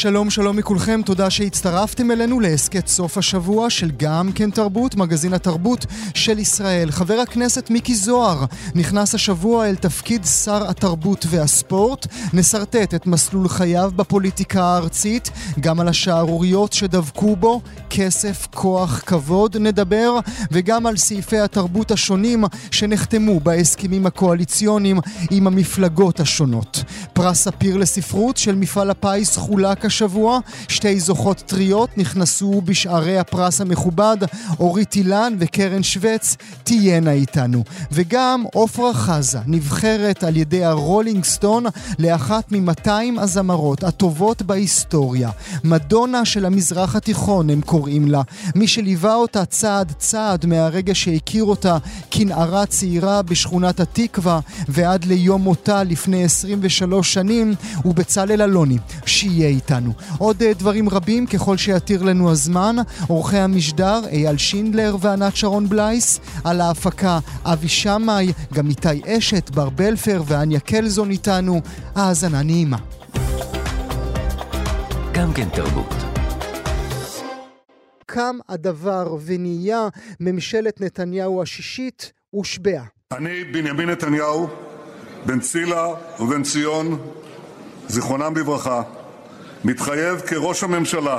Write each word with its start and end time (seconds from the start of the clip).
שלום 0.00 0.30
שלום 0.30 0.56
מכולכם, 0.56 1.00
תודה 1.04 1.30
שהצטרפתם 1.30 2.10
אלינו 2.10 2.40
להסכת 2.40 2.86
סוף 2.86 3.18
השבוע 3.18 3.70
של 3.70 3.90
גם 3.96 4.30
כן 4.34 4.50
תרבות, 4.50 4.94
מגזין 4.94 5.34
התרבות 5.34 5.86
של 6.14 6.38
ישראל. 6.38 6.90
חבר 6.90 7.14
הכנסת 7.14 7.70
מיקי 7.70 7.94
זוהר 7.94 8.44
נכנס 8.74 9.14
השבוע 9.14 9.68
אל 9.68 9.76
תפקיד 9.76 10.24
שר 10.24 10.70
התרבות 10.70 11.26
והספורט. 11.28 12.06
נסרטט 12.32 12.94
את 12.94 13.06
מסלול 13.06 13.48
חייו 13.48 13.92
בפוליטיקה 13.96 14.64
הארצית, 14.64 15.30
גם 15.60 15.80
על 15.80 15.88
השערוריות 15.88 16.72
שדבקו 16.72 17.36
בו, 17.36 17.60
כסף, 17.90 18.46
כוח, 18.54 19.02
כבוד 19.06 19.56
נדבר, 19.56 20.18
וגם 20.50 20.86
על 20.86 20.96
סעיפי 20.96 21.38
התרבות 21.38 21.90
השונים 21.90 22.44
שנחתמו 22.70 23.40
בהסכמים 23.40 24.06
הקואליציוניים 24.06 24.98
עם 25.30 25.46
המפלגות 25.46 26.20
השונות. 26.20 26.84
פרס 27.12 27.44
ספיר 27.44 27.76
לספרות 27.76 28.36
של 28.36 28.54
מפעל 28.54 28.90
הפיס 28.90 29.36
חולק 29.36 29.87
השבוע. 29.88 30.38
שתי 30.68 31.00
זוכות 31.00 31.42
טריות 31.46 31.98
נכנסו 31.98 32.62
בשערי 32.64 33.18
הפרס 33.18 33.60
המכובד, 33.60 34.16
אורית 34.60 34.94
אילן 34.94 35.36
וקרן 35.38 35.82
שווץ 35.82 36.36
תהיינה 36.64 37.12
איתנו. 37.12 37.64
וגם 37.92 38.44
עופרה 38.52 38.94
חזה 38.94 39.38
נבחרת 39.46 40.24
על 40.24 40.36
ידי 40.36 40.64
הרולינג 40.64 41.24
סטון 41.24 41.64
לאחת 41.98 42.52
מ-200 42.52 42.90
הזמרות 43.20 43.84
הטובות 43.84 44.42
בהיסטוריה. 44.42 45.30
מדונה 45.64 46.24
של 46.24 46.44
המזרח 46.44 46.96
התיכון 46.96 47.50
הם 47.50 47.60
קוראים 47.60 48.08
לה. 48.08 48.22
מי 48.54 48.68
שליווה 48.68 49.14
אותה 49.14 49.44
צעד 49.44 49.92
צעד 49.98 50.46
מהרגע 50.46 50.94
שהכיר 50.94 51.44
אותה 51.44 51.78
כנערה 52.10 52.66
צעירה 52.66 53.22
בשכונת 53.22 53.80
התקווה 53.80 54.40
ועד 54.68 55.04
ליום 55.04 55.42
מותה 55.42 55.82
לפני 55.82 56.24
23 56.24 57.14
שנים 57.14 57.54
הוא 57.82 57.94
בצלאל 57.94 58.42
אלוני, 58.42 58.78
שיהיה 59.06 59.48
איתנו. 59.48 59.77
איתנו. 59.78 59.92
עוד 60.18 60.42
אה, 60.42 60.52
דברים 60.54 60.88
רבים 60.88 61.26
ככל 61.26 61.56
שיתיר 61.56 62.02
לנו 62.02 62.30
הזמן, 62.30 62.76
עורכי 63.08 63.38
המשדר 63.38 64.00
אייל 64.10 64.36
שינדלר 64.36 64.96
וענת 65.00 65.36
שרון 65.36 65.68
בלייס, 65.68 66.20
על 66.44 66.60
ההפקה 66.60 67.18
אבי 67.44 67.68
שמאי, 67.68 68.32
גם 68.54 68.68
איתי 68.68 69.02
אשת, 69.06 69.50
בר 69.50 69.70
בלפר 69.70 70.22
ואניה 70.26 70.60
קלזון 70.60 71.10
איתנו. 71.10 71.60
האזנה 71.94 72.42
נעימה. 72.42 72.76
גם 75.12 75.32
כן 75.32 75.48
תרבות. 75.48 75.94
קם 78.06 78.38
הדבר 78.48 79.16
ונהיה 79.24 79.88
ממשלת 80.20 80.80
נתניהו 80.80 81.42
השישית 81.42 82.12
הושבעה. 82.30 82.84
אני, 83.12 83.44
בנימין 83.44 83.90
נתניהו, 83.90 84.48
בן 85.26 85.40
צילה 85.40 85.86
ובן 86.20 86.42
ציון, 86.42 86.98
זיכרונם 87.88 88.36
לברכה, 88.36 88.82
מתחייב 89.64 90.20
כראש 90.20 90.62
הממשלה 90.62 91.18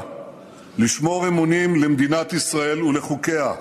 לשמור 0.77 1.27
אמונים 1.27 1.75
למדינת 1.75 2.33
ישראל 2.33 2.83
ולחוקיה, 2.83 3.53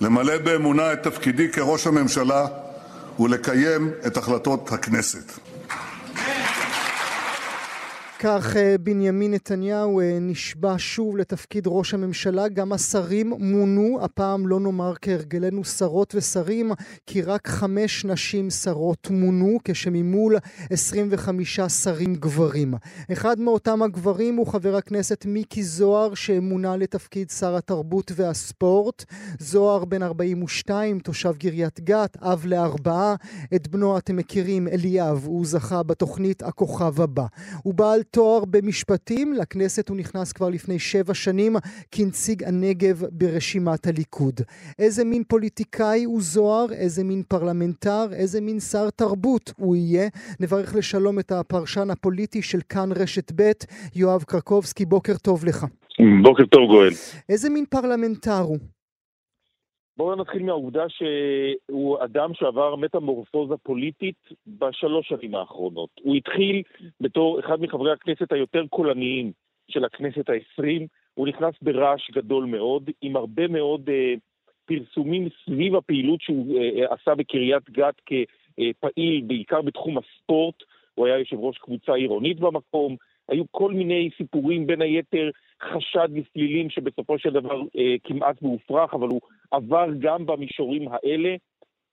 למלא 0.00 0.38
באמונה 0.38 0.92
את 0.92 1.02
תפקידי 1.02 1.48
כראש 1.48 1.86
הממשלה 1.86 2.46
ולקיים 3.20 3.90
את 4.06 4.16
החלטות 4.16 4.72
הכנסת. 4.72 5.32
כך 8.22 8.56
אה, 8.56 8.78
בנימין 8.78 9.34
נתניהו 9.34 10.00
אה, 10.00 10.18
נשבע 10.20 10.74
שוב 10.78 11.16
לתפקיד 11.16 11.64
ראש 11.66 11.94
הממשלה. 11.94 12.48
גם 12.48 12.72
השרים 12.72 13.32
מונו, 13.38 13.98
הפעם 14.02 14.46
לא 14.46 14.60
נאמר 14.60 14.94
כהרגלנו 15.02 15.64
שרות 15.64 16.14
ושרים, 16.14 16.72
כי 17.06 17.22
רק 17.22 17.48
חמש 17.48 18.04
נשים 18.04 18.50
שרות 18.50 19.10
מונו, 19.10 19.58
כשממול 19.64 20.36
25 20.70 21.60
שרים 21.60 22.14
גברים. 22.14 22.74
אחד 23.12 23.40
מאותם 23.40 23.82
הגברים 23.82 24.36
הוא 24.36 24.46
חבר 24.46 24.76
הכנסת 24.76 25.24
מיקי 25.28 25.62
זוהר, 25.62 26.14
שמונה 26.14 26.76
לתפקיד 26.76 27.30
שר 27.30 27.56
התרבות 27.56 28.12
והספורט. 28.16 29.04
זוהר 29.38 29.84
בן 29.84 30.02
42, 30.02 30.98
תושב 30.98 31.32
קריית 31.38 31.80
גת, 31.80 32.16
אב 32.16 32.46
לארבעה. 32.46 33.14
את 33.54 33.68
בנו 33.68 33.98
אתם 33.98 34.16
מכירים, 34.16 34.68
אליאב, 34.68 35.24
הוא 35.26 35.46
זכה 35.46 35.82
בתוכנית 35.82 36.42
הכוכב 36.42 37.00
הבא. 37.00 37.26
הוא 37.62 37.74
בעל 37.74 38.02
תואר 38.10 38.44
במשפטים, 38.44 39.32
לכנסת 39.32 39.88
הוא 39.88 39.96
נכנס 39.96 40.32
כבר 40.32 40.48
לפני 40.48 40.78
שבע 40.78 41.14
שנים 41.14 41.56
כנציג 41.90 42.44
הנגב 42.44 43.02
ברשימת 43.12 43.86
הליכוד. 43.86 44.40
איזה 44.78 45.04
מין 45.04 45.22
פוליטיקאי 45.28 46.04
הוא 46.04 46.22
זוהר, 46.22 46.72
איזה 46.72 47.04
מין 47.04 47.22
פרלמנטר, 47.28 48.06
איזה 48.12 48.40
מין 48.40 48.60
שר 48.60 48.90
תרבות 48.90 49.52
הוא 49.56 49.76
יהיה. 49.76 50.08
נברך 50.40 50.74
לשלום 50.74 51.18
את 51.18 51.32
הפרשן 51.32 51.90
הפוליטי 51.90 52.42
של 52.42 52.60
כאן 52.68 52.92
רשת 52.92 53.32
ב', 53.34 53.50
יואב 53.94 54.22
קרקובסקי, 54.22 54.84
בוקר 54.84 55.16
טוב 55.16 55.44
לך. 55.44 55.66
בוקר 56.22 56.46
טוב 56.46 56.68
גואל. 56.70 56.92
איזה 57.28 57.50
מין 57.50 57.64
פרלמנטר 57.70 58.38
הוא? 58.38 58.58
בואו 60.00 60.16
נתחיל 60.16 60.42
מהעובדה 60.42 60.84
שהוא 60.88 62.04
אדם 62.04 62.34
שעבר 62.34 62.76
מטמורפוזה 62.76 63.54
פוליטית 63.56 64.16
בשלוש 64.46 65.08
שנים 65.08 65.34
האחרונות. 65.34 65.90
הוא 66.02 66.14
התחיל 66.16 66.62
בתור 67.00 67.40
אחד 67.40 67.60
מחברי 67.60 67.92
הכנסת 67.92 68.32
היותר 68.32 68.66
קולניים 68.70 69.32
של 69.70 69.84
הכנסת 69.84 70.28
העשרים, 70.28 70.86
הוא 71.14 71.28
נכנס 71.28 71.54
ברעש 71.62 72.10
גדול 72.10 72.44
מאוד, 72.44 72.90
עם 73.02 73.16
הרבה 73.16 73.48
מאוד 73.48 73.88
uh, 73.88 74.18
פרסומים 74.64 75.28
סביב 75.44 75.74
הפעילות 75.74 76.20
שהוא 76.20 76.58
uh, 76.58 76.94
עשה 76.94 77.14
בקריית 77.14 77.70
גת 77.70 78.00
כפעיל, 78.06 79.22
בעיקר 79.26 79.62
בתחום 79.62 79.98
הספורט, 79.98 80.62
הוא 80.94 81.06
היה 81.06 81.18
יושב 81.18 81.36
ראש 81.40 81.58
קבוצה 81.58 81.94
עירונית 81.94 82.40
במקום, 82.40 82.96
היו 83.28 83.44
כל 83.50 83.72
מיני 83.72 84.10
סיפורים, 84.16 84.66
בין 84.66 84.82
היתר 84.82 85.30
חשד 85.62 86.08
לפלילים 86.12 86.70
שבסופו 86.70 87.18
של 87.18 87.30
דבר 87.30 87.60
אה, 87.78 87.94
כמעט 88.04 88.42
מופרך, 88.42 88.94
אבל 88.94 89.08
הוא 89.08 89.20
עבר 89.50 89.86
גם 89.98 90.26
במישורים 90.26 90.88
האלה 90.92 91.36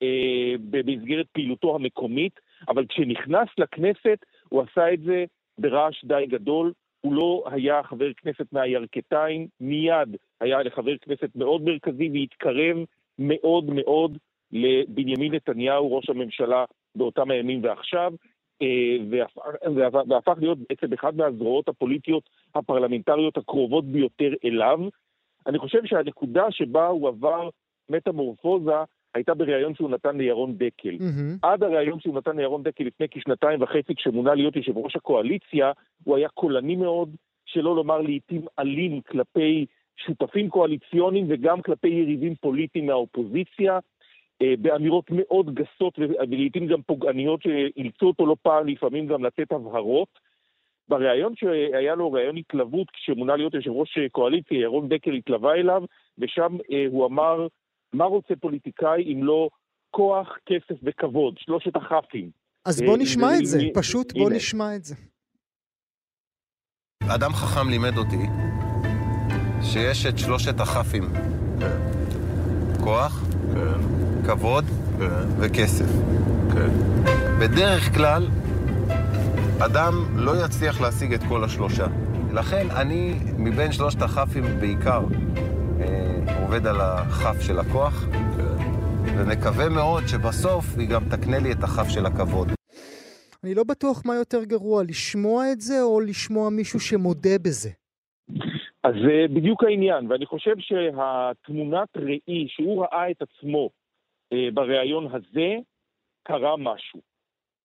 אה, 0.02 0.54
במסגרת 0.70 1.26
פעילותו 1.32 1.76
המקומית, 1.76 2.40
אבל 2.68 2.86
כשנכנס 2.86 3.48
לכנסת 3.58 4.26
הוא 4.50 4.62
עשה 4.62 4.94
את 4.94 5.00
זה 5.02 5.26
ברעש 5.58 6.06
די 6.06 6.26
גדול. 6.30 6.74
הוא 7.02 7.14
לא 7.14 7.44
היה 7.52 7.84
חבר 7.84 8.14
כנסת 8.14 8.54
מהירכתיים, 8.54 9.48
מיד 9.62 10.16
היה 10.42 10.64
לחבר 10.64 10.98
כנסת 10.98 11.30
מאוד 11.36 11.62
מרכזי 11.62 12.10
והתקרב 12.14 12.78
מאוד 13.20 13.66
מאוד 13.74 14.18
לבנימין 14.52 15.36
נתניהו, 15.36 15.96
ראש 15.96 16.10
הממשלה 16.10 16.66
באותם 16.96 17.32
הימים 17.32 17.64
ועכשיו. 17.64 18.14
אה, 18.62 18.98
והפך 20.08 20.34
להיות 20.40 20.58
בעצם 20.70 20.94
אחד 20.94 21.18
מהזרועות 21.18 21.68
הפוליטיות 21.68 22.30
הפרלמנטריות 22.56 23.38
הקרובות 23.38 23.86
ביותר 23.86 24.34
אליו. 24.46 24.80
אני 25.48 25.60
חושב 25.60 25.86
שהנקודה 25.86 26.52
שבה 26.52 26.88
הוא 26.88 27.08
עבר 27.08 27.50
מטמורפוזה 27.90 28.72
הייתה 29.16 29.34
בריאיון 29.34 29.76
שהוא 29.76 29.90
נתן 29.90 30.18
לירון 30.18 30.58
דקל. 30.58 30.96
Mm-hmm. 30.96 31.40
עד 31.42 31.64
הריאיון 31.64 32.00
שהוא 32.00 32.18
נתן 32.18 32.38
לירון 32.38 32.64
דקל 32.64 32.84
לפני 32.84 33.08
כשנתיים 33.12 33.62
וחצי, 33.62 33.96
כשמונה 33.96 34.34
להיות 34.36 34.56
יושב 34.56 34.78
ראש 34.78 34.96
הקואליציה, 34.96 35.72
הוא 36.04 36.18
היה 36.18 36.30
קולני 36.30 36.76
מאוד, 36.76 37.16
שלא 37.46 37.76
לומר 37.76 38.02
לעיתים 38.02 38.42
אלים 38.60 39.02
כלפי 39.02 39.66
שותפים 39.96 40.50
קואליציוניים 40.50 41.26
וגם 41.30 41.62
כלפי 41.62 41.88
יריבים 41.88 42.36
פוליטיים 42.36 42.86
מהאופוזיציה. 42.86 43.80
אה, 44.42 44.54
באמירות 44.60 45.06
מאוד 45.12 45.54
גסות 45.54 46.00
ולעיתים 46.00 46.68
גם 46.68 46.82
פוגעניות 46.82 47.42
שאילצו 47.42 48.06
אותו 48.06 48.26
לא 48.26 48.36
פעם 48.42 48.68
לפעמים 48.68 49.08
גם 49.08 49.26
לתת 49.26 49.52
הבהרות. 49.52 50.20
בריאיון 50.90 51.34
שהיה 51.36 51.96
לו 51.96 52.12
ריאיון 52.12 52.38
התלוות 52.38 52.88
כשמונה 52.94 53.36
להיות 53.36 53.54
יושב 53.54 53.72
ראש 53.72 53.98
קואליציה, 54.12 54.60
ירון 54.60 54.90
דקל 54.90 55.14
התלווה 55.14 55.54
אליו, 55.54 55.84
ושם 56.18 56.58
אה, 56.72 56.86
הוא 56.90 57.06
אמר, 57.06 57.48
מה 57.94 58.06
רוצה 58.06 58.34
פוליטיקאי 58.42 59.14
אם 59.14 59.24
לא 59.24 59.50
כוח, 59.92 60.38
כסף 60.46 60.80
וכבוד, 60.84 61.38
שלושת 61.38 61.76
הכ"פים. 61.76 62.30
אז 62.66 62.82
בוא 62.82 62.94
אה, 62.94 63.02
נשמע 63.02 63.28
את 63.40 63.46
זה, 63.46 63.60
פשוט 63.74 64.14
בוא 64.14 64.30
נשמע 64.30 64.76
את 64.76 64.84
זה. 64.84 64.96
אדם 67.16 67.32
חכם 67.32 67.70
לימד 67.70 67.98
אותי 67.98 68.24
שיש 69.62 70.06
את 70.06 70.18
שלושת 70.18 70.60
הכ"פים. 70.60 71.04
כוח, 72.84 73.24
כן. 73.54 74.28
כבוד 74.28 74.66
כן. 75.00 75.06
וכסף. 75.40 75.86
כן. 76.54 76.70
בדרך 77.40 77.96
כלל, 77.96 78.28
אדם 79.66 79.94
לא 80.16 80.32
יצליח 80.46 80.82
להשיג 80.82 81.14
את 81.14 81.20
כל 81.30 81.44
השלושה. 81.44 81.86
לכן 82.34 82.66
אני, 82.82 83.14
מבין 83.38 83.72
שלושת 83.72 84.02
הכ"פים 84.02 84.44
בעיקר, 84.60 85.02
אה, 85.82 86.42
עובד 86.42 86.68
על 86.68 86.82
הכ"ף 86.82 87.42
של 87.42 87.60
הכוח. 87.60 88.06
ומקווה 89.18 89.70
מאוד 89.70 90.04
שבסוף 90.08 90.66
היא 90.80 90.90
גם 90.90 91.02
תקנה 91.12 91.40
לי 91.40 91.52
את 91.52 91.64
הכ"ף 91.64 91.90
של 91.90 92.06
הכבוד. 92.06 92.48
אני 93.44 93.56
לא 93.56 93.64
בטוח 93.64 94.04
מה 94.06 94.16
יותר 94.16 94.44
גרוע, 94.44 94.84
לשמוע 94.84 95.52
את 95.52 95.62
זה 95.62 95.82
או 95.82 96.00
לשמוע 96.00 96.50
מישהו 96.50 96.80
שמודה 96.80 97.38
בזה. 97.46 97.70
אז 98.84 98.94
זה 99.06 99.34
בדיוק 99.36 99.64
העניין, 99.64 100.12
ואני 100.12 100.26
חושב 100.26 100.56
שהתמונת 100.60 101.98
ראי 101.98 102.48
שהוא 102.48 102.84
ראה 102.84 103.12
את 103.12 103.22
עצמו 103.22 103.70
אה, 104.34 104.48
בריאיון 104.54 105.08
הזה 105.12 105.50
קרה 106.24 106.58
משהו. 106.58 107.17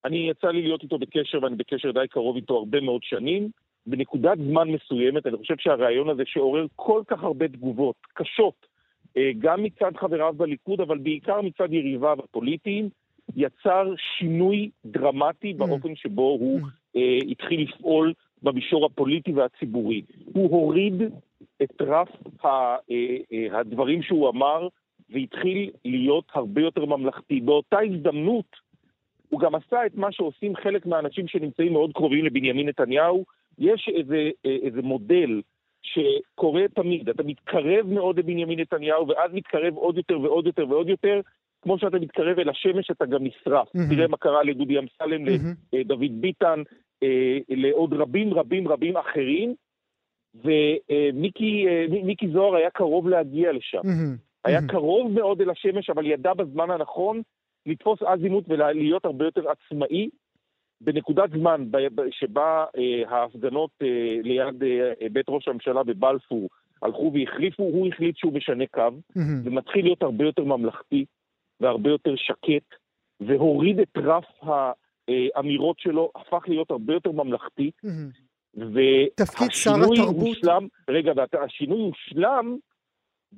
אני 0.05 0.29
יצא 0.29 0.47
לי 0.47 0.61
להיות 0.61 0.83
איתו 0.83 0.97
בקשר, 0.97 1.39
ואני 1.43 1.55
בקשר 1.55 1.91
די 1.91 2.07
קרוב 2.09 2.35
איתו 2.35 2.57
הרבה 2.57 2.81
מאוד 2.81 3.03
שנים. 3.03 3.49
בנקודת 3.85 4.37
זמן 4.37 4.69
מסוימת, 4.69 5.27
אני 5.27 5.37
חושב 5.37 5.55
שהריאיון 5.59 6.09
הזה 6.09 6.23
שעורר 6.25 6.65
כל 6.75 7.01
כך 7.07 7.23
הרבה 7.23 7.47
תגובות 7.47 7.95
קשות, 8.13 8.65
אה, 9.17 9.31
גם 9.39 9.63
מצד 9.63 9.91
חבריו 9.97 10.33
בליכוד, 10.37 10.81
אבל 10.81 10.97
בעיקר 10.97 11.41
מצד 11.41 11.73
יריביו 11.73 12.17
הפוליטיים, 12.23 12.89
יצר 13.35 13.93
שינוי 14.17 14.69
דרמטי 14.85 15.51
mm. 15.51 15.57
באופן 15.57 15.95
שבו 15.95 16.21
הוא. 16.21 16.59
אה, 16.95 17.17
התחיל 17.31 17.61
לפעול 17.61 18.13
במישור 18.43 18.85
הפוליטי 18.85 19.31
והציבורי. 19.31 20.01
הוא 20.25 20.51
הוריד 20.51 21.01
את 21.63 21.81
רף 21.81 22.09
ה, 22.43 22.47
אה, 22.47 22.77
אה, 23.33 23.59
הדברים 23.59 24.03
שהוא 24.03 24.29
אמר 24.29 24.67
והתחיל 25.09 25.69
להיות 25.85 26.25
הרבה 26.33 26.61
יותר 26.61 26.85
ממלכתי. 26.85 27.41
באותה 27.41 27.79
הזדמנות 27.79 28.62
הוא 29.33 29.39
גם 29.39 29.55
עשה 29.55 29.85
את 29.85 29.95
מה 29.95 30.11
שעושים 30.11 30.55
חלק 30.55 30.85
מהאנשים 30.85 31.27
שנמצאים 31.27 31.73
מאוד 31.73 31.91
קרובים 31.93 32.25
לבנימין 32.25 32.69
נתניהו. 32.69 33.25
יש 33.59 33.89
איזה, 33.95 34.29
אה, 34.45 34.57
איזה 34.63 34.81
מודל 34.81 35.41
שקורה 35.83 36.61
תמיד, 36.75 37.09
אתה 37.09 37.23
מתקרב 37.23 37.85
מאוד 37.87 38.19
לבנימין 38.19 38.59
נתניהו 38.59 39.07
ואז 39.07 39.31
מתקרב 39.33 39.75
עוד 39.75 39.97
יותר 39.97 40.19
ועוד 40.19 40.45
יותר 40.45 40.69
ועוד 40.69 40.89
יותר, 40.89 41.21
כמו 41.61 41.79
שאתה 41.79 41.99
מתקרב 41.99 42.39
אל 42.39 42.49
השמש 42.49 42.91
אתה 42.91 43.05
גם 43.05 43.23
נשרף. 43.23 43.67
Mm-hmm. 43.67 43.95
תראה 43.95 44.07
מה 44.07 44.17
קרה 44.17 44.43
לדודי 44.43 44.79
אמסלם, 44.79 45.25
mm-hmm. 45.25 45.73
לדוד 45.73 46.21
ביטן, 46.21 46.61
אה, 47.03 47.37
לעוד 47.49 47.93
רבים 47.93 48.33
רבים 48.33 48.67
רבים 48.67 48.97
אחרים, 48.97 49.55
ומיקי 50.35 51.67
אה, 51.67 52.33
זוהר 52.33 52.55
היה 52.55 52.69
קרוב 52.69 53.09
להגיע 53.09 53.51
לשם. 53.51 53.77
Mm-hmm. 53.77 54.17
היה 54.45 54.59
mm-hmm. 54.59 54.71
קרוב 54.71 55.11
מאוד 55.11 55.41
אל 55.41 55.49
השמש, 55.49 55.89
אבל 55.89 56.05
ידע 56.05 56.33
בזמן 56.33 56.71
הנכון 56.71 57.21
לתפוס 57.65 57.99
אזימות 58.03 58.43
ולהיות 58.47 59.05
הרבה 59.05 59.25
יותר 59.25 59.41
עצמאי. 59.49 60.09
בנקודת 60.81 61.31
זמן 61.31 61.65
שבה 62.11 62.65
אה, 62.77 63.09
ההפגנות 63.09 63.71
אה, 63.81 63.87
ליד 64.23 64.63
אה, 64.63 65.09
בית 65.11 65.25
ראש 65.29 65.47
הממשלה 65.47 65.83
בבלפור 65.83 66.49
הלכו 66.81 67.11
והחליפו, 67.13 67.63
הוא 67.63 67.87
החליט 67.87 68.17
שהוא 68.17 68.33
משנה 68.33 68.63
קו, 68.71 68.81
mm-hmm. 68.81 69.19
ומתחיל 69.43 69.85
להיות 69.85 70.03
הרבה 70.03 70.25
יותר 70.25 70.43
ממלכתי 70.43 71.05
והרבה 71.59 71.89
יותר 71.89 72.15
שקט, 72.15 72.75
והוריד 73.19 73.79
את 73.79 73.97
רף 73.97 74.25
האמירות 75.07 75.79
שלו, 75.79 76.11
הפך 76.15 76.43
להיות 76.47 76.71
הרבה 76.71 76.93
יותר 76.93 77.11
ממלכתי. 77.11 77.71
Mm-hmm. 77.85 78.59
תפקיד 79.15 79.51
שר 79.51 79.71
התרבות... 79.93 80.15
הושלם, 80.15 80.67
רגע, 80.89 81.13
והשינוי 81.33 81.81
הושלם 81.81 82.57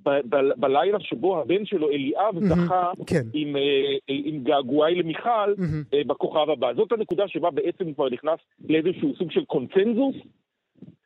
ב- 0.03 0.35
ב- 0.35 0.53
בלילה 0.57 0.99
שבו 0.99 1.41
הבן 1.41 1.65
שלו, 1.65 1.89
אליאב, 1.89 2.37
mm-hmm, 2.37 2.45
זכה 2.45 2.91
כן. 3.07 3.21
עם, 3.33 3.55
אה, 3.55 3.61
עם 4.07 4.43
געגועי 4.43 4.95
למיכל 4.95 5.53
mm-hmm. 5.57 6.07
בכוכב 6.07 6.49
הבא. 6.49 6.73
זאת 6.73 6.91
הנקודה 6.91 7.23
שבה 7.27 7.51
בעצם 7.51 7.85
הוא 7.85 7.93
כבר 7.95 8.09
נכנס 8.09 8.39
לאיזשהו 8.69 9.13
סוג 9.17 9.31
של 9.31 9.45
קונצנזוס. 9.45 10.15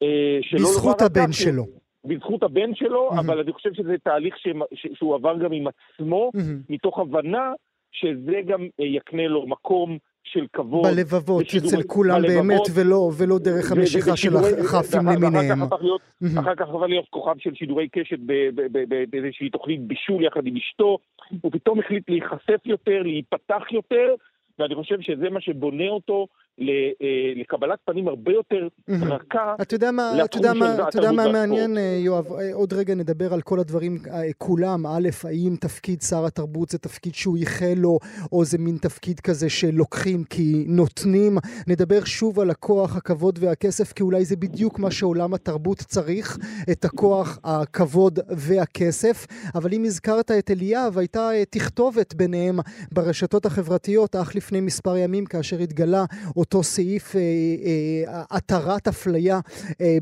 אה, 0.03 0.39
בזכות 0.53 1.01
הבן 1.01 1.31
שלו. 1.31 1.65
בזכות 2.05 2.43
הבן 2.43 2.75
שלו, 2.75 3.09
mm-hmm. 3.09 3.19
אבל 3.19 3.39
אני 3.39 3.53
חושב 3.53 3.73
שזה 3.73 3.95
תהליך 4.03 4.37
ש... 4.37 4.47
ש... 4.73 4.87
שהוא 4.93 5.15
עבר 5.15 5.37
גם 5.37 5.51
עם 5.51 5.65
עצמו, 5.67 6.31
mm-hmm. 6.35 6.39
מתוך 6.69 6.99
הבנה 6.99 7.51
שזה 7.91 8.41
גם 8.45 8.67
יקנה 8.79 9.27
לו 9.27 9.47
מקום 9.47 9.97
של 10.23 10.45
כבוד. 10.53 10.87
בלבבות, 10.87 11.45
אצל 11.57 11.83
כולם 11.83 12.21
בלבבות, 12.21 12.35
באמת, 12.35 12.61
ולא, 12.75 13.11
ולא 13.17 13.39
דרך 13.39 13.71
המשיכה 13.71 14.17
של 14.17 14.35
החפים 14.37 15.07
למיניהם. 15.07 15.61
אחר 16.39 16.55
כך 16.55 16.67
עבר 16.69 16.87
להיות 16.87 17.05
כוכב 17.09 17.35
של 17.39 17.55
שידורי 17.55 17.87
קשת 17.89 18.19
באיזושהי 19.09 19.49
תוכנית 19.49 19.81
בישול 19.81 20.23
יחד 20.23 20.47
עם 20.47 20.57
אשתו, 20.57 20.97
הוא 21.41 21.51
פתאום 21.51 21.79
החליט 21.79 22.09
להיחשף 22.09 22.65
יותר, 22.65 23.01
להיפתח 23.03 23.63
יותר, 23.71 24.15
ואני 24.59 24.75
חושב 24.75 25.01
שזה 25.01 25.29
מה 25.29 25.41
שבונה 25.41 25.89
אותו 25.89 26.27
לקבלת 27.35 27.79
פנים 27.85 28.07
הרבה 28.07 28.31
יותר 28.31 28.67
רכה. 28.89 29.55
אתה 29.61 29.75
יודע 29.75 29.91
מה, 29.91 30.13
אתה 30.25 30.37
יודע 30.37 30.53
מה, 30.53 30.75
אתה 30.89 30.97
יודע 30.97 31.11
מה 31.11 31.31
מעניין, 31.31 31.77
אה, 31.77 31.99
יואב? 32.03 32.33
אה, 32.33 32.53
עוד 32.53 32.73
רגע 32.73 32.95
נדבר 32.95 33.33
על 33.33 33.41
כל 33.41 33.59
הדברים 33.59 33.97
כולם. 34.37 34.85
א', 34.87 35.09
האם 35.23 35.55
תפקיד 35.61 36.01
שר 36.01 36.25
התרבות 36.25 36.69
זה 36.69 36.77
תפקיד 36.77 37.15
שהוא 37.15 37.37
ייחל 37.37 37.73
לו, 37.77 37.99
או 38.31 38.45
זה 38.45 38.57
מין 38.57 38.77
תפקיד 38.77 39.19
כזה 39.19 39.49
שלוקחים 39.49 40.23
כי 40.23 40.65
נותנים. 40.67 41.37
נדבר 41.67 42.03
שוב 42.05 42.39
על 42.39 42.49
הכוח, 42.49 42.95
הכבוד 42.95 43.39
והכסף, 43.41 43.93
כי 43.93 44.03
אולי 44.03 44.25
זה 44.25 44.35
בדיוק 44.35 44.79
מה 44.79 44.91
שעולם 44.91 45.33
התרבות 45.33 45.77
צריך, 45.77 46.37
את 46.71 46.85
הכוח, 46.85 47.39
הכבוד 47.43 48.19
והכסף. 48.29 49.25
אבל 49.55 49.73
אם 49.73 49.83
הזכרת 49.83 50.31
את 50.31 50.51
אליאב, 50.51 50.97
הייתה 50.97 51.29
תכתובת 51.49 52.13
ביניהם 52.13 52.59
ברשתות 52.91 53.45
החברתיות, 53.45 54.15
אך 54.15 54.35
לפני 54.35 54.61
מספר 54.61 54.97
ימים, 54.97 55.25
כאשר 55.25 55.59
התגלה 55.59 56.05
אותו 56.53 56.63
סעיף 56.63 57.15
אה, 57.15 57.21
אה, 57.21 58.23
התרת 58.31 58.87
אפליה 58.87 59.39
אה, 59.81 59.97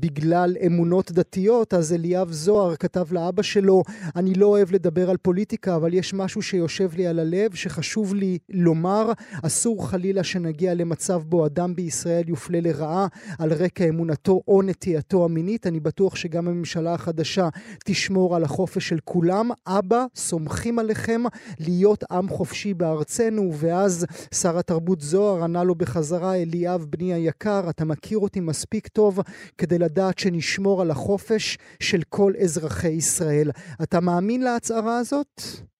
בגלל 0.00 0.56
אמונות 0.66 1.12
דתיות, 1.12 1.74
אז 1.74 1.92
אליאב 1.92 2.32
זוהר 2.32 2.76
כתב 2.76 3.06
לאבא 3.12 3.42
שלו, 3.42 3.82
אני 4.16 4.34
לא 4.34 4.46
אוהב 4.46 4.72
לדבר 4.72 5.10
על 5.10 5.16
פוליטיקה, 5.16 5.76
אבל 5.76 5.94
יש 5.94 6.14
משהו 6.14 6.42
שיושב 6.42 6.90
לי 6.96 7.06
על 7.06 7.18
הלב, 7.18 7.54
שחשוב 7.54 8.14
לי 8.14 8.38
לומר, 8.48 9.12
אסור 9.42 9.88
חלילה 9.88 10.24
שנגיע 10.24 10.74
למצב 10.74 11.22
בו 11.26 11.46
אדם 11.46 11.76
בישראל 11.76 12.28
יופלה 12.28 12.60
לרעה 12.60 13.06
על 13.38 13.52
רקע 13.52 13.84
אמונתו 13.88 14.40
או 14.48 14.62
נטייתו 14.62 15.24
המינית. 15.24 15.66
אני 15.66 15.80
בטוח 15.80 16.16
שגם 16.16 16.48
הממשלה 16.48 16.94
החדשה 16.94 17.48
תשמור 17.84 18.36
על 18.36 18.44
החופש 18.44 18.88
של 18.88 18.98
כולם. 19.04 19.50
אבא, 19.66 20.04
סומכים 20.16 20.78
עליכם 20.78 21.22
להיות 21.58 22.04
עם 22.10 22.28
חופשי 22.28 22.74
בארצנו, 22.74 23.50
ואז 23.54 24.06
שר 24.34 24.58
התרבות 24.58 25.00
זוהר 25.00 25.44
ענה 25.44 25.64
לו 25.64 25.74
בחזרה, 25.90 26.32
אליאב 26.42 26.80
בני 26.90 27.12
היקר, 27.12 27.60
אתה 27.70 27.84
מכיר 27.84 28.18
אותי 28.18 28.40
מספיק 28.40 28.88
טוב 28.88 29.18
כדי 29.58 29.78
לדעת 29.78 30.18
שנשמור 30.18 30.82
על 30.82 30.90
החופש 30.90 31.56
של 31.82 32.02
כל 32.08 32.32
אזרחי 32.42 32.94
ישראל. 33.02 33.48
אתה 33.82 33.98
מאמין 34.06 34.40
להצהרה 34.42 34.98
הזאת? 34.98 35.32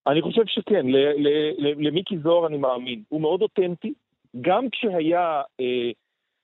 אני 0.07 0.21
חושב 0.21 0.41
שכן, 0.45 0.85
למיקי 1.85 2.17
זוהר 2.17 2.47
אני 2.47 2.57
מאמין. 2.57 3.03
הוא 3.09 3.21
מאוד 3.21 3.41
אותנטי, 3.41 3.93
גם 4.41 4.63
כשהיה... 4.71 5.41
אה, 5.59 5.91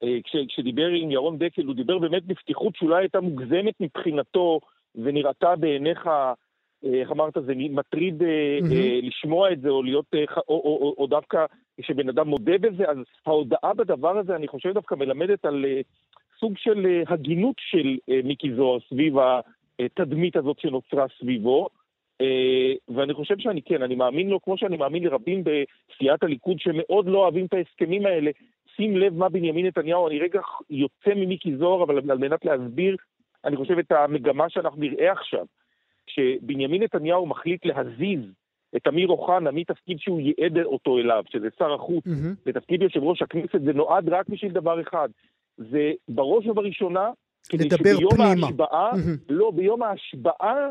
אה, 0.03 0.17
כש, 0.23 0.35
כשדיבר 0.47 0.87
עם 0.87 1.11
ירון 1.11 1.37
דקל, 1.37 1.63
הוא 1.65 1.75
דיבר 1.75 1.97
באמת 1.97 2.23
בפתיחות 2.25 2.75
שאולי 2.75 3.03
הייתה 3.03 3.19
מוגזמת 3.21 3.73
מבחינתו 3.79 4.59
ונראתה 4.95 5.55
בעיניך 5.55 6.09
איך 6.83 7.11
אמרת, 7.11 7.33
זה 7.45 7.53
מטריד 7.55 8.21
mm-hmm. 8.21 9.05
לשמוע 9.05 9.51
את 9.51 9.61
זה, 9.61 9.69
או 9.69 9.83
להיות, 9.83 10.05
אה, 10.13 10.23
או, 10.37 10.43
או, 10.49 10.79
או, 10.81 10.95
או 10.97 11.07
דווקא 11.07 11.45
כשבן 11.81 12.09
אדם 12.09 12.27
מודה 12.27 12.57
בזה, 12.57 12.83
אז 12.89 12.97
ההודעה 13.25 13.73
בדבר 13.73 14.17
הזה, 14.17 14.35
אני 14.35 14.47
חושב 14.47 14.73
דווקא 14.73 14.95
מלמדת 14.95 15.45
על 15.45 15.65
סוג 16.39 16.53
של 16.57 17.03
הגינות 17.07 17.55
של 17.57 17.97
מיקי 18.23 18.53
זוהר 18.55 18.79
סביב 18.89 19.15
התדמית 19.79 20.35
הזאת 20.35 20.59
שנוצרה 20.59 21.05
סביבו. 21.19 21.67
ואני 22.95 23.13
חושב 23.13 23.35
שאני 23.37 23.61
כן, 23.61 23.81
אני 23.83 23.95
מאמין 23.95 24.29
לו, 24.29 24.41
כמו 24.41 24.57
שאני 24.57 24.77
מאמין 24.77 25.03
לרבים 25.03 25.43
בסיעת 25.43 26.23
הליכוד 26.23 26.59
שמאוד 26.59 27.07
לא 27.07 27.17
אוהבים 27.17 27.45
את 27.45 27.53
ההסכמים 27.53 28.05
האלה. 28.05 28.31
שים 28.75 28.97
לב 28.97 29.13
מה 29.13 29.29
בנימין 29.29 29.65
נתניהו, 29.65 30.07
אני 30.07 30.19
רגע 30.19 30.39
יוצא 30.69 31.13
ממיקי 31.15 31.55
זוהר, 31.57 31.83
אבל 31.83 32.11
על 32.11 32.17
מנת 32.17 32.45
להסביר, 32.45 32.95
אני 33.45 33.55
חושב 33.55 33.79
את 33.79 33.91
המגמה 33.91 34.49
שאנחנו 34.49 34.81
נראה 34.81 35.11
עכשיו. 35.11 35.45
כשבנימין 36.07 36.83
נתניהו 36.83 37.25
מחליט 37.25 37.65
להזיז 37.65 38.19
את 38.75 38.87
אמיר 38.87 39.07
אוחנה 39.07 39.51
מתפקיד 39.51 39.99
שהוא 39.99 40.19
ייעד 40.19 40.57
אותו 40.57 40.97
אליו, 40.97 41.23
שזה 41.29 41.47
שר 41.59 41.73
החוץ, 41.73 42.05
mm-hmm. 42.05 42.35
לתפקיד 42.45 42.81
יושב 42.81 43.03
ראש 43.03 43.21
הכנסת, 43.21 43.61
זה 43.65 43.73
נועד 43.73 44.09
רק 44.09 44.29
בשביל 44.29 44.51
דבר 44.51 44.81
אחד. 44.81 45.09
זה 45.57 45.91
בראש 46.09 46.47
ובראשונה, 46.47 47.09
כדי 47.49 47.69
שביום 47.69 48.11
פנימה. 48.11 48.47
ההשבעה, 48.47 48.91
mm-hmm. 48.91 49.25
לא, 49.29 49.51
ביום 49.55 49.83
ההשבעה 49.83 50.69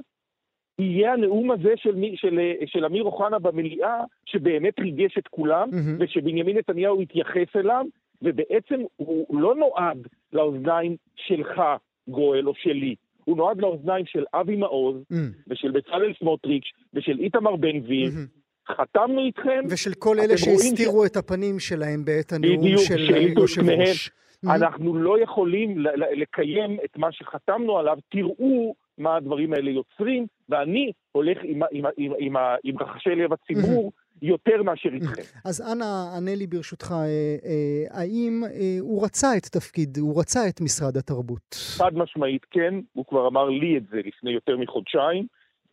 יהיה 0.78 1.12
הנאום 1.12 1.50
הזה 1.50 1.73
של, 1.76 2.05
של, 2.14 2.38
של 2.66 2.85
אמיר 2.85 3.05
אוחנה 3.05 3.38
במליאה, 3.38 4.05
שבאמת 4.26 4.78
ריגש 4.81 5.19
את 5.19 5.28
כולם, 5.28 5.71
mm-hmm. 5.71 5.97
ושבנימין 6.05 6.57
נתניהו 6.57 7.00
התייחס 7.00 7.57
אליו, 7.57 7.87
ובעצם 8.23 8.81
הוא 8.97 9.40
לא 9.40 9.55
נועד 9.55 9.99
לאוזניים 10.33 10.97
שלך, 11.16 11.62
גואל, 12.09 12.49
או 12.49 12.55
שלי. 12.55 12.95
הוא 13.26 13.37
נועד 13.37 13.61
לאוזניים 13.61 14.06
של 14.06 14.25
אבי 14.35 14.56
מעוז, 14.56 14.97
mm. 15.12 15.16
ושל 15.49 15.71
בצלאל 15.71 16.12
סמוטריץ', 16.18 16.64
ושל 16.95 17.18
איתמר 17.18 17.56
בן 17.56 17.78
גביר. 17.78 18.09
Mm-hmm. 18.09 18.75
חתמנו 18.76 19.25
איתכם. 19.26 19.61
ושל 19.71 19.95
כל 19.95 20.21
אלה 20.21 20.38
שהסתירו 20.38 21.04
ש... 21.04 21.11
את 21.11 21.16
הפנים 21.16 21.59
שלהם 21.59 22.04
בעת 22.04 22.33
הנאום 22.33 22.59
בדיוק, 22.59 22.80
של 22.80 23.11
יושב 23.38 23.62
ראש. 23.68 24.09
Mm-hmm. 24.09 24.54
אנחנו 24.54 24.97
לא 24.97 25.21
יכולים 25.21 25.75
לקיים 26.16 26.78
את 26.85 26.97
מה 26.97 27.12
שחתמנו 27.12 27.78
עליו, 27.78 27.99
תראו 28.11 28.75
מה 28.99 29.16
הדברים 29.16 29.52
האלה 29.52 29.71
יוצרים, 29.71 30.26
ואני 30.49 30.92
הולך 31.12 31.38
עם, 31.42 31.62
עם, 31.73 31.85
עם, 31.97 32.12
עם, 32.18 32.37
עם 32.64 32.78
רחשי 32.80 33.11
לב 33.11 33.33
הציבור. 33.33 33.92
Mm-hmm. 33.95 34.06
יותר 34.23 34.62
מאשר 34.62 34.88
איתכם. 34.94 35.23
אז 35.44 35.73
אנא, 35.73 36.16
ענה 36.16 36.35
לי 36.35 36.46
ברשותך, 36.46 36.92
אה, 36.92 36.96
אה, 37.44 38.00
האם 38.00 38.42
אה, 38.44 38.76
הוא 38.80 39.04
רצה 39.04 39.37
את 39.37 39.42
תפקיד, 39.42 39.99
הוא 39.99 40.20
רצה 40.20 40.49
את 40.49 40.61
משרד 40.61 40.96
התרבות? 40.96 41.54
חד 41.78 41.94
משמעית 41.94 42.44
כן, 42.50 42.75
הוא 42.92 43.04
כבר 43.06 43.28
אמר 43.28 43.44
לי 43.44 43.76
את 43.76 43.82
זה 43.90 43.96
לפני 44.04 44.30
יותר 44.30 44.56
מחודשיים. 44.56 45.26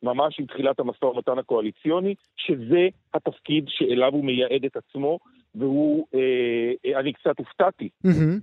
ממש 0.04 0.40
עם 0.40 0.46
תחילת 0.46 0.80
המשא 0.80 1.06
ומתן 1.06 1.38
הקואליציוני, 1.40 2.16
שזה 2.36 2.88
התפקיד 3.14 3.66
שאליו 3.68 4.12
הוא 4.14 4.26
מייעד 4.26 4.66
את 4.66 4.76
עצמו, 4.76 5.20
והוא, 5.56 6.08
אה, 6.14 7.00
אני 7.00 7.14
קצת 7.14 7.40
הופתעתי. 7.40 7.90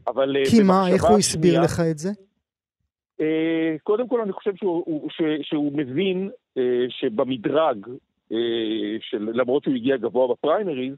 אבל... 0.06 0.36
אה, 0.36 0.42
כי 0.50 0.62
מה, 0.62 0.88
איך 0.88 1.04
הוא 1.04 1.18
הסביר 1.18 1.60
לך 1.60 1.80
את 1.90 1.98
זה? 1.98 2.10
אה, 3.20 3.76
קודם 3.82 4.08
כל 4.08 4.20
אני 4.20 4.32
חושב 4.32 4.56
שהוא, 4.56 5.10
ש, 5.10 5.22
שהוא 5.42 5.72
מבין 5.76 6.30
אה, 6.58 6.62
שבמדרג, 6.88 7.86
של, 9.00 9.28
למרות 9.32 9.62
שהוא 9.62 9.74
הגיע 9.74 9.96
גבוה 9.96 10.34
בפריימריז, 10.34 10.94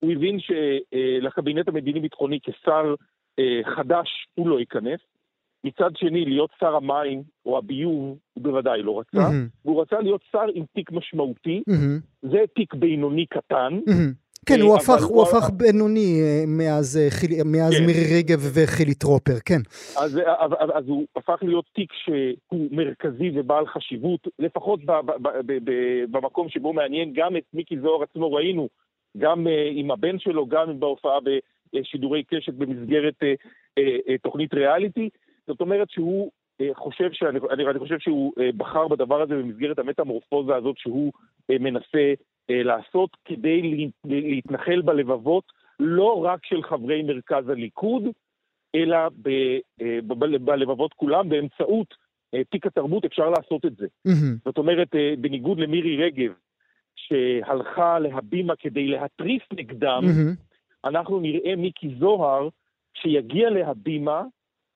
הוא 0.00 0.12
הבין 0.12 0.38
שלקבינט 0.40 1.68
המדיני-ביטחוני 1.68 2.38
כשר 2.42 2.94
אה, 3.38 3.74
חדש 3.76 4.08
הוא 4.34 4.48
לא 4.48 4.60
ייכנס. 4.60 5.00
מצד 5.64 5.90
שני, 5.96 6.24
להיות 6.24 6.50
שר 6.60 6.76
המים 6.76 7.22
או 7.46 7.58
הביוב, 7.58 8.18
הוא 8.34 8.44
בוודאי 8.44 8.82
לא 8.82 9.00
רצה. 9.00 9.18
Mm-hmm. 9.18 9.64
והוא 9.64 9.82
רצה 9.82 10.00
להיות 10.00 10.22
שר 10.32 10.46
עם 10.54 10.64
תיק 10.74 10.92
משמעותי. 10.92 11.62
Mm-hmm. 11.70 12.28
זה 12.30 12.38
תיק 12.54 12.74
בינוני 12.74 13.26
קטן. 13.26 13.78
Mm-hmm. 13.88 14.27
כן, 14.48 14.60
הוא 14.60 14.76
הפך, 14.76 15.04
הוא 15.04 15.22
הפך 15.22 15.50
בינוני 15.50 16.20
אה, 16.22 16.44
מאז, 16.46 16.96
אה, 16.96 17.44
מאז 17.44 17.74
כן. 17.74 17.86
מירי 17.86 18.18
רגב 18.18 18.40
וחילי 18.54 18.94
טרופר, 18.94 19.38
כן. 19.44 19.60
אז, 19.96 20.20
אז 20.74 20.84
הוא 20.86 21.06
הפך 21.16 21.38
להיות 21.42 21.64
תיק 21.74 21.92
שהוא 21.92 22.68
מרכזי 22.70 23.30
ובעל 23.34 23.66
חשיבות, 23.66 24.28
לפחות 24.38 24.84
ב, 24.84 24.92
ב, 24.92 25.10
ב, 25.22 25.28
ב, 25.46 25.70
ב, 25.70 25.72
במקום 26.10 26.48
שבו 26.48 26.72
מעניין 26.72 27.12
גם 27.14 27.36
את 27.36 27.44
מיקי 27.54 27.78
זוהר 27.80 28.02
עצמו 28.02 28.32
ראינו, 28.32 28.68
גם 29.18 29.46
עם 29.72 29.90
הבן 29.90 30.18
שלו, 30.18 30.46
גם 30.46 30.80
בהופעה 30.80 31.18
בשידורי 31.74 32.22
קשת 32.22 32.54
במסגרת 32.54 33.14
תוכנית 34.22 34.54
ריאליטי. 34.54 35.08
זאת 35.46 35.60
אומרת 35.60 35.90
שהוא 35.90 36.30
חושב, 36.74 37.08
שאני, 37.12 37.38
אני, 37.50 37.66
אני 37.66 37.78
חושב 37.78 37.98
שהוא 37.98 38.32
בחר 38.56 38.88
בדבר 38.88 39.22
הזה 39.22 39.34
במסגרת 39.34 39.78
המטמורפוזה 39.78 40.56
הזאת 40.56 40.78
שהוא 40.78 41.12
מנסה 41.48 42.14
לעשות 42.48 43.16
כדי 43.24 43.88
להתנחל 44.04 44.80
בלבבות 44.82 45.44
לא 45.80 46.24
רק 46.24 46.44
של 46.44 46.62
חברי 46.62 47.02
מרכז 47.02 47.48
הליכוד, 47.48 48.02
אלא 48.74 48.96
ב, 49.22 49.28
ב, 50.06 50.36
בלבבות 50.44 50.94
כולם 50.94 51.28
באמצעות 51.28 51.94
תיק 52.50 52.66
התרבות 52.66 53.04
אפשר 53.04 53.30
לעשות 53.30 53.64
את 53.64 53.76
זה. 53.76 53.86
Mm-hmm. 54.08 54.38
זאת 54.44 54.58
אומרת, 54.58 54.88
בניגוד 55.18 55.58
למירי 55.58 55.96
רגב, 55.96 56.32
שהלכה 56.96 57.98
להבימה 57.98 58.56
כדי 58.56 58.86
להתריס 58.86 59.42
נגדם, 59.52 60.02
mm-hmm. 60.04 60.88
אנחנו 60.88 61.20
נראה 61.20 61.56
מיקי 61.56 61.94
זוהר 61.98 62.48
שיגיע 62.94 63.50
להבימה, 63.50 64.22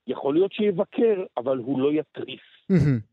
יכול 0.06 0.34
להיות 0.34 0.52
שיבקר, 0.52 1.24
אבל 1.36 1.58
הוא 1.58 1.80
לא 1.80 1.92
יתריס. 1.92 2.51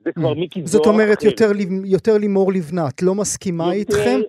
זה 0.04 0.12
כבר 0.16 0.34
מיקי 0.34 0.66
זוהר 0.66 0.84
זאת 0.84 0.94
אומרת, 0.94 1.24
יותר, 1.24 1.52
יותר 1.86 2.18
לימור 2.18 2.54
לבנת, 2.54 3.02
לא 3.02 3.16
מסכימה 3.16 3.72
איתכם? 3.72 4.20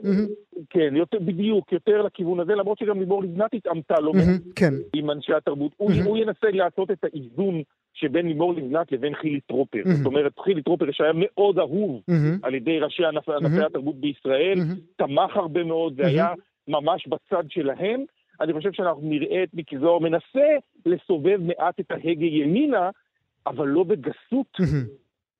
כן, 0.70 0.96
יותר, 0.96 1.18
בדיוק, 1.18 1.72
יותר 1.72 2.02
לכיוון 2.02 2.40
הזה, 2.40 2.54
למרות 2.54 2.78
שגם 2.78 3.00
לימור 3.00 3.22
לבנת 3.22 3.54
התעמתה 3.54 4.00
לא 4.00 4.12
מעט 4.12 4.40
כן. 4.56 4.74
עם 4.94 5.10
אנשי 5.10 5.34
התרבות. 5.34 5.72
הוא, 5.76 5.90
הוא 6.04 6.18
ינסה 6.18 6.50
לעשות 6.52 6.90
את 6.90 7.04
האיזון 7.04 7.62
שבין 7.94 8.26
לימור 8.26 8.54
לבנת 8.54 8.92
לבין 8.92 9.14
חילי 9.14 9.40
טרופר. 9.40 9.82
זאת 9.96 10.06
אומרת, 10.06 10.32
חילי 10.38 10.62
טרופר 10.62 10.84
שהיה 10.92 11.12
מאוד 11.14 11.58
אהוב 11.58 12.02
על 12.42 12.54
ידי 12.54 12.78
ראשי 12.78 13.02
ענפי 13.04 13.64
התרבות 13.66 14.00
בישראל, 14.00 14.58
תמך 14.96 15.36
הרבה 15.36 15.64
מאוד, 15.64 15.96
זה 15.96 16.06
היה 16.06 16.28
ממש 16.68 17.08
בצד 17.08 17.44
שלהם. 17.48 18.04
אני 18.40 18.52
חושב 18.52 18.72
שאנחנו 18.72 19.02
נראה 19.02 19.42
את 19.42 19.48
מיקי 19.54 19.78
זוהר 19.78 19.98
מנסה 19.98 20.48
לסובב 20.86 21.38
מעט 21.40 21.80
את 21.80 21.90
ההגה 21.90 22.26
ימינה, 22.26 22.90
אבל 23.46 23.68
לא 23.68 23.84
בגסות, 23.84 24.56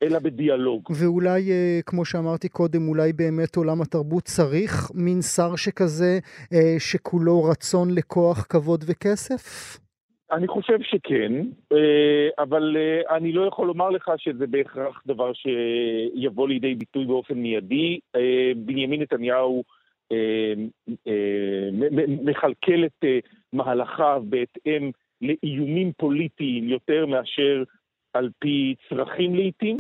אלא 0.03 0.19
בדיאלוג. 0.19 0.83
ואולי, 0.91 1.51
אה, 1.51 1.81
כמו 1.87 2.05
שאמרתי 2.05 2.49
קודם, 2.49 2.89
אולי 2.89 3.13
באמת 3.13 3.57
עולם 3.57 3.83
התרבות 3.83 4.25
צריך 4.25 4.91
מין 4.95 5.23
שר 5.23 5.57
שכזה, 5.57 6.19
אה, 6.53 6.77
שכולו 6.79 7.45
רצון 7.45 7.89
לכוח, 7.95 8.47
כבוד 8.49 8.85
וכסף? 8.89 9.77
אני 10.33 10.49
חושב 10.49 10.79
שכן, 10.83 11.33
אה, 11.73 12.29
אבל 12.39 12.77
אני 13.17 13.33
לא 13.33 13.47
יכול 13.47 13.67
לומר 13.67 13.91
לך 13.91 14.11
שזה 14.17 14.47
בהכרח 14.47 15.03
דבר 15.07 15.33
שיבוא 15.33 16.49
לידי 16.49 16.75
ביטוי 16.75 17.05
באופן 17.05 17.35
מיידי. 17.35 17.99
בנימין 18.57 19.03
נתניהו 19.03 19.65
מכלכל 22.23 22.85
את 22.85 23.05
מהלכיו 23.53 24.23
בהתאם 24.29 24.91
לאיומים 25.23 25.93
פוליטיים 25.97 26.69
יותר 26.69 27.07
מאשר 27.07 27.63
על 28.15 28.31
פי 28.39 28.75
צרכים 28.89 29.35
לעיתים. 29.35 29.77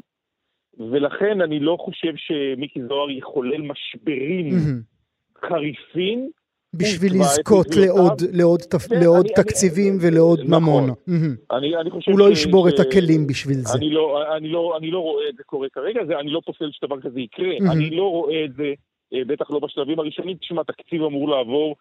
ולכן 0.80 1.40
אני 1.40 1.60
לא 1.60 1.76
חושב 1.80 2.12
שמיקי 2.16 2.80
זוהר 2.88 3.10
יחולל 3.10 3.62
משברים 3.62 4.48
mm-hmm. 4.48 5.48
חריפים. 5.48 6.30
בשביל 6.74 7.12
לזכות 7.12 7.66
לעוד, 7.76 8.22
לעוד, 8.32 8.60
תפ... 8.60 8.88
כן, 8.88 9.00
לעוד 9.00 9.26
אני, 9.26 9.34
תקציבים 9.34 9.98
אני, 10.00 10.08
ולעוד 10.08 10.40
נכון. 10.40 10.62
ממון. 10.62 10.90
Mm-hmm. 10.90 11.56
אני, 11.56 11.76
אני 11.76 11.90
חושב 11.90 12.10
הוא 12.10 12.18
לא 12.18 12.30
ישבור 12.30 12.70
ש... 12.70 12.74
את 12.74 12.80
הכלים 12.80 13.26
בשביל 13.26 13.56
זה. 13.56 13.78
אני 13.78 13.90
לא, 13.90 14.36
אני, 14.36 14.48
לא, 14.48 14.76
אני 14.78 14.90
לא 14.90 14.98
רואה 14.98 15.28
את 15.28 15.36
זה 15.36 15.42
קורה 15.42 15.68
כרגע, 15.68 16.00
זה, 16.06 16.18
אני 16.18 16.30
לא 16.30 16.40
פוסל 16.46 16.70
שדבר 16.72 17.00
כזה 17.00 17.20
יקרה. 17.20 17.56
Mm-hmm. 17.56 17.72
אני 17.72 17.90
לא 17.90 18.10
רואה 18.10 18.44
את 18.44 18.54
זה, 18.56 18.72
אה, 19.14 19.24
בטח 19.26 19.50
לא 19.50 19.58
בשלבים 19.58 19.98
הראשונים. 19.98 20.36
תשמע, 20.36 20.62
תקציב 20.62 21.02
אמור 21.02 21.28
לעבור 21.28 21.76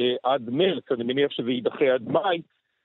אה, 0.00 0.14
עד 0.22 0.50
מרץ, 0.50 0.84
אני 0.90 1.04
מניח 1.04 1.30
שזה 1.30 1.50
יידחה 1.50 1.94
עד 1.94 2.08
מאי. 2.08 2.40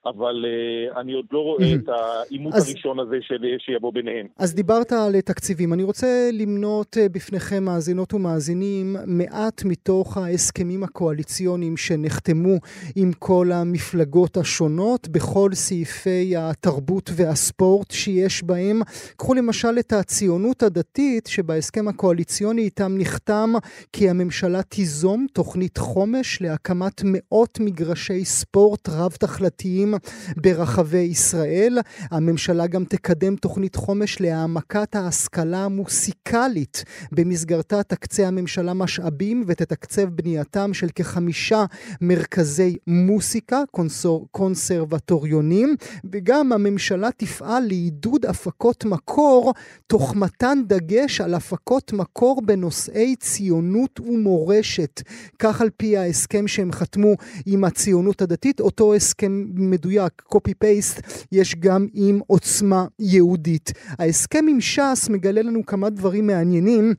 אבל 0.06 0.46
uh, 0.46 1.00
אני 1.00 1.14
עוד 1.14 1.26
לא 1.32 1.40
רואה. 1.40 1.74
את 1.74 1.90
העימות 1.90 2.54
אז, 2.54 2.70
הראשון 2.70 3.00
הזה 3.00 3.16
של, 3.22 3.36
שיבוא 3.60 3.94
ביניהם. 3.94 4.28
אז 4.38 4.56
דיברת 4.56 4.92
על 4.92 5.22
תקציבים. 5.22 5.74
אני 5.74 5.84
רוצה 5.84 6.30
למנות 6.34 6.98
בפניכם, 7.12 7.64
מאזינות 7.64 8.14
ומאזינים, 8.14 8.96
מעט 9.06 9.62
מתוך 9.66 10.18
ההסכמים 10.18 10.84
הקואליציוניים 10.84 11.78
שנחתמו 11.78 12.56
עם 12.96 13.12
כל 13.20 13.52
המפלגות 13.52 14.38
השונות, 14.38 15.08
בכל 15.08 15.50
סעיפי 15.54 16.34
התרבות 16.38 17.10
והספורט 17.16 17.92
שיש 17.92 18.44
בהם. 18.44 18.82
קחו 19.18 19.34
למשל 19.34 19.80
את 19.80 19.94
הציונות 19.94 20.64
הדתית, 20.64 21.28
שבהסכם 21.28 21.88
הקואליציוני 21.88 22.62
איתם 22.62 22.96
נחתם 22.98 23.54
כי 23.94 24.10
הממשלה 24.10 24.64
תיזום 24.64 25.26
תוכנית 25.34 25.78
חומש 25.78 26.42
להקמת 26.42 27.02
מאות 27.04 27.60
מגרשי 27.60 28.26
ספורט 28.26 28.90
רב-תכלתיים. 28.90 29.89
ברחבי 30.38 30.98
ישראל. 30.98 31.80
הממשלה 32.12 32.68
גם 32.68 32.84
תקדם 32.86 33.36
תוכנית 33.36 33.76
חומש 33.76 34.22
להעמקת 34.22 34.96
ההשכלה 34.96 35.66
המוסיקלית. 35.66 36.84
במסגרתה 37.12 37.84
תקצה 37.84 38.28
הממשלה 38.28 38.74
משאבים 38.74 39.44
ותתקצב 39.48 40.04
בנייתם 40.04 40.74
של 40.74 40.88
כחמישה 40.96 41.66
מרכזי 42.02 42.78
מוסיקה, 42.88 43.64
קונסור, 43.72 44.28
קונסרבטוריונים, 44.32 45.76
וגם 46.12 46.52
הממשלה 46.52 47.10
תפעל 47.18 47.64
לעידוד 47.68 48.26
הפקות 48.26 48.86
מקור, 48.86 49.54
תוך 49.88 50.16
מתן 50.16 50.60
דגש 50.68 51.22
על 51.22 51.34
הפקות 51.34 51.94
מקור 51.94 52.42
בנושאי 52.46 53.16
ציונות 53.16 54.00
ומורשת. 54.00 55.02
כך 55.40 55.62
על 55.62 55.70
פי 55.78 55.98
ההסכם 55.98 56.48
שהם 56.48 56.72
חתמו 56.72 57.16
עם 57.46 57.64
הציונות 57.64 58.22
הדתית, 58.22 58.60
אותו 58.60 58.96
הסכם 58.96 59.46
מדויק, 59.80 60.24
copy-paste, 60.34 61.02
יש 61.32 61.56
גם 61.56 61.88
עם 61.94 62.20
עוצמה 62.28 62.86
יהודית. 63.00 63.72
ההסכם 64.00 64.46
עם 64.50 64.62
ש"ס 64.62 65.10
מגלה 65.10 65.42
לנו 65.42 65.66
כמה 65.66 65.90
דברים 65.90 66.28
מעניינים. 66.28 66.94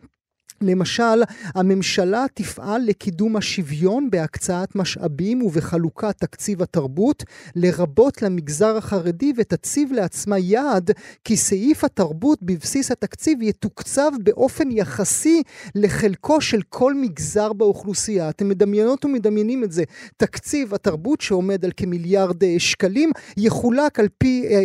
למשל, 0.63 1.23
הממשלה 1.55 2.27
תפעל 2.35 2.83
לקידום 2.85 3.37
השוויון 3.37 4.11
בהקצאת 4.11 4.77
משאבים 4.77 5.43
ובחלוקת 5.43 6.19
תקציב 6.19 6.63
התרבות, 6.63 7.25
לרבות 7.57 8.23
למגזר 8.23 8.77
החרדי, 8.77 9.33
ותציב 9.37 9.93
לעצמה 9.93 10.39
יעד 10.39 10.91
כי 11.25 11.37
סעיף 11.37 11.85
התרבות 11.85 12.39
בבסיס 12.43 12.91
התקציב 12.91 13.43
יתוקצב 13.43 14.11
באופן 14.23 14.71
יחסי 14.71 15.43
לחלקו 15.75 16.41
של 16.41 16.61
כל 16.69 16.95
מגזר 16.95 17.53
באוכלוסייה. 17.53 18.29
אתם 18.29 18.49
מדמיינות 18.49 19.05
ומדמיינים 19.05 19.65
את 19.65 19.73
זה. 19.73 19.85
תקציב 20.17 20.75
התרבות 20.75 21.21
שעומד 21.21 21.65
על 21.65 21.71
כמיליארד 21.77 22.45
אה, 22.45 22.55
שקלים, 22.59 23.11
יחולק 23.37 24.01
על 24.01 24.09
פי, 24.19 24.45
אה, 24.51 24.61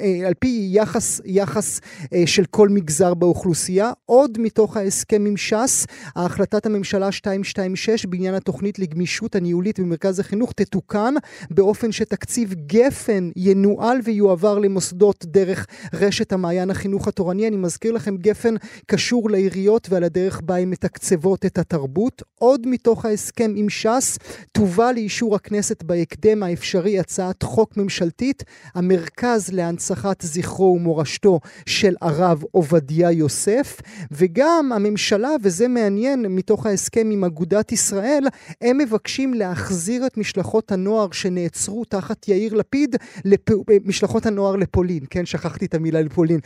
אה, 0.00 0.26
על 0.26 0.34
פי 0.38 0.68
יחס, 0.72 1.20
יחס 1.24 1.80
של 2.26 2.44
כל 2.50 2.68
מגזר 2.68 3.14
באוכלוסייה. 3.14 3.92
עוד 4.06 4.38
מתוך 4.40 4.76
ההסכם 4.76 5.13
ההסכם 5.14 5.26
עם 5.26 5.36
ש"ס, 5.36 5.86
החלטת 6.16 6.66
הממשלה 6.66 7.06
226 7.06 8.06
בעניין 8.06 8.34
התוכנית 8.34 8.78
לגמישות 8.78 9.34
הניהולית 9.34 9.80
במרכז 9.80 10.20
החינוך 10.20 10.52
תתוקן 10.52 11.14
באופן 11.50 11.92
שתקציב 11.92 12.54
גפן 12.66 13.30
ינוהל 13.36 13.98
ויועבר 14.04 14.58
למוסדות 14.58 15.24
דרך 15.24 15.66
רשת 15.92 16.32
המעיין 16.32 16.70
החינוך 16.70 17.08
התורני. 17.08 17.48
אני 17.48 17.56
מזכיר 17.56 17.92
לכם, 17.92 18.16
גפן 18.16 18.54
קשור 18.86 19.30
לעיריות 19.30 19.88
ועל 19.90 20.04
הדרך 20.04 20.40
בה 20.44 20.56
הן 20.56 20.70
מתקצבות 20.70 21.46
את 21.46 21.58
התרבות. 21.58 22.22
עוד 22.38 22.66
מתוך 22.66 23.04
ההסכם 23.04 23.52
עם 23.56 23.68
ש"ס 23.68 24.18
תובא 24.52 24.92
לאישור 24.92 25.34
הכנסת 25.34 25.82
בהקדם 25.82 26.42
האפשרי 26.42 26.98
הצעת 26.98 27.42
חוק 27.42 27.76
ממשלתית, 27.76 28.42
המרכז 28.74 29.50
להנצחת 29.52 30.22
זכרו 30.22 30.74
ומורשתו 30.76 31.40
של 31.66 31.94
הרב 32.00 32.42
עובדיה 32.50 33.10
יוסף, 33.10 33.80
וגם 34.10 34.70
הממשלה, 34.74 35.03
וזה 35.42 35.68
מעניין 35.68 36.26
מתוך 36.26 36.66
ההסכם 36.66 37.08
עם 37.12 37.24
אגודת 37.24 37.72
ישראל, 37.72 38.24
הם 38.60 38.78
מבקשים 38.78 39.34
להחזיר 39.34 40.06
את 40.06 40.16
משלחות 40.16 40.72
הנוער 40.72 41.10
שנעצרו 41.12 41.84
תחת 41.84 42.28
יאיר 42.28 42.54
לפיד, 42.54 42.96
לפ... 43.24 43.40
משלחות 43.84 44.26
הנוער 44.26 44.56
לפולין, 44.56 45.00
כן, 45.10 45.26
שכחתי 45.26 45.66
את 45.66 45.74
המילה 45.74 46.00
לפולין, 46.00 46.40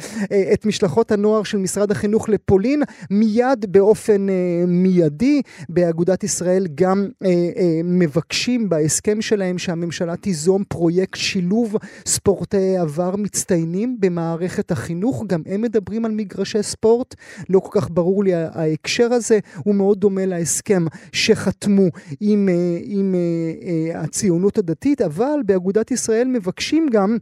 את 0.52 0.66
משלחות 0.66 1.12
הנוער 1.12 1.42
של 1.42 1.58
משרד 1.58 1.90
החינוך 1.90 2.28
לפולין 2.28 2.82
מיד 3.10 3.66
באופן 3.68 4.28
אה, 4.28 4.34
מיידי. 4.66 5.42
באגודת 5.68 6.24
ישראל 6.24 6.66
גם 6.74 7.08
אה, 7.24 7.28
אה, 7.28 7.80
מבקשים 7.84 8.68
בהסכם 8.68 9.20
שלהם 9.20 9.58
שהממשלה 9.58 10.16
תיזום 10.16 10.64
פרויקט 10.68 11.18
שילוב 11.18 11.76
ספורטאי 12.06 12.76
עבר 12.76 13.16
מצטיינים 13.16 13.96
במערכת 14.00 14.70
החינוך. 14.70 15.24
גם 15.26 15.42
הם 15.46 15.62
מדברים 15.62 16.04
על 16.04 16.12
מגרשי 16.12 16.62
ספורט. 16.62 17.14
לא 17.48 17.60
כל 17.60 17.80
כך 17.80 17.90
ברור 17.90 18.24
לי 18.24 18.32
ההקשר 18.52 19.12
הזה. 19.12 19.38
הוא 19.64 19.74
מאוד 19.74 20.00
דומה 20.00 20.26
להסכם 20.26 20.84
שחתמו 21.12 21.88
עם, 22.20 22.48
אה, 22.48 22.78
עם 22.84 23.14
אה, 23.14 23.20
אה, 23.68 24.00
הציונות 24.00 24.58
הדתית, 24.58 25.00
אבל 25.00 25.40
באגודת 25.46 25.90
ישראל 25.90 26.28
מבקשים 26.28 26.86
גם 26.92 27.16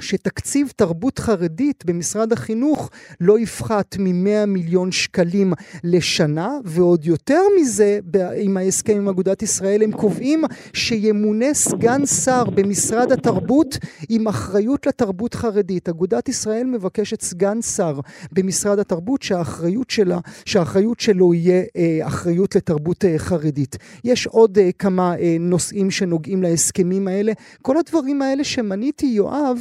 שתקציב 0.00 0.72
תרבות 0.76 1.18
חרדית 1.18 1.84
במשרד 1.86 2.32
החינוך 2.32 2.90
לא 3.20 3.38
יפחת 3.38 3.96
מ-100 3.98 4.46
מיליון 4.46 4.92
שקלים 4.92 5.52
לשנה, 5.84 6.50
ועוד 6.64 7.04
יותר 7.04 7.40
מזה, 7.60 7.98
עם 8.36 8.56
ההסכם 8.56 8.96
עם 8.96 9.08
אגודת 9.08 9.42
ישראל, 9.42 9.82
הם 9.82 9.92
קובעים 9.92 10.44
שימונה 10.72 11.54
סגן 11.54 12.06
שר 12.06 12.44
במשרד 12.44 13.12
התרבות 13.12 13.78
עם 14.08 14.28
אחריות 14.28 14.86
לתרבות 14.86 15.34
חרדית. 15.34 15.88
אגודת 15.88 16.28
ישראל 16.28 16.66
מבקשת 16.66 17.20
סגן 17.20 17.62
שר 17.62 18.00
במשרד 18.32 18.78
התרבות 18.78 19.22
שהאחריות, 19.22 19.90
שלה, 19.90 20.18
שהאחריות 20.44 21.00
שלו 21.00 21.34
יהיה 21.34 21.62
אה, 21.76 22.06
אחריות 22.06 22.56
לתרבות 22.56 23.04
אה, 23.04 23.18
חרדית. 23.18 23.76
יש 24.04 24.26
עוד 24.26 24.58
אה, 24.58 24.70
כמה 24.78 25.14
אה, 25.18 25.36
נושאים 25.40 25.90
שנוגעים 25.90 26.42
להסכמים 26.42 27.08
האלה. 27.08 27.32
כל 27.62 27.76
הדברים 27.76 28.22
האלה 28.22 28.44
שמניתי, 28.44 29.06
יואב, 29.06 29.58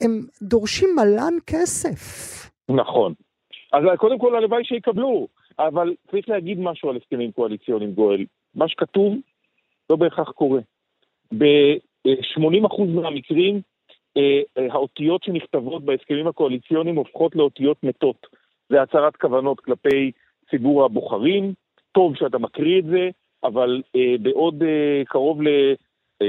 הם 0.00 0.20
דורשים 0.42 0.88
מלן 0.96 1.34
כסף. 1.46 2.00
נכון. 2.68 3.14
אז 3.72 3.84
קודם 3.98 4.18
כל 4.18 4.36
הלוואי 4.36 4.64
שיקבלו, 4.64 5.28
אבל 5.58 5.94
צריך 6.10 6.28
להגיד 6.28 6.58
משהו 6.60 6.90
על 6.90 6.96
הסכמים 6.96 7.32
קואליציוניים, 7.32 7.92
גואל. 7.92 8.24
מה 8.54 8.68
שכתוב 8.68 9.14
לא 9.90 9.96
בהכרח 9.96 10.30
קורה. 10.30 10.60
ב-80% 11.38 12.82
מהמקרים 12.94 13.60
אה, 14.16 14.40
אה, 14.58 14.66
האותיות 14.72 15.22
שנכתבות 15.22 15.84
בהסכמים 15.84 16.26
הקואליציוניים 16.26 16.96
הופכות 16.96 17.36
לאותיות 17.36 17.76
מתות. 17.82 18.26
זה 18.68 18.82
הצהרת 18.82 19.16
כוונות 19.16 19.60
כלפי 19.60 20.12
ציבור 20.50 20.84
הבוחרים, 20.84 21.54
טוב 21.92 22.16
שאתה 22.16 22.38
מקריא 22.38 22.78
את 22.78 22.84
זה, 22.84 23.08
אבל 23.44 23.82
אה, 23.96 24.14
בעוד 24.22 24.62
קרוב 25.06 25.42
ל... 25.42 25.48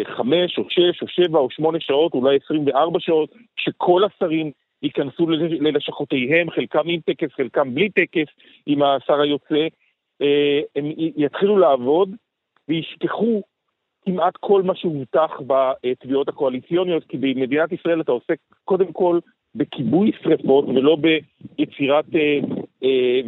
חמש 0.03 0.57
או 0.57 0.63
שש 0.69 1.01
או 1.01 1.07
שבע 1.07 1.39
או 1.39 1.50
שמונה 1.50 1.79
שעות, 1.79 2.13
אולי 2.13 2.38
עשרים 2.43 2.67
וארבע 2.67 3.00
שעות, 3.00 3.36
שכל 3.55 4.01
השרים 4.03 4.51
ייכנסו 4.83 5.29
ללשכותיהם, 5.29 6.50
חלקם 6.50 6.83
עם 6.86 7.00
טקס, 7.00 7.29
חלקם 7.38 7.75
בלי 7.75 7.89
טקס, 7.89 8.27
עם 8.65 8.83
השר 8.83 9.21
היוצא, 9.21 9.67
אה, 10.21 10.60
הם 10.75 10.86
יתחילו 10.98 11.57
לעבוד 11.57 12.10
וישכחו 12.67 13.41
כמעט 14.05 14.33
כל 14.39 14.62
מה 14.62 14.75
שהובטח 14.75 15.31
בתביעות 15.48 16.29
הקואליציוניות, 16.29 17.03
כי 17.03 17.17
במדינת 17.17 17.71
ישראל 17.71 18.01
אתה 18.01 18.12
עוסק 18.12 18.38
קודם 18.65 18.93
כל 18.93 19.19
בכיבוי 19.55 20.12
שרפות 20.24 20.65
ולא 20.67 20.95
ביצירת, 20.95 22.05
אה, 22.15 22.39
אה, 22.83 23.21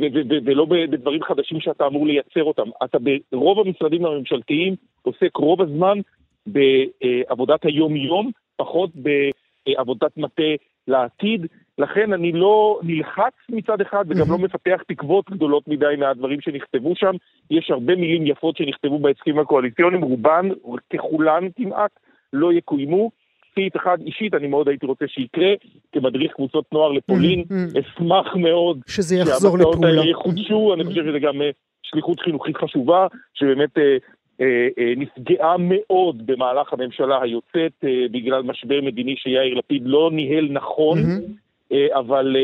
ולא 0.46 0.66
בדברים 0.66 1.24
חדשים 1.24 1.60
שאתה 1.60 1.88
אמור 1.88 2.08
לייצר 2.08 2.44
אותם. 2.44 2.70
אתה 2.84 2.98
ברוב 3.32 3.60
המשרדים 3.60 4.06
הממשלתיים 4.06 4.76
עוסק 5.02 5.38
רוב 5.38 5.62
הזמן 5.62 6.00
בעבודת 6.48 7.66
היום-יום, 7.66 8.32
פחות 8.56 8.90
בעבודת 8.96 10.18
מטה 10.18 10.52
לעתיד. 10.88 11.46
לכן 11.78 12.14
אני 12.14 12.32
לא 12.32 12.80
נלחץ 12.84 13.34
מצד 13.50 13.82
אחד 13.82 14.06
וגם 14.08 14.32
לא 14.32 14.38
מפתח 14.38 14.82
תקוות 14.88 15.30
גדולות 15.30 15.68
מדי 15.68 15.96
מהדברים 15.98 16.42
שנכתבו 16.42 16.94
שם. 16.96 17.12
יש 17.52 17.72
הרבה 17.72 17.96
מילים 17.96 18.28
יפות 18.28 18.58
שנכתבו 18.58 19.00
בהסכמים 19.00 19.40
הקואליציוניים, 19.40 20.02
רובן, 20.02 20.50
ככולן 20.94 21.48
כמעט, 21.56 21.92
לא 22.34 22.54
יקוימו. 22.54 23.12
סעיף 23.56 23.76
אחד 23.76 23.98
אישית, 24.06 24.34
אני 24.34 24.48
מאוד 24.48 24.68
הייתי 24.70 24.86
רוצה 24.86 25.06
שיקרה, 25.08 25.54
כמדריך 25.92 26.32
קבוצות 26.32 26.66
נוער 26.72 26.92
לפולין, 26.92 27.44
אשמח 27.80 28.36
מאוד 28.36 28.80
שזה 28.88 29.16
יחזור 29.16 29.58
לפעולה. 29.58 29.78
שהמסעות 29.78 30.00
האלה 30.00 30.12
יחודשו, 30.12 30.74
אני 30.74 30.84
חושב 30.84 31.04
שזה 31.06 31.20
גם 31.20 31.42
אה, 31.42 31.50
שליחות 31.84 32.20
חינוכית 32.20 32.58
חשובה, 32.58 33.08
שבאמת 33.34 33.78
אה, 33.78 33.98
נפגעה 34.98 35.56
מאוד 35.60 36.26
במהלך 36.26 36.74
הממשלה 36.74 37.22
היוצאת 37.22 37.72
אה, 37.84 38.06
בגלל 38.12 38.42
משבר 38.42 38.82
מדיני 38.82 39.16
שיאיר 39.18 39.54
לפיד 39.54 39.82
לא 39.86 40.10
ניהל 40.14 40.48
נכון, 40.52 40.98
mm-hmm. 41.00 41.74
אבל 42.00 42.36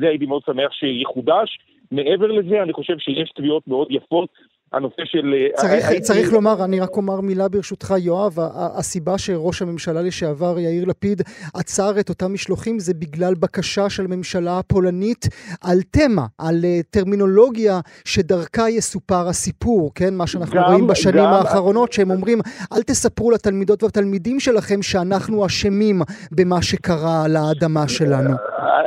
זה 0.00 0.08
הייתי 0.08 0.26
מאוד 0.26 0.42
שמח 0.46 0.72
שיחודש. 0.72 1.58
מעבר 1.90 2.26
לזה, 2.26 2.62
אני 2.62 2.72
חושב 2.72 2.98
שיש 2.98 3.30
תביעות 3.30 3.68
מאוד 3.68 3.86
יפות 3.90 4.28
הנושא 4.72 5.02
של... 5.04 5.34
אה, 5.34 5.48
צריך, 5.56 5.88
הייתי... 5.88 6.04
צריך 6.04 6.32
לומר, 6.32 6.64
אני 6.64 6.80
רק 6.80 6.96
אומר 6.96 7.20
מילה 7.20 7.48
ברשותך, 7.48 7.94
יואב, 7.98 8.36
הסיבה 8.54 9.18
שראש 9.18 9.62
הממשלה 9.62 10.02
לשעבר 10.02 10.58
יאיר 10.58 10.84
לפיד 10.84 11.22
עצר 11.54 12.00
את 12.00 12.08
אותם 12.08 12.32
משלוחים 12.32 12.78
זה 12.78 12.94
בגלל 12.94 13.34
בקשה 13.34 13.90
של 13.90 14.04
הממשלה 14.04 14.58
הפולנית 14.58 15.28
על 15.60 15.78
תמה, 15.90 16.26
על 16.38 16.64
אה, 16.64 16.80
טרמינולוגיה 16.90 17.80
שדרכה 18.04 18.70
יסופר 18.70 19.28
הסיפור, 19.28 19.90
כן? 19.94 20.14
מה 20.14 20.26
שאנחנו 20.26 20.56
גם, 20.56 20.64
רואים 20.64 20.86
בשנים 20.86 21.24
גם... 21.24 21.32
האחרונות, 21.32 21.92
שהם 21.92 22.10
אומרים, 22.10 22.40
אל 22.72 22.82
תספרו 22.82 23.30
לתלמידות 23.30 23.82
והתלמידים 23.82 24.40
שלכם 24.40 24.82
שאנחנו 24.82 25.46
אשמים 25.46 26.02
במה 26.32 26.62
שקרה 26.62 27.24
על 27.24 27.36
האדמה 27.36 27.88
שלנו. 27.88 28.30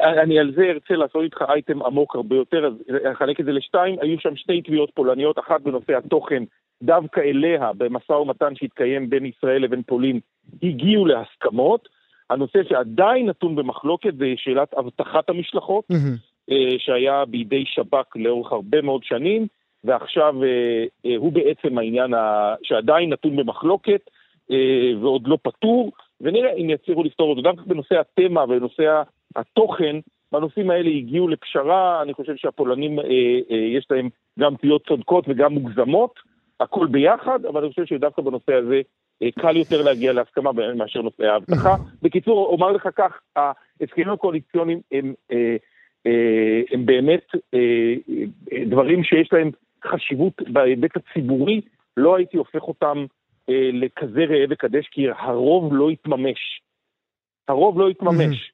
אני 0.04 0.40
על 0.40 0.52
זה 0.56 0.64
ארצה 0.64 0.96
לעשות 0.96 1.24
איתך 1.24 1.42
אייטם 1.50 1.84
עמוק 1.84 2.16
הרבה 2.16 2.36
יותר, 2.36 2.66
אז 2.66 2.74
אחלק 3.14 3.40
את 3.40 3.46
זה 3.46 3.52
לשתיים. 3.52 3.96
היו 4.02 4.20
שם 4.20 4.36
שתי 4.36 4.62
תביעות 4.62 4.92
פולניות, 4.94 5.40
אחת 5.40 5.62
בנושא 5.62 5.98
התוכן, 5.98 6.44
דווקא 6.84 7.20
אליה, 7.20 7.72
במשא 7.78 8.12
ומתן 8.12 8.56
שהתקיים 8.56 9.10
בין 9.10 9.26
ישראל 9.26 9.62
לבין 9.62 9.82
פולין, 9.84 10.20
הגיעו 10.64 11.06
להסכמות. 11.06 11.90
הנושא 12.30 12.60
שעדיין 12.70 13.30
נתון 13.30 13.56
במחלוקת 13.56 14.18
זה 14.18 14.26
שאלת 14.38 14.74
אבטחת 14.74 15.30
המשלחות, 15.30 15.86
mm-hmm. 15.92 16.54
שהיה 16.78 17.26
בידי 17.26 17.64
שב"כ 17.66 18.16
לאורך 18.16 18.52
הרבה 18.52 18.82
מאוד 18.82 19.04
שנים, 19.04 19.48
ועכשיו 19.84 20.44
אה, 20.44 20.86
אה, 21.06 21.16
הוא 21.18 21.32
בעצם 21.32 21.78
העניין 21.78 22.14
שעדיין 22.64 23.14
נתון 23.14 23.36
במחלוקת 23.36 24.10
ועוד 25.02 25.28
לא 25.28 25.38
פתור, 25.44 25.92
ונראה 26.22 26.54
אם 26.54 26.70
יצליחו 26.70 27.04
לפתור 27.04 27.30
אותו. 27.30 27.42
דווקא 27.42 27.62
בנושא 27.66 27.96
התמה 28.00 28.44
ובנושא 28.44 29.04
התוכן, 29.36 29.96
בנושאים 30.32 30.70
האלה 30.70 30.90
הגיעו 30.90 31.28
לפשרה, 31.28 32.02
אני 32.02 32.14
חושב 32.14 32.36
שהפולנים, 32.36 33.00
אה, 33.00 33.06
אה, 33.52 33.56
יש 33.56 33.88
להם 33.90 34.10
גם 34.40 34.56
תביעות 34.56 34.88
צודקות 34.88 35.26
וגם 35.28 35.54
מוגזמות, 35.54 36.20
הכל 36.60 36.88
ביחד, 36.88 37.46
אבל 37.46 37.62
אני 37.62 37.70
חושב 37.70 37.86
שדווקא 37.86 38.22
בנושא 38.22 38.54
הזה 38.54 38.82
אה, 39.24 39.28
קל 39.40 39.58
יותר 39.58 39.82
להגיע 39.82 40.14
להסכמה 40.14 40.52
מאשר 40.76 41.02
נושא 41.02 41.24
האבטחה. 41.24 41.76
בקיצור, 42.02 42.48
אומר 42.48 42.72
לך 42.72 42.88
כך, 42.96 43.20
ההסכמים 43.36 44.10
הקואליציוניים 44.10 44.80
הם, 44.92 45.14
אה, 45.32 45.56
אה, 46.08 46.62
הם 46.72 46.86
באמת 46.86 47.26
אה, 47.54 47.60
אה, 48.52 48.66
דברים 48.66 49.04
שיש 49.04 49.34
להם 49.34 49.52
חשיבות 49.86 50.42
בהיבט 50.48 50.92
הציבורי, 50.98 51.62
לא 51.98 52.16
הייתי 52.16 52.38
הופך 52.38 52.62
אותם 52.62 53.06
אה, 53.50 53.70
לכזה 53.74 54.26
ראה 54.30 54.46
וקדש, 54.50 54.88
כי 54.92 55.06
הרוב 55.18 55.74
לא 55.74 55.92
יתממש. 55.92 56.62
הרוב 57.48 57.80
לא 57.80 57.90
יתממש. 57.90 58.52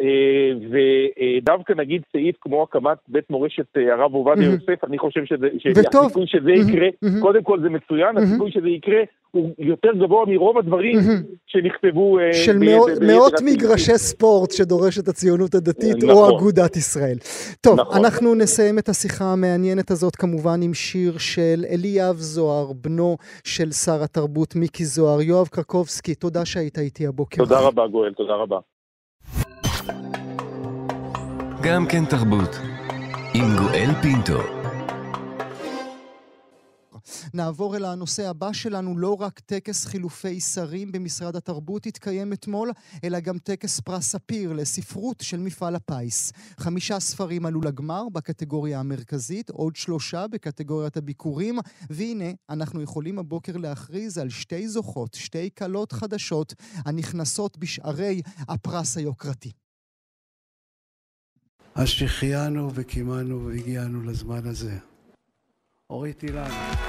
אה, 0.00 0.52
ודווקא 0.70 1.72
נגיד 1.72 2.02
סעיף 2.12 2.36
כמו 2.40 2.62
הקמת 2.62 2.98
בית 3.08 3.30
מורשת 3.30 3.76
אה, 3.76 3.94
הרב 3.94 4.14
עובדיה 4.14 4.44
יוסף, 4.44 4.84
אני 4.84 4.98
חושב 4.98 5.24
שהסיכוי 5.58 6.26
שזה 6.26 6.50
יקרה, 6.52 6.88
קודם 7.20 7.42
כל 7.42 7.60
זה 7.60 7.68
מצוין, 7.68 8.16
הסיכוי 8.16 8.50
שזה 8.50 8.68
יקרה 8.68 9.02
הוא 9.30 9.50
יותר 9.58 9.88
גבוה 9.94 10.24
מרוב 10.26 10.58
הדברים 10.58 10.96
שנכתבו... 11.46 12.18
אה, 12.18 12.32
של 12.32 12.58
מאות, 13.00 13.32
מגרשי 13.44 13.98
ספורט 13.98 14.50
שדורשת 14.50 15.08
הציונות 15.08 15.54
הדתית 15.54 15.96
נכון. 15.96 16.10
או 16.10 16.38
אגודת 16.38 16.76
ישראל. 16.76 17.16
טוב, 17.60 17.80
נכון. 17.80 18.04
אנחנו 18.04 18.34
נסיים 18.34 18.78
את 18.78 18.88
השיחה 18.88 19.24
המעניינת 19.24 19.90
הזאת 19.90 20.16
כמובן 20.16 20.62
עם 20.62 20.74
שיר 20.74 21.18
של 21.18 21.64
אליאב 21.70 22.16
זוהר, 22.16 22.72
בנו 22.72 23.16
של 23.44 23.70
שר 23.70 24.02
התרבות 24.02 24.56
מיקי 24.56 24.84
זוהר. 24.84 25.20
יואב 25.22 25.46
קרקובסקי, 25.46 26.14
תודה 26.14 26.44
שהיית 26.44 26.78
איתי 26.78 27.06
הבוקר. 27.06 27.42
תודה 27.44 27.60
רבה, 27.60 27.86
גואל, 27.86 28.12
תודה 28.12 28.34
רבה. 28.34 28.58
גם 31.62 31.86
כן 31.86 32.04
תרבות. 32.04 32.58
עם 33.34 33.56
גואל 33.58 33.90
פינטו. 34.02 34.57
נעבור 37.34 37.76
אל 37.76 37.84
הנושא 37.84 38.28
הבא 38.28 38.52
שלנו, 38.52 38.98
לא 38.98 39.16
רק 39.20 39.40
טקס 39.40 39.84
חילופי 39.84 40.40
שרים 40.40 40.92
במשרד 40.92 41.36
התרבות 41.36 41.86
התקיים 41.86 42.32
אתמול, 42.32 42.70
אלא 43.04 43.20
גם 43.20 43.38
טקס 43.38 43.80
פרס 43.80 44.04
ספיר 44.04 44.52
לספרות 44.52 45.20
של 45.20 45.40
מפעל 45.40 45.74
הפיס. 45.74 46.32
חמישה 46.60 47.00
ספרים 47.00 47.46
עלו 47.46 47.60
לגמר 47.60 48.08
בקטגוריה 48.12 48.80
המרכזית, 48.80 49.50
עוד 49.50 49.76
שלושה 49.76 50.26
בקטגוריית 50.26 50.96
הביקורים, 50.96 51.58
והנה, 51.90 52.30
אנחנו 52.50 52.82
יכולים 52.82 53.18
הבוקר 53.18 53.56
להכריז 53.56 54.18
על 54.18 54.30
שתי 54.30 54.68
זוכות, 54.68 55.14
שתי 55.14 55.50
כלות 55.58 55.92
חדשות, 55.92 56.54
הנכנסות 56.86 57.58
בשערי 57.58 58.22
הפרס 58.48 58.96
היוקרתי. 58.96 59.52
אז 61.74 61.88
שהחיינו 61.88 62.70
וקיימנו 62.74 63.46
והגיענו 63.46 64.02
לזמן 64.02 64.46
הזה. 64.46 64.78
אורית 65.90 66.22
אילן. 66.22 66.87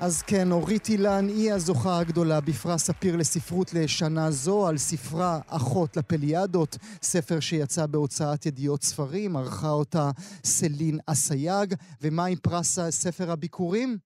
אז 0.00 0.22
כן, 0.22 0.52
אורית 0.52 0.88
אילן 0.88 1.28
היא 1.28 1.52
הזוכה 1.52 1.98
הגדולה 1.98 2.40
בפרס 2.40 2.84
ספיר 2.84 3.16
לספרות 3.16 3.74
לשנה 3.74 4.30
זו, 4.30 4.68
על 4.68 4.78
ספרה 4.78 5.38
אחות 5.46 5.96
לפליאדות, 5.96 6.76
ספר 7.02 7.40
שיצא 7.40 7.86
בהוצאת 7.86 8.46
ידיעות 8.46 8.82
ספרים, 8.82 9.36
ערכה 9.36 9.70
אותה 9.70 10.10
סלין 10.44 10.98
אסייג. 11.06 11.74
ומה 12.02 12.24
עם 12.24 12.38
פרס 12.42 12.78
ספר 12.90 13.30
הביקורים? 13.30 13.98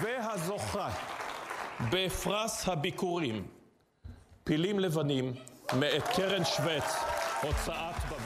והזוכה 0.00 0.90
בפרס 1.92 2.68
הביקורים, 2.68 3.46
פילים 4.44 4.78
לבנים, 4.78 5.32
מאת 5.72 6.08
קרן 6.16 6.44
שווץ, 6.44 6.94
הוצאת. 7.42 8.17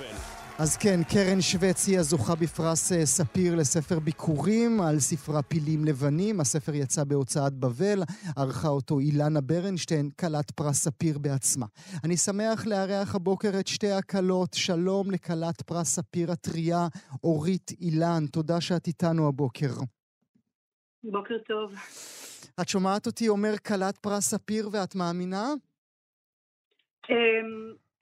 אז 0.58 0.76
כן, 0.76 1.00
קרן 1.12 1.40
שווץ 1.40 1.88
היא 1.88 1.98
הזוכה 1.98 2.34
בפרס 2.34 2.92
אה, 2.92 3.06
ספיר 3.06 3.54
לספר 3.54 3.98
ביקורים 3.98 4.80
על 4.80 4.98
ספרה 4.98 5.42
פילים 5.42 5.84
לבנים. 5.84 6.40
הספר 6.40 6.74
יצא 6.74 7.04
בהוצאת 7.04 7.52
בבל, 7.52 8.02
ערכה 8.36 8.68
אותו 8.68 8.98
אילנה 8.98 9.40
ברנשטיין, 9.40 10.10
כלת 10.20 10.50
פרס 10.50 10.76
ספיר 10.76 11.18
בעצמה. 11.18 11.66
אני 12.04 12.16
שמח 12.16 12.66
לארח 12.66 13.14
הבוקר 13.14 13.50
את 13.60 13.66
שתי 13.66 13.90
הכלות. 13.90 14.54
שלום 14.54 15.10
לכלת 15.10 15.62
פרס 15.62 15.88
ספיר 15.88 16.32
הטריה, 16.32 16.88
אורית 17.24 17.70
אילן. 17.80 18.26
תודה 18.32 18.60
שאת 18.60 18.86
איתנו 18.86 19.28
הבוקר. 19.28 19.72
בוקר 21.04 21.38
טוב. 21.38 21.72
את 22.60 22.68
שומעת 22.68 23.06
אותי 23.06 23.28
אומר 23.28 23.58
כלת 23.58 23.98
פרס 23.98 24.24
ספיר 24.24 24.68
ואת 24.72 24.94
מאמינה? 24.94 25.46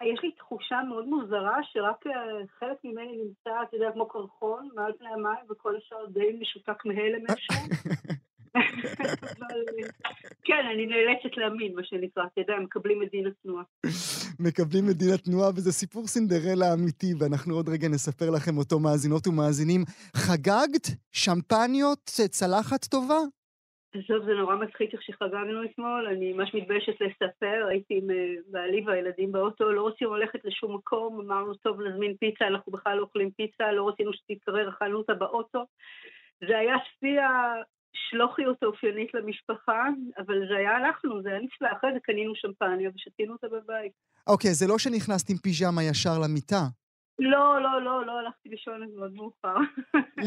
יש 0.03 0.19
לי 0.23 0.31
תחושה 0.33 0.81
מאוד 0.89 1.07
מוזרה 1.09 1.57
שרק 1.63 2.07
אה, 2.07 2.13
חלק 2.59 2.77
ממני 2.85 3.17
נמצא, 3.17 3.51
אתה 3.63 3.77
יודע, 3.77 3.93
כמו 3.93 4.09
קרחון 4.09 4.69
מעל 4.75 4.93
פני 4.99 5.09
המים, 5.09 5.45
וכל 5.51 5.77
השאר 5.77 6.07
די 6.07 6.39
משותק 6.41 6.85
מהלם 6.85 7.25
איכשהו. 7.29 7.55
אבל 8.55 9.61
אה, 9.77 9.89
כן, 10.45 10.65
אני 10.75 10.87
נאלצת 10.87 11.37
להאמין, 11.37 11.75
מה 11.75 11.85
שנקרא, 11.85 12.23
אתה 12.33 12.41
יודע, 12.41 12.55
מקבלים 12.63 13.03
את 13.03 13.11
דין 13.11 13.27
התנועה. 13.27 13.65
מקבלים 14.41 14.91
את 14.91 14.97
דין 14.97 15.15
התנועה, 15.15 15.51
וזה 15.51 15.73
סיפור 15.73 16.07
סינדרלה 16.07 16.75
אמיתי, 16.75 17.15
ואנחנו 17.19 17.55
עוד 17.55 17.69
רגע 17.69 17.89
נספר 17.89 18.31
לכם 18.31 18.59
אותו, 18.59 18.81
מאזינות 18.81 19.27
ומאזינים. 19.27 19.85
חגגת? 20.17 20.87
שמפניות? 21.13 22.11
צלחת 22.31 22.85
טובה? 22.85 23.19
עזוב, 23.95 24.27
זה 24.27 24.35
נורא 24.35 24.57
מצחיק 24.57 24.93
איך 24.93 25.03
שחגגנו 25.03 25.65
אתמול, 25.65 26.07
אני 26.07 26.33
ממש 26.33 26.55
מתביישת 26.55 27.01
לספר, 27.01 27.67
הייתי 27.71 27.95
עם 28.03 28.11
אה, 28.11 28.35
בעלי 28.51 28.85
והילדים 28.87 29.33
באוטו, 29.33 29.73
לא 29.73 29.83
רוצים 29.83 30.15
ללכת 30.15 30.45
לשום 30.45 30.75
מקום, 30.75 31.21
אמרנו, 31.21 31.55
טוב, 31.55 31.81
נזמין 31.81 32.17
פיצה, 32.17 32.47
אנחנו 32.47 32.73
בכלל 32.73 32.97
לא 32.97 33.03
אוכלים 33.03 33.31
פיצה, 33.31 33.73
לא 33.73 33.89
רצינו 33.89 34.13
שתתקרר, 34.13 34.69
אכלנו 34.69 34.99
אותה 34.99 35.15
באוטו. 35.15 35.65
זה 36.49 36.59
היה 36.59 36.75
שיא 37.01 37.21
השלוחיות 37.31 38.63
האופיינית 38.63 39.15
למשפחה, 39.15 39.85
אבל 40.19 40.39
זה 40.49 40.57
היה 40.57 40.77
אנחנו, 40.77 41.23
זה 41.23 41.29
היה 41.29 41.41
נפלא. 41.41 41.69
אחרי 41.73 41.91
זה 41.93 42.01
קנינו 42.03 42.33
שמפניה 42.35 42.91
ושתינו 42.95 43.33
אותה 43.33 43.47
בבית. 43.49 43.93
אוקיי, 44.27 44.55
זה 44.55 44.67
לא 44.67 44.79
שנכנסת 44.79 45.31
עם 45.31 45.37
פיג'מה 45.37 45.83
ישר 45.83 46.19
למיטה. 46.25 46.80
לא, 47.21 47.63
לא, 47.63 47.83
לא, 47.85 48.07
לא 48.07 48.13
הלכתי 48.19 48.49
לישון 48.49 48.87
מאוד 48.97 49.13
מאוחר. 49.15 49.57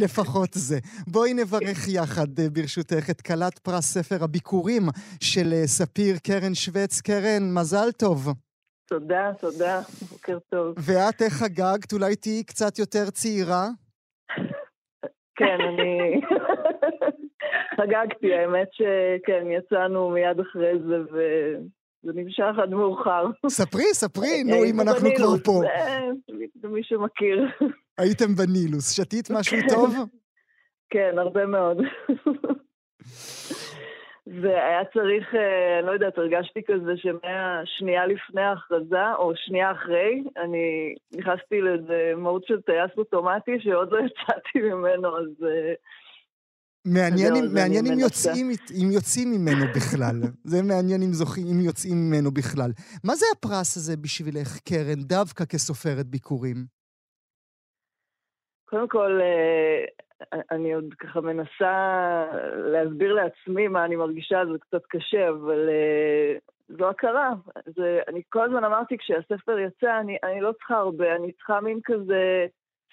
לפחות 0.03 0.49
זה. 0.53 0.75
בואי 1.07 1.33
נברך 1.33 1.87
יחד, 1.87 2.39
אה, 2.39 2.49
ברשותך, 2.53 3.09
את 3.09 3.21
כלת 3.21 3.59
פרס 3.59 3.85
ספר 3.93 4.23
הביקורים 4.23 4.83
של 5.23 5.53
אה, 5.53 5.67
ספיר 5.67 6.15
קרן 6.27 6.53
שווץ. 6.53 7.01
קרן, 7.01 7.43
מזל 7.53 7.91
טוב. 7.91 8.27
תודה, 8.89 9.31
תודה, 9.41 9.81
בוקר 10.11 10.37
טוב. 10.49 10.75
ואת 10.77 11.21
איך 11.21 11.33
חגגת? 11.33 11.93
אולי 11.93 12.15
תהיי 12.15 12.43
קצת 12.43 12.79
יותר 12.79 13.09
צעירה? 13.09 13.67
כן, 15.35 15.57
אני 15.69 16.21
חגגתי, 17.77 18.33
האמת 18.33 18.67
שכן, 18.71 19.43
יצאנו 19.51 20.09
מיד 20.09 20.39
אחרי 20.39 20.73
זה, 20.87 20.97
וזה 22.03 22.19
נמשך 22.21 22.53
עד 22.63 22.69
מאוחר. 22.69 23.25
ספרי, 23.47 23.83
ספרי, 23.93 24.43
נו, 24.47 24.55
אם 24.65 24.79
אנחנו 24.81 25.09
כבר 25.17 25.37
פה. 25.43 25.61
זה- 25.61 26.33
למי 26.63 26.83
שמכיר. 26.83 27.45
הייתם 27.97 28.35
בנילוס. 28.35 28.91
שתית 28.91 29.29
משהו 29.39 29.57
טוב? 29.69 29.95
כן, 30.89 31.15
הרבה 31.17 31.45
מאוד. 31.45 31.77
והיה 34.41 34.81
צריך, 34.93 35.35
אה, 35.35 35.81
לא 35.81 35.91
יודעת, 35.91 36.17
הרגשתי 36.17 36.61
כזה 36.67 36.91
שמהשנייה 36.97 38.05
לפני 38.07 38.41
ההכרזה, 38.41 39.13
או 39.17 39.31
שנייה 39.35 39.71
אחרי, 39.71 40.23
אני 40.37 40.95
נכנסתי 41.15 41.61
לאיזה 41.61 42.13
מהות 42.17 42.45
של 42.47 42.61
טייס 42.61 42.91
אוטומטי 42.97 43.51
שעוד 43.59 43.91
לא 43.91 43.97
יצאתי 43.99 44.59
ממנו, 44.61 45.17
אז 45.17 45.27
אה, 45.45 45.73
מעניין, 46.85 47.35
אם, 47.35 47.45
מעניין 47.53 47.85
אם. 47.85 47.99
יוצאים, 47.99 48.47
אם 48.81 48.91
יוצאים 48.91 49.31
ממנו 49.31 49.65
בכלל. 49.75 50.17
זה 50.51 50.57
מעניין 50.63 51.01
אם 51.01 51.13
זוכים, 51.13 51.47
אם 51.47 51.59
יוצאים 51.59 51.97
ממנו 51.97 52.31
בכלל. 52.31 52.71
מה 53.03 53.15
זה 53.15 53.25
הפרס 53.35 53.77
הזה 53.77 53.97
בשבילך, 53.97 54.59
קרן, 54.69 55.01
דווקא 55.03 55.45
כסופרת 55.45 56.05
ביקורים? 56.05 56.57
קודם 58.65 58.87
כל, 58.87 59.19
אה, 59.21 59.85
אני 60.51 60.73
עוד 60.73 60.93
ככה 60.99 61.21
מנסה 61.21 61.75
להסביר 62.55 63.13
לעצמי 63.13 63.67
מה 63.67 63.85
אני 63.85 63.95
מרגישה, 63.95 64.41
זה 64.51 64.59
קצת 64.59 64.81
קשה, 64.89 65.29
אבל 65.29 65.69
אה, 65.69 66.37
זו 66.77 66.89
הכרה. 66.89 67.33
זה, 67.65 67.99
אני 68.07 68.21
כל 68.29 68.45
הזמן 68.45 68.63
אמרתי, 68.63 68.97
כשהספר 68.97 69.59
יצא, 69.59 69.99
אני, 69.99 70.17
אני 70.23 70.41
לא 70.41 70.51
צריכה 70.51 70.75
הרבה, 70.75 71.15
אני 71.15 71.31
צריכה 71.31 71.61
מין 71.61 71.79
כזה 71.83 72.45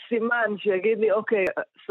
סימן 0.09 0.59
שיגיד 0.59 0.98
לי, 0.98 1.12
אוקיי, 1.12 1.44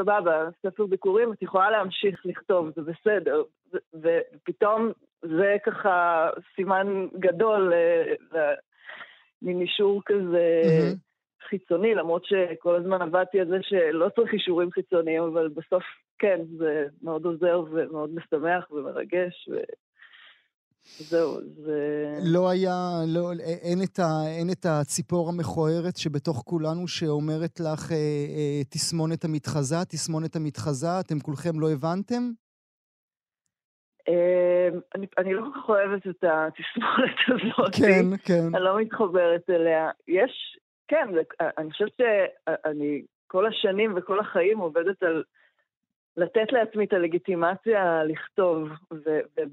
סבבה, 0.03 0.49
ספר 0.65 0.85
ביקורים, 0.85 1.33
את 1.33 1.41
יכולה 1.41 1.71
להמשיך 1.71 2.25
לכתוב, 2.25 2.69
זה 2.75 2.81
בסדר. 2.81 3.43
ו- 3.73 4.19
ופתאום 4.35 4.91
זה 5.21 5.57
ככה 5.65 6.29
סימן 6.55 7.07
גדול, 7.19 7.73
אה, 7.73 8.13
ל- 8.33 8.55
מין 9.41 9.62
אישור 9.62 10.01
כזה... 10.05 10.62
מהמם. 10.65 10.95
חיצוני, 11.49 11.95
למרות 11.95 12.25
שכל 12.25 12.75
הזמן 12.75 13.01
עבדתי 13.01 13.39
על 13.39 13.47
זה 13.47 13.57
שלא 13.62 14.09
צריך 14.15 14.33
אישורים 14.33 14.71
חיצוניים, 14.71 15.23
אבל 15.23 15.47
בסוף 15.47 15.83
כן, 16.19 16.41
זה 16.57 16.85
מאוד 17.01 17.25
עוזר 17.25 17.63
ומאוד 17.71 18.09
משמח 18.15 18.71
ומרגש, 18.71 19.49
וזהו, 21.02 21.41
זה... 21.41 22.06
לא 22.23 22.49
היה, 22.49 22.78
לא, 23.08 23.32
אין, 23.62 23.80
את 23.84 23.99
ה, 23.99 24.28
אין 24.38 24.47
את 24.52 24.65
הציפור 24.65 25.30
המכוערת 25.30 25.97
שבתוך 25.97 26.43
כולנו 26.45 26.88
שאומרת 26.88 27.60
לך 27.60 27.91
אה, 27.91 27.97
אה, 28.38 28.63
תסמונת 28.69 29.25
המתחזה, 29.25 29.75
תסמונת 29.89 30.36
המתחזה, 30.36 30.99
אתם 30.99 31.19
כולכם 31.19 31.60
לא 31.60 31.71
הבנתם? 31.71 32.23
אה, 34.08 34.69
אני, 34.95 35.08
אני 35.17 35.34
לא 35.34 35.41
כל 35.41 35.60
כך 35.60 35.69
אוהבת 35.69 36.08
את 36.08 36.23
התסמונת 36.23 37.17
הזאת. 37.34 37.75
כן, 37.75 38.17
כן. 38.25 38.56
אני 38.56 38.63
לא 38.63 38.80
מתחברת 38.82 39.49
אליה. 39.49 39.89
יש, 40.08 40.58
כן, 40.88 41.08
זה, 41.13 41.21
אני 41.58 41.71
חושבת 41.71 41.91
שאני 41.97 43.02
כל 43.28 43.47
השנים 43.47 43.93
וכל 43.95 44.19
החיים 44.19 44.58
עובדת 44.58 45.04
על 45.04 45.23
לתת 46.19 46.51
לעצמי 46.51 46.86
את 46.86 46.93
הלגיטימציה 46.93 48.03
לכתוב, 48.03 48.69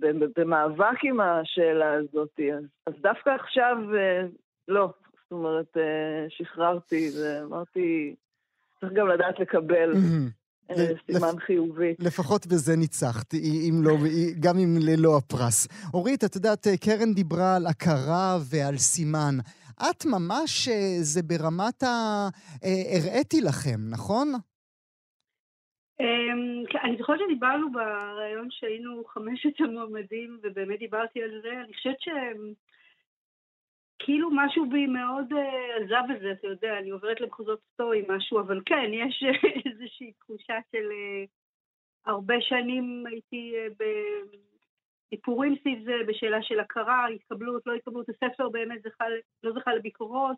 ובמאבק 0.01 1.05
עם 1.05 1.21
השאלה 1.21 1.93
הזאת, 1.93 2.41
אז, 2.57 2.65
אז 2.87 2.95
דווקא 3.03 3.31
עכשיו 3.31 3.77
אה, 3.97 4.27
לא. 4.69 4.89
זאת 5.23 5.33
אומרת, 5.33 5.77
אה, 5.77 6.27
שחררתי 6.29 7.11
ואמרתי, 7.21 8.15
צריך 8.81 8.93
גם 8.93 9.09
לדעת 9.09 9.41
לקבל. 9.41 9.93
אה, 10.71 10.87
סימן 11.07 11.39
חיובי. 11.39 11.95
לפחות 11.99 12.47
בזה 12.47 12.77
ניצחת, 12.77 13.35
אם 13.35 13.81
לא, 13.83 13.97
גם 14.41 14.59
אם 14.59 14.77
ללא 14.81 15.17
הפרס. 15.17 15.69
אורית, 15.95 16.25
את 16.25 16.35
יודעת, 16.35 16.67
קרן 16.81 17.15
דיברה 17.15 17.57
על 17.57 17.67
הכרה 17.67 18.39
ועל 18.51 18.77
סימן. 18.77 19.35
את 19.91 20.07
ממש, 20.07 20.69
זה 21.01 21.23
ברמת 21.23 21.83
ה... 21.83 22.29
הראיתי 22.63 23.41
לכם, 23.41 23.81
נכון? 23.91 24.33
אמ, 26.01 26.65
כן, 26.71 26.79
אני 26.85 26.97
זוכרת 26.97 27.19
שדיברנו 27.19 27.73
בריאיון 27.73 28.51
שהיינו 28.51 29.05
חמשת 29.05 29.61
המועמדים, 29.61 30.39
ובאמת 30.43 30.79
דיברתי 30.79 31.23
על 31.23 31.41
זה. 31.43 31.53
אני 31.61 31.75
חושבת 31.75 32.01
שהם... 32.01 32.53
כאילו 33.99 34.31
משהו 34.33 34.67
בי 34.71 34.87
מאוד 34.87 35.33
uh, 35.33 35.83
עזב 35.83 36.11
את 36.17 36.21
זה, 36.21 36.33
אתה 36.33 36.47
יודע, 36.47 36.79
אני 36.79 36.91
עוברת 36.91 37.21
למחוזות 37.21 37.61
סטורי 37.73 38.05
משהו, 38.09 38.41
אבל 38.41 38.61
כן, 38.67 38.91
יש 38.93 39.25
איזושהי 39.71 40.13
תחושה 40.13 40.59
של 40.73 40.89
uh, 40.91 41.29
הרבה 42.07 42.35
שנים 42.41 43.05
הייתי 43.07 43.53
uh, 43.55 43.85
בסיפורים 45.13 45.57
סביב 45.61 45.85
זה, 45.85 45.93
בשאלה 46.07 46.43
של 46.43 46.61
הכרה, 46.61 47.07
התקבלות, 47.09 47.67
לא 47.67 47.75
התקבלות, 47.75 48.07
הספר 48.09 48.49
באמת 48.49 48.83
זכה, 48.83 49.05
לא 49.43 49.53
זכה 49.53 49.75
לביקורות, 49.75 50.37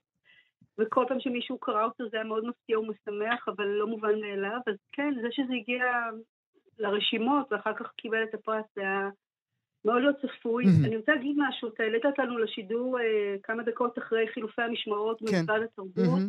וכל 0.78 1.04
פעם 1.08 1.20
שמישהו 1.20 1.58
קרא 1.58 1.84
אותו 1.84 2.08
זה 2.10 2.16
היה 2.16 2.24
מאוד 2.24 2.44
מפתיע 2.44 2.78
ומשמח, 2.78 3.48
אבל 3.48 3.64
לא 3.64 3.86
מובן 3.86 4.20
מאליו, 4.20 4.60
אז 4.66 4.74
כן, 4.92 5.14
זה 5.22 5.28
שזה 5.30 5.52
הגיע 5.60 5.84
לרשימות 6.78 7.46
ואחר 7.50 7.74
כך 7.74 7.92
קיבל 7.96 8.22
את 8.22 8.34
הפרס, 8.34 8.64
זה 8.76 8.82
היה... 8.82 9.08
מאוד 9.84 10.02
לא 10.02 10.12
צפוי. 10.12 10.64
אני 10.84 10.96
רוצה 10.96 11.12
להגיד 11.12 11.36
משהו, 11.38 11.68
אתה 11.68 11.82
העלית 11.82 12.04
אותנו 12.04 12.38
לשידור 12.38 12.98
אה, 13.00 13.36
כמה 13.42 13.62
דקות 13.62 13.98
אחרי 13.98 14.26
חילופי 14.34 14.62
המשמרות 14.62 15.18
כן. 15.18 15.26
במשרד 15.26 15.62
התרבות. 15.62 16.20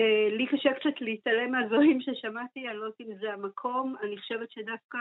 אה, 0.00 0.36
לי 0.36 0.46
קשה 0.46 0.70
קצת 0.80 1.00
להתעלם 1.00 1.52
מהדברים 1.52 2.00
ששמעתי, 2.00 2.68
אני 2.68 2.76
לא 2.76 2.84
יודעת 2.84 3.00
אם 3.00 3.06
זה 3.20 3.32
המקום, 3.32 3.94
אני 4.02 4.18
חושבת 4.18 4.50
שדווקא... 4.50 4.98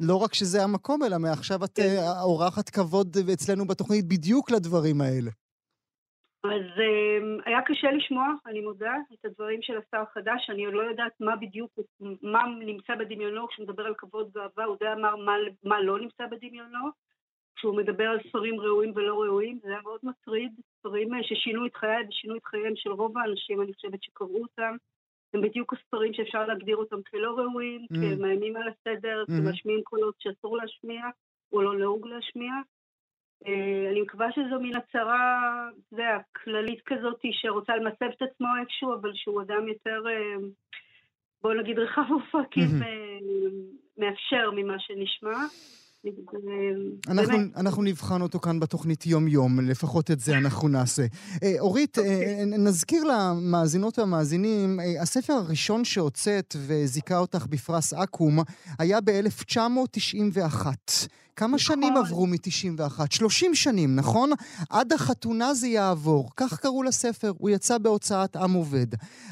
לא 0.00 0.16
רק 0.16 0.34
שזה 0.34 0.62
המקום, 0.62 1.02
אלא 1.02 1.18
מעכשיו 1.18 1.64
את 1.64 1.76
כן. 1.76 1.82
אה, 1.82 2.22
אורחת 2.22 2.68
כבוד 2.68 3.16
אצלנו 3.32 3.66
בתוכנית 3.66 4.04
בדיוק 4.08 4.50
לדברים 4.50 5.00
האלה. 5.00 5.30
אז 6.44 6.62
um, 6.76 7.42
היה 7.44 7.62
קשה 7.62 7.90
לשמוע, 7.90 8.26
אני 8.46 8.60
מודה, 8.60 8.94
את 9.14 9.24
הדברים 9.24 9.62
של 9.62 9.72
השר 9.78 10.02
החדש, 10.02 10.50
אני 10.50 10.64
עוד 10.64 10.74
לא 10.74 10.82
יודעת 10.82 11.12
מה 11.20 11.36
בדיוק, 11.36 11.78
מה 12.22 12.44
נמצא 12.58 12.94
בדמיונו 12.94 13.48
כשהוא 13.48 13.64
מדבר 13.64 13.86
על 13.86 13.94
כבוד 13.98 14.30
ואהבה, 14.34 14.64
הוא 14.64 14.74
יודע 14.74 14.94
מה, 14.94 15.16
מה, 15.16 15.34
מה 15.64 15.80
לא 15.80 15.98
נמצא 15.98 16.26
בדמיונו, 16.26 16.90
כשהוא 17.56 17.76
מדבר 17.76 18.04
על 18.04 18.18
ספרים 18.28 18.60
ראויים 18.60 18.92
ולא 18.94 19.22
ראויים, 19.22 19.58
זה 19.62 19.68
היה 19.68 19.80
מאוד 19.82 20.00
מטריד, 20.02 20.52
ספרים 20.78 21.14
אה, 21.14 21.22
ששינו 21.22 21.66
את 21.66 21.76
חיי 21.76 22.06
ושינו 22.08 22.36
את 22.36 22.44
חייהם 22.44 22.76
של 22.76 22.90
רוב 22.90 23.18
האנשים, 23.18 23.62
אני 23.62 23.74
חושבת 23.74 24.02
שקראו 24.02 24.42
אותם, 24.42 24.76
הם 25.34 25.40
בדיוק 25.40 25.72
הספרים 25.72 26.14
שאפשר 26.14 26.46
להגדיר 26.46 26.76
אותם 26.76 27.02
כלא 27.10 27.30
ראויים, 27.30 27.86
mm. 27.92 27.96
כמאיימים 28.16 28.56
על 28.56 28.68
הסדר, 28.68 29.24
mm-hmm. 29.24 29.46
כמשמיעים 29.46 29.82
קולות 29.82 30.14
שאסור 30.18 30.56
להשמיע, 30.56 31.02
או 31.52 31.62
לא 31.62 31.78
נהוג 31.78 32.06
להשמיע. 32.06 32.52
אה, 33.46 33.90
אני 33.90 34.00
מקווה 34.02 34.26
שזו 34.32 34.60
מין 34.60 34.76
הצהרה, 34.76 35.40
זה 35.90 36.02
הכללית 36.16 36.80
כזאת 36.86 37.20
שרוצה 37.32 37.76
למסב 37.76 38.10
את 38.16 38.22
עצמו 38.22 38.46
איכשהו, 38.60 38.94
אבל 38.94 39.10
שהוא 39.14 39.42
אדם 39.42 39.68
יותר, 39.68 40.02
אה, 40.06 40.48
בוא 41.42 41.54
נגיד 41.54 41.78
רחב 41.78 42.02
אופקים, 42.10 42.82
אה, 42.82 43.18
מאפשר 43.98 44.50
ממה 44.56 44.74
שנשמע. 44.78 45.38
אנחנו, 47.08 47.38
אנחנו 47.56 47.82
נבחן 47.82 48.22
אותו 48.22 48.38
כאן 48.38 48.60
בתוכנית 48.60 49.06
יום-יום, 49.06 49.60
לפחות 49.60 50.10
את 50.10 50.20
זה 50.20 50.38
אנחנו 50.38 50.68
נעשה. 50.68 51.02
אורית. 51.58 51.98
אוקיי. 51.98 52.44
נזכיר 52.46 53.02
למאזינות 53.04 53.98
והמאזינים, 53.98 54.78
הספר 55.02 55.32
הראשון 55.32 55.84
שהוצאת 55.84 56.56
וזיכה 56.66 57.18
אותך 57.18 57.46
בפרס 57.46 57.94
אקו"ם 57.94 58.38
היה 58.78 59.00
ב-1991. 59.00 60.66
כמה 61.38 61.48
נכון. 61.48 61.58
שנים 61.58 61.96
עברו 61.96 62.26
מ-91? 62.26 63.00
30 63.10 63.54
שנים, 63.54 63.96
נכון? 63.96 64.30
עד 64.70 64.92
החתונה 64.92 65.54
זה 65.54 65.68
יעבור. 65.68 66.30
כך 66.36 66.60
קראו 66.60 66.82
לספר, 66.82 67.32
הוא 67.38 67.50
יצא 67.50 67.78
בהוצאת 67.78 68.36
עם 68.36 68.52
עובד. 68.52 68.86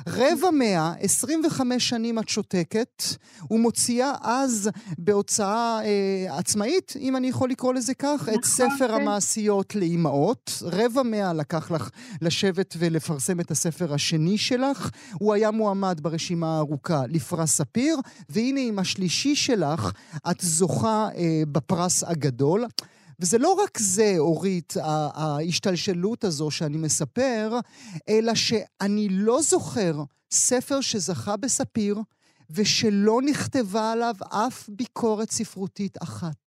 רבע 0.09 0.51
מאה, 0.51 0.93
25 1.01 1.89
שנים 1.89 2.19
את 2.19 2.29
שותקת, 2.29 3.03
ומוציאה 3.51 4.13
אז 4.23 4.71
בהוצאה 4.99 5.81
אה, 5.85 6.39
עצמאית, 6.39 6.93
אם 7.01 7.17
אני 7.17 7.29
יכול 7.29 7.51
לקרוא 7.51 7.75
לזה 7.75 7.95
כך, 7.95 8.21
נכון, 8.23 8.35
את 8.35 8.45
ספר 8.45 8.89
כן. 8.89 8.95
המעשיות 8.95 9.75
לאימהות. 9.75 10.63
רבע 10.63 11.03
מאה 11.03 11.33
לקח 11.33 11.71
לך 11.71 11.91
לשבת 12.23 12.75
ולפרסם 12.79 13.41
את 13.41 13.51
הספר 13.51 13.95
השני 13.95 14.39
שלך. 14.39 14.91
הוא 15.13 15.35
היה 15.35 15.51
מועמד 15.51 16.01
ברשימה 16.03 16.57
הארוכה 16.57 17.03
לפרס 17.09 17.51
ספיר, 17.51 17.99
והנה 18.29 18.61
עם 18.61 18.79
השלישי 18.79 19.35
שלך, 19.35 19.93
את 20.31 20.41
זוכה 20.41 21.09
אה, 21.17 21.43
בפרס 21.53 21.96
המס 21.97 22.05
הגדול. 22.11 22.61
וזה 23.21 23.39
לא 23.41 23.53
רק 23.65 23.79
זה, 23.79 24.15
אורית, 24.19 24.73
ההשתלשלות 25.15 26.25
הזו 26.25 26.51
שאני 26.51 26.79
מספר, 26.85 27.49
אלא 28.09 28.33
שאני 28.35 29.09
לא 29.11 29.39
זוכר 29.41 29.93
ספר 30.31 30.81
שזכה 30.81 31.37
בספיר 31.43 31.95
ושלא 32.57 33.17
נכתבה 33.31 33.93
עליו 33.93 34.15
אף 34.47 34.69
ביקורת 34.69 35.29
ספרותית 35.29 35.97
אחת. 36.03 36.45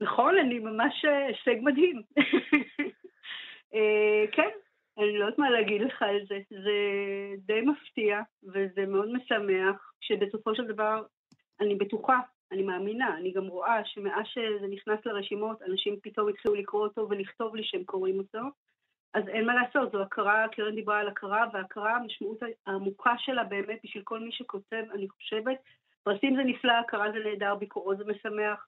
נכון, 0.00 0.34
אני 0.38 0.58
ממש 0.58 1.04
אה, 1.04 1.26
הישג 1.26 1.62
מדהים. 1.62 2.02
אה, 3.74 4.24
כן, 4.32 4.50
אני 4.98 5.18
לא 5.18 5.24
יודעת 5.24 5.38
מה 5.38 5.50
להגיד 5.50 5.80
לך 5.80 6.02
על 6.02 6.18
זה. 6.28 6.38
זה 6.50 6.78
די 7.38 7.60
מפתיע, 7.60 8.20
וזה 8.42 8.86
מאוד 8.86 9.08
משמח, 9.12 9.92
שבסופו 10.00 10.54
של 10.54 10.66
דבר, 10.66 11.02
אני 11.60 11.74
בטוחה 11.74 12.18
אני 12.52 12.62
מאמינה, 12.62 13.16
אני 13.16 13.32
גם 13.32 13.46
רואה 13.46 13.84
שמאז 13.84 14.26
שזה 14.26 14.66
נכנס 14.66 15.06
לרשימות, 15.06 15.62
אנשים 15.62 15.96
פתאום 16.02 16.28
התחילו 16.28 16.54
לקרוא 16.54 16.82
אותו 16.82 17.06
ולכתוב 17.10 17.54
לי 17.54 17.64
שהם 17.64 17.84
קוראים 17.84 18.18
אותו. 18.18 18.40
אז 19.14 19.28
אין 19.28 19.46
מה 19.46 19.54
לעשות, 19.54 19.92
זו 19.92 20.02
הכרה, 20.02 20.46
קרן 20.52 20.74
דיברה 20.74 20.98
על 21.00 21.08
הכרה, 21.08 21.46
והכרה, 21.52 21.96
המשמעות 21.96 22.38
העמוקה 22.66 23.14
שלה 23.18 23.44
באמת 23.44 23.78
בשביל 23.84 24.02
כל 24.02 24.20
מי 24.20 24.32
שכותב, 24.32 24.84
אני 24.94 25.08
חושבת, 25.08 25.56
פרסים 26.02 26.36
זה 26.36 26.42
נפלא, 26.44 26.72
הכרה 26.72 27.12
זה 27.12 27.18
נהדר, 27.18 27.54
ביקורו 27.54 27.96
זה 27.96 28.04
משמח, 28.04 28.66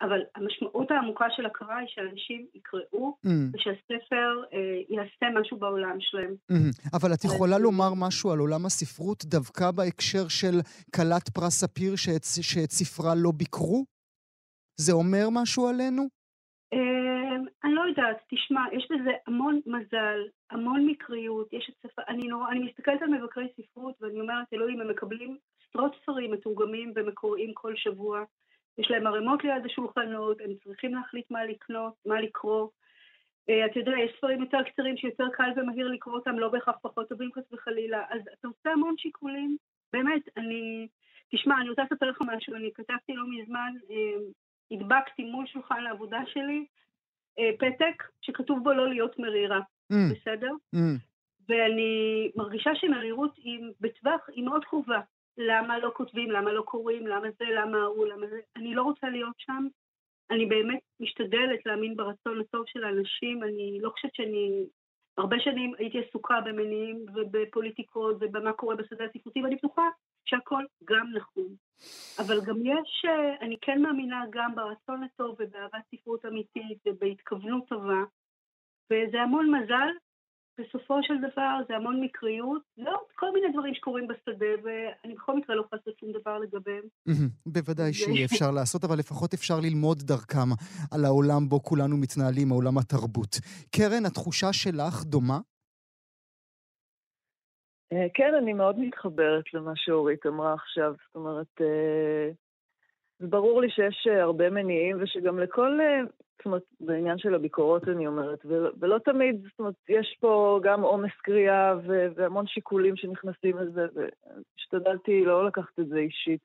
אבל 0.00 0.20
המשמעות 0.34 0.90
העמוקה 0.90 1.24
של 1.30 1.46
הכרה 1.46 1.76
היא 1.78 1.88
שאנשים 1.88 2.46
יקראו, 2.54 3.16
mm. 3.26 3.28
ושהספר 3.52 4.42
אה, 4.52 4.58
יעשה 4.88 5.40
משהו 5.40 5.56
בעולם 5.56 5.96
שלהם. 6.00 6.34
Mm-hmm. 6.52 6.96
אבל 6.96 7.14
את 7.14 7.24
יכולה. 7.24 7.58
לומר 7.58 7.92
משהו 8.06 8.30
על 8.32 8.38
עולם 8.38 8.66
הספרות 8.66 9.24
דווקא 9.24 9.70
בהקשר 9.70 10.28
של 10.28 10.56
כלת 10.96 11.28
פרס 11.28 11.54
ספיר 11.60 11.96
שאת, 11.96 12.24
שאת 12.42 12.70
ספרה 12.70 13.14
לא 13.16 13.30
ביקרו? 13.36 13.84
זה 14.76 14.92
אומר 14.92 15.26
משהו 15.30 15.68
עלינו? 15.68 16.02
אה, 16.72 17.36
אני 17.64 17.74
לא 17.74 17.82
יודעת, 17.88 18.16
תשמע, 18.28 18.60
יש 18.72 18.88
בזה 18.90 19.10
המון 19.26 19.60
מזל, 19.66 20.20
המון 20.50 20.86
מקריות, 20.86 21.52
יש 21.52 21.70
את 21.70 21.90
ספר, 21.90 22.02
אני, 22.08 22.28
נורא, 22.28 22.50
אני 22.50 22.60
מסתכלת 22.64 23.02
על 23.02 23.08
מבקרי 23.08 23.48
ספרות 23.56 23.94
ואני 24.00 24.20
אומרת, 24.20 24.46
אלוהים, 24.52 24.80
הם 24.80 24.90
מקבלים 24.90 25.36
עשרות 25.68 25.92
ספרים 26.02 26.30
מתורגמים 26.30 26.92
ומקוראים 26.96 27.54
כל 27.54 27.76
שבוע. 27.76 28.24
יש 28.78 28.90
להם 28.90 29.06
ערימות 29.06 29.44
ליד 29.44 29.66
השולחנות, 29.66 30.40
הם 30.40 30.50
צריכים 30.64 30.94
להחליט 30.94 31.30
מה 31.30 31.44
לקנות, 31.44 31.94
מה 32.06 32.20
לקרוא. 32.20 32.68
Uh, 33.50 33.70
אתה 33.70 33.78
יודע, 33.78 33.92
יש 34.04 34.16
ספרים 34.16 34.40
יותר 34.40 34.62
קצרים 34.62 34.96
שיותר 34.96 35.24
קל 35.32 35.50
ומהיר 35.56 35.88
לקרוא 35.88 36.14
אותם, 36.14 36.38
לא 36.38 36.48
בהכרח 36.48 36.76
פחות 36.82 37.08
טובים 37.08 37.30
חס 37.34 37.52
וחלילה, 37.52 38.04
אז 38.10 38.20
אתה 38.38 38.48
עושה 38.48 38.70
המון 38.70 38.94
שיקולים. 38.98 39.56
באמת, 39.92 40.22
אני... 40.36 40.88
תשמע, 41.30 41.54
אני 41.60 41.68
רוצה 41.68 41.82
לספר 41.82 42.10
לך 42.10 42.18
משהו, 42.26 42.54
אני 42.54 42.70
כתבתי 42.74 43.12
לא 43.14 43.24
מזמן, 43.30 43.72
uh, 43.88 43.94
הדבקתי 44.70 45.24
מול 45.24 45.46
שולחן 45.46 45.86
העבודה 45.86 46.20
שלי 46.26 46.66
uh, 47.38 47.42
פתק 47.58 48.02
שכתוב 48.20 48.64
בו 48.64 48.72
לא 48.72 48.88
להיות 48.88 49.18
מרירה, 49.18 49.60
mm. 49.92 49.96
בסדר? 50.12 50.50
Mm. 50.76 50.78
ואני 51.48 52.30
מרגישה 52.36 52.70
שמרירות 52.74 53.36
היא 53.36 53.60
בטווח, 53.80 54.20
היא 54.28 54.44
מאוד 54.44 54.64
קרובה. 54.64 55.00
למה 55.38 55.78
לא 55.78 55.90
כותבים, 55.94 56.30
למה 56.30 56.52
לא 56.52 56.62
קוראים, 56.62 57.06
למה 57.06 57.28
זה, 57.38 57.44
למה 57.44 57.78
ההוא, 57.78 58.06
למה 58.06 58.26
זה. 58.26 58.40
אני 58.56 58.74
לא 58.74 58.82
רוצה 58.82 59.08
להיות 59.08 59.34
שם. 59.38 59.66
אני 60.30 60.46
באמת 60.46 60.80
משתדלת 61.00 61.66
להאמין 61.66 61.96
ברצון 61.96 62.40
הטוב 62.40 62.64
של 62.66 62.84
האנשים. 62.84 63.42
אני 63.42 63.78
לא 63.80 63.90
חושבת 63.90 64.14
שאני... 64.14 64.66
הרבה 65.18 65.36
שנים 65.40 65.74
הייתי 65.78 65.98
עסוקה 66.08 66.40
במניעים 66.40 67.06
ובפוליטיקות 67.14 68.16
ובמה 68.20 68.52
קורה 68.52 68.76
בשדה 68.76 69.04
הספרותי, 69.04 69.42
ואני 69.42 69.56
בטוחה 69.56 69.88
שהכל 70.24 70.64
גם 70.84 71.06
נכון. 71.14 71.48
אבל 72.18 72.40
גם 72.46 72.56
יש, 72.62 73.04
אני 73.40 73.56
כן 73.60 73.82
מאמינה 73.82 74.24
גם 74.30 74.54
ברצון 74.54 75.04
הטוב 75.04 75.36
ובאהבת 75.38 75.82
ספרות 75.94 76.26
אמיתית 76.26 76.78
ובהתכוונות 76.86 77.68
טובה, 77.68 78.02
וזה 78.92 79.22
המון 79.22 79.54
מזל 79.54 79.88
בסופו 80.58 81.02
של 81.02 81.14
דבר 81.18 81.58
זה 81.68 81.76
המון 81.76 82.00
מקריות, 82.00 82.62
ועוד 82.78 83.08
כל 83.14 83.32
מיני 83.34 83.52
דברים 83.52 83.74
שקורים 83.74 84.08
בשדה, 84.08 84.52
ואני 84.62 85.14
בכל 85.14 85.36
מקרה 85.36 85.56
לא 85.56 85.60
יכולה 85.60 85.80
לעשות 85.86 85.98
שום 86.00 86.12
דבר 86.12 86.38
לגביהם. 86.38 86.84
בוודאי 87.46 87.92
שיהיה 87.92 88.24
אפשר 88.24 88.50
לעשות, 88.50 88.84
אבל 88.84 88.98
לפחות 88.98 89.34
אפשר 89.34 89.54
ללמוד 89.62 89.98
דרכם 89.98 90.48
על 90.92 91.04
העולם 91.04 91.48
בו 91.48 91.62
כולנו 91.62 91.96
מתנהלים, 91.96 92.52
העולם 92.52 92.78
התרבות. 92.78 93.36
קרן, 93.76 94.06
התחושה 94.06 94.52
שלך 94.52 95.04
דומה? 95.04 95.38
אה, 97.92 98.06
כן, 98.14 98.34
אני 98.42 98.52
מאוד 98.52 98.78
מתחברת 98.78 99.44
למה 99.54 99.72
שאורית 99.74 100.26
אמרה 100.26 100.54
עכשיו. 100.54 100.92
זאת 101.06 101.14
אומרת, 101.14 101.60
אה, 103.20 103.26
זה 103.26 103.26
ברור 103.26 103.60
לי 103.60 103.70
שיש 103.70 104.06
אה, 104.10 104.22
הרבה 104.22 104.50
מניעים, 104.50 104.96
ושגם 105.00 105.38
לכל, 105.38 105.78
זאת 106.38 106.46
אומרת, 106.46 106.62
בעניין 106.80 107.18
של 107.18 107.34
הביקורות 107.34 107.88
אני 107.88 108.06
אומרת, 108.06 108.46
ולא 108.80 108.98
תמיד, 108.98 109.42
זאת 109.50 109.58
אומרת, 109.58 109.74
יש 109.88 110.16
פה 110.20 110.60
גם 110.62 110.82
עומס 110.82 111.12
קריאה 111.22 111.74
והמון 112.16 112.46
שיקולים 112.46 112.96
שנכנסים 112.96 113.58
לזה, 113.58 113.86
והשתדלתי 113.94 115.24
לא 115.24 115.46
לקחת 115.46 115.80
את 115.80 115.88
זה 115.88 115.98
אישית. 115.98 116.40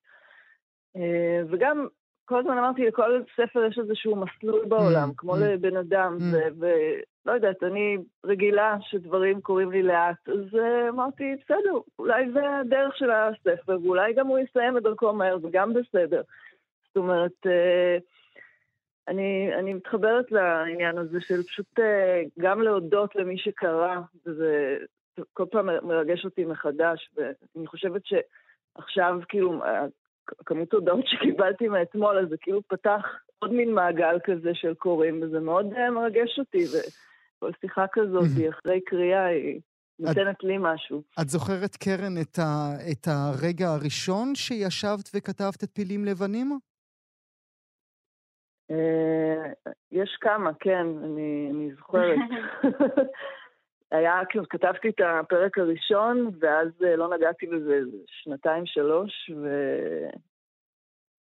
וגם 1.49 1.87
כל 2.27 2.39
הזמן 2.39 2.57
אמרתי, 2.57 2.85
לכל 2.85 3.21
ספר 3.35 3.65
יש 3.65 3.79
איזשהו 3.79 4.15
מסלול 4.15 4.65
בעולם, 4.65 5.09
mm, 5.09 5.13
כמו 5.17 5.35
mm, 5.35 5.39
לבן 5.39 5.77
אדם, 5.77 6.17
mm. 6.19 6.53
ולא 6.59 7.33
יודעת, 7.33 7.63
אני 7.63 7.97
רגילה 8.25 8.77
שדברים 8.81 9.41
קורים 9.41 9.71
לי 9.71 9.83
לאט, 9.83 10.29
אז 10.29 10.59
אמרתי, 10.89 11.35
בסדר, 11.43 11.79
אולי 11.99 12.31
זה 12.31 12.57
הדרך 12.59 12.97
של 12.97 13.11
הספר, 13.11 13.77
ואולי 13.83 14.13
גם 14.13 14.27
הוא 14.27 14.39
יסיים 14.39 14.77
את 14.77 14.83
דרכו 14.83 15.13
מהר, 15.13 15.39
זה 15.39 15.47
גם 15.51 15.73
בסדר. 15.73 16.21
זאת 16.97 17.03
אומרת, 17.03 17.45
uh, 17.45 18.01
אני, 19.07 19.49
אני 19.59 19.73
מתחברת 19.73 20.31
לעניין 20.31 20.97
הזה 20.97 21.21
של 21.21 21.43
פשוט 21.43 21.79
uh, 21.79 21.83
גם 22.39 22.61
להודות 22.61 23.15
למי 23.15 23.37
שקרא, 23.37 23.95
וזה 24.25 24.77
כל 25.33 25.45
פעם 25.51 25.65
מרגש 25.65 26.25
אותי 26.25 26.45
מחדש, 26.45 27.09
ואני 27.15 27.67
חושבת 27.67 28.01
שעכשיו, 28.05 29.19
כאילו, 29.29 29.61
כמות 30.45 30.73
הודעות 30.73 31.05
שקיבלתי 31.07 31.67
מאתמול, 31.67 32.17
אז 32.19 32.29
זה 32.29 32.35
כאילו 32.41 32.61
פתח 32.67 33.01
עוד 33.39 33.53
מין 33.53 33.73
מעגל 33.73 34.17
כזה 34.23 34.49
של 34.53 34.73
קוראים, 34.73 35.21
וזה 35.23 35.39
מאוד 35.39 35.65
מרגש 35.89 36.39
אותי, 36.39 36.63
וכל 36.67 37.51
שיחה 37.61 37.85
כזאת, 37.91 38.49
אחרי 38.49 38.81
קריאה, 38.85 39.25
היא 39.25 39.61
נותנת 39.99 40.43
לי 40.43 40.55
משהו. 40.59 41.03
את 41.21 41.29
זוכרת, 41.29 41.75
קרן, 41.75 42.21
את, 42.21 42.39
ה, 42.39 42.75
את 42.91 43.07
הרגע 43.07 43.67
הראשון 43.67 44.35
שישבת 44.35 45.09
וכתבת 45.15 45.63
את 45.63 45.69
פילים 45.73 46.05
לבנים? 46.05 46.59
Uh, 48.71 49.69
יש 49.91 50.17
כמה, 50.21 50.51
כן, 50.59 50.87
אני, 51.03 51.49
אני 51.51 51.71
זוכרת. 51.75 52.17
היה, 53.91 54.21
כאילו, 54.29 54.49
כתבתי 54.49 54.89
את 54.89 55.01
הפרק 55.05 55.57
הראשון, 55.57 56.29
ואז 56.39 56.67
אה, 56.85 56.95
לא 56.95 57.09
נגעתי 57.17 57.47
בזה 57.47 57.79
שנתיים, 58.07 58.65
שלוש, 58.65 59.31
ו... 59.35 59.49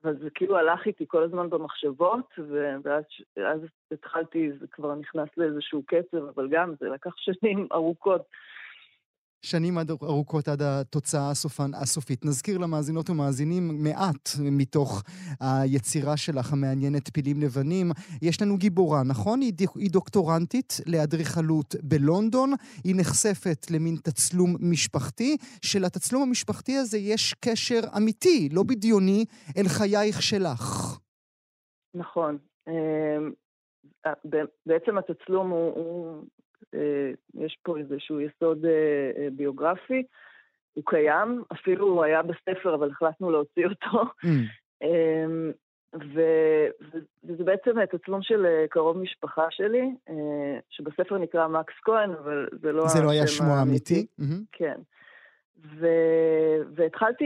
ואז 0.04 0.16
זה 0.18 0.30
כאילו 0.34 0.58
הלך 0.58 0.86
איתי 0.86 1.04
כל 1.08 1.22
הזמן 1.22 1.50
במחשבות, 1.50 2.34
ואז 2.82 3.04
אז 3.36 3.60
התחלתי, 3.92 4.52
זה 4.52 4.66
כבר 4.66 4.94
נכנס 4.94 5.28
לאיזשהו 5.36 5.82
קצב, 5.86 6.28
אבל 6.34 6.48
גם 6.50 6.74
זה 6.80 6.88
לקח 6.88 7.10
שנים 7.16 7.68
ארוכות. 7.72 8.22
שנים 9.42 9.78
ארוכות 10.02 10.48
עד 10.48 10.62
התוצאה 10.62 11.30
הסופן, 11.30 11.70
הסופית. 11.74 12.24
נזכיר 12.24 12.58
למאזינות 12.58 13.10
ומאזינים 13.10 13.84
מעט 13.84 14.28
מתוך 14.40 15.02
היצירה 15.40 16.16
שלך 16.16 16.52
המעניינת 16.52 17.10
פילים 17.12 17.40
לבנים. 17.40 17.90
יש 18.22 18.42
לנו 18.42 18.56
גיבורה, 18.56 19.02
נכון? 19.02 19.40
היא, 19.40 19.52
היא 19.74 19.90
דוקטורנטית 19.90 20.72
לאדריכלות 20.86 21.74
בלונדון. 21.82 22.52
היא 22.84 22.94
נחשפת 22.98 23.70
למין 23.70 23.96
תצלום 23.96 24.56
משפחתי, 24.60 25.36
שלתצלום 25.62 26.22
המשפחתי 26.22 26.76
הזה 26.76 26.98
יש 26.98 27.34
קשר 27.34 27.80
אמיתי, 27.96 28.48
לא 28.52 28.62
בדיוני, 28.62 29.24
אל 29.58 29.68
חייך 29.68 30.22
שלך. 30.22 30.98
נכון. 31.94 32.38
אמ, 32.68 33.32
בעצם 34.66 34.98
התצלום 34.98 35.50
הוא, 35.50 35.74
הוא 35.74 36.22
יש 37.34 37.58
פה 37.62 37.78
איזשהו 37.78 38.20
יסוד 38.20 38.64
אה, 38.64 38.70
אה, 39.22 39.28
ביוגרפי, 39.32 40.02
הוא 40.72 40.84
קיים, 40.86 41.42
אפילו 41.52 41.86
הוא 41.86 42.04
היה 42.04 42.22
בספר, 42.22 42.74
אבל 42.74 42.90
החלטנו 42.90 43.30
להוציא 43.30 43.66
אותו. 43.66 44.02
Mm. 44.02 44.28
אמ, 44.82 45.52
וזה 47.24 47.44
בעצם 47.44 47.84
תצלום 47.86 48.22
של 48.22 48.46
קרוב 48.70 48.98
משפחה 48.98 49.46
שלי, 49.50 49.90
שבספר 50.70 51.18
נקרא 51.18 51.48
מקס 51.48 51.74
כהן, 51.82 52.10
אבל 52.10 52.48
זה 52.62 52.72
לא... 52.72 52.88
זה 52.88 53.02
לא 53.02 53.10
היה 53.10 53.26
שמו 53.26 53.52
האמיתי? 53.52 54.06
Mm-hmm. 54.20 54.44
כן. 54.52 54.80
ו... 55.78 55.86
והתחלתי 56.74 57.24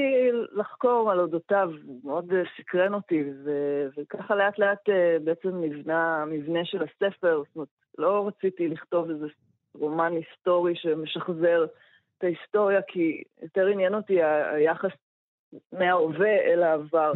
לחקור 0.53 1.11
על 1.11 1.20
אודותיו, 1.20 1.70
הוא 1.85 2.01
מאוד 2.05 2.33
סקרן 2.59 2.94
אותי, 2.94 3.25
ו... 3.44 3.51
וככה 3.99 4.35
לאט 4.35 4.59
לאט 4.59 4.88
בעצם 5.25 5.49
נבנה 5.49 6.22
המבנה 6.22 6.64
של 6.64 6.83
הספר, 6.83 7.42
זאת 7.46 7.57
אומרת, 7.57 7.68
לא 7.98 8.28
רציתי 8.28 8.68
לכתוב 8.68 9.11
איזה 9.11 9.26
רומן 9.74 10.12
היסטורי 10.12 10.72
שמשחזר 10.76 11.64
את 12.18 12.24
ההיסטוריה, 12.24 12.80
כי 12.88 13.22
יותר 13.42 13.66
עניין 13.66 13.94
אותי 13.94 14.22
היחס 14.22 14.90
מההווה 15.72 16.35
אל 16.46 16.62
העבר. 16.62 17.12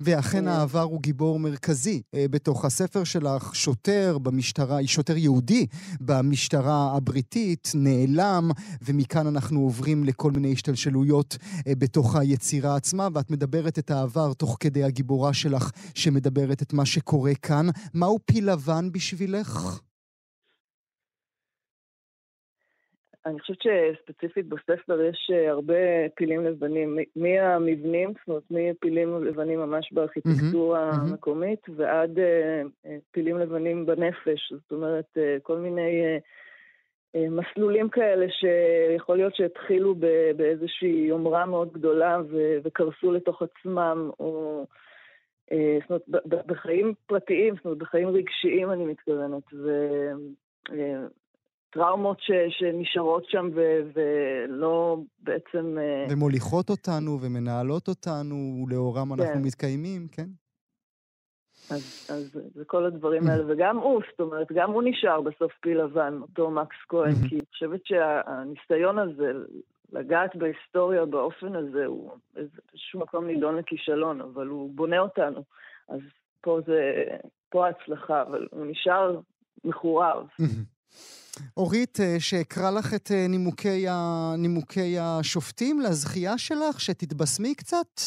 ואכן 0.00 0.48
אה. 0.48 0.52
העבר 0.52 0.80
הוא 0.80 1.00
גיבור 1.00 1.38
מרכזי 1.38 2.02
אה, 2.14 2.26
בתוך 2.30 2.64
הספר 2.64 3.04
שלך, 3.04 3.54
שוטר 3.54 4.18
במשטרה, 4.18 4.78
שוטר 4.86 5.16
יהודי 5.16 5.66
במשטרה 6.00 6.96
הבריטית, 6.96 7.72
נעלם, 7.74 8.50
ומכאן 8.82 9.26
אנחנו 9.26 9.60
עוברים 9.60 10.04
לכל 10.04 10.30
מיני 10.30 10.52
השתלשלויות 10.52 11.36
אה, 11.66 11.72
בתוך 11.78 12.16
היצירה 12.16 12.76
עצמה, 12.76 13.08
ואת 13.14 13.30
מדברת 13.30 13.78
את 13.78 13.90
העבר 13.90 14.32
תוך 14.32 14.56
כדי 14.60 14.84
הגיבורה 14.84 15.32
שלך, 15.32 15.70
שמדברת 15.94 16.62
את 16.62 16.72
מה 16.72 16.86
שקורה 16.86 17.34
כאן. 17.42 17.66
מהו 17.94 18.18
פיל 18.26 18.50
לבן 18.50 18.92
בשבילך? 18.92 19.80
אני 23.26 23.40
חושבת 23.40 23.56
שספציפית 23.62 24.48
בספר 24.48 25.00
יש 25.00 25.30
אה, 25.32 25.50
הרבה 25.50 25.74
פילים 26.14 26.44
לבנים, 26.44 26.98
מהמבנים, 27.16 28.12
זאת 28.12 28.28
אומרת 28.28 28.42
מפילים 28.50 29.24
לבנים 29.24 29.58
ממש 29.58 29.92
בארכיטקטורה 29.92 30.90
mm-hmm, 30.90 31.10
המקומית, 31.10 31.60
ועד 31.76 32.18
uh, 32.18 32.88
פילים 33.10 33.38
לבנים 33.38 33.86
בנפש, 33.86 34.52
זאת 34.52 34.72
אומרת 34.72 35.18
כל 35.42 35.58
מיני 35.58 36.18
מסלולים 37.14 37.88
כאלה 37.88 38.26
שיכול 38.30 39.16
להיות 39.16 39.36
שהתחילו 39.36 39.94
באיזושהי 40.36 41.06
יומרה 41.08 41.46
מאוד 41.46 41.72
גדולה 41.72 42.18
וקרסו 42.62 43.12
לתוך 43.12 43.42
עצמם, 43.42 44.10
או... 44.20 44.66
זאת 45.50 46.02
אומרת, 46.08 46.26
בחיים 46.46 46.94
פרטיים, 47.06 47.54
זאת 47.56 47.64
אומרת, 47.64 47.78
בחיים 47.78 48.08
רגשיים 48.08 48.70
אני 48.70 48.84
מתכוונת, 48.84 49.54
ו... 49.54 49.68
טראומות 51.74 52.20
ש, 52.20 52.30
שנשארות 52.48 53.24
שם 53.28 53.48
ו, 53.54 53.80
ולא 53.94 54.96
בעצם... 55.22 55.78
אה, 55.78 56.06
ומוליכות 56.10 56.70
אותנו 56.70 57.18
ומנהלות 57.20 57.88
אותנו, 57.88 58.64
ולאורם 58.66 59.16
כן. 59.16 59.22
אנחנו 59.22 59.40
מתקיימים, 59.40 60.08
כן? 60.12 60.26
אז, 61.70 62.08
אז 62.10 62.38
זה 62.54 62.64
כל 62.64 62.84
הדברים 62.84 63.28
האלה, 63.28 63.44
וגם 63.52 63.76
הוא, 63.76 64.02
זאת 64.10 64.20
אומרת, 64.20 64.46
גם 64.52 64.70
הוא 64.70 64.82
נשאר 64.86 65.20
בסוף 65.20 65.52
פיל 65.60 65.82
לבן, 65.82 66.18
אותו 66.22 66.50
מקס 66.50 66.76
כהן, 66.88 67.14
כי 67.28 67.34
אני 67.34 67.46
חושבת 67.52 67.86
שהניסיון 67.86 68.98
הזה, 68.98 69.32
לגעת 69.92 70.36
בהיסטוריה 70.36 71.04
באופן 71.04 71.54
הזה, 71.56 71.86
הוא 71.86 72.12
באיזשהו 72.34 73.00
מקום 73.00 73.26
נידון 73.26 73.56
לכישלון, 73.56 74.20
אבל 74.20 74.46
הוא 74.46 74.70
בונה 74.74 74.98
אותנו. 74.98 75.42
אז 75.88 76.00
פה 76.40 76.60
זה, 76.66 77.04
פה 77.50 77.66
ההצלחה, 77.66 78.22
אבל 78.22 78.46
הוא 78.50 78.66
נשאר 78.66 79.20
מחורר. 79.64 80.22
אורית, 81.56 81.98
אה, 82.00 82.20
שאקרא 82.20 82.70
לך 82.70 82.94
את 82.94 83.10
אה, 83.10 83.26
נימוקי, 83.28 83.88
ה... 83.88 83.94
נימוקי 84.38 84.98
השופטים 85.00 85.80
לזכייה 85.80 86.38
שלך, 86.38 86.80
שתתבשמי 86.80 87.54
קצת? 87.54 88.00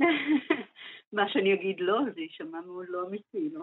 מה 1.16 1.28
שאני 1.28 1.54
אגיד 1.54 1.76
לא, 1.78 1.98
זה 2.14 2.20
יישמע 2.20 2.60
מאוד 2.66 2.86
לא 2.88 3.06
אמיתי, 3.08 3.48
לא? 3.52 3.62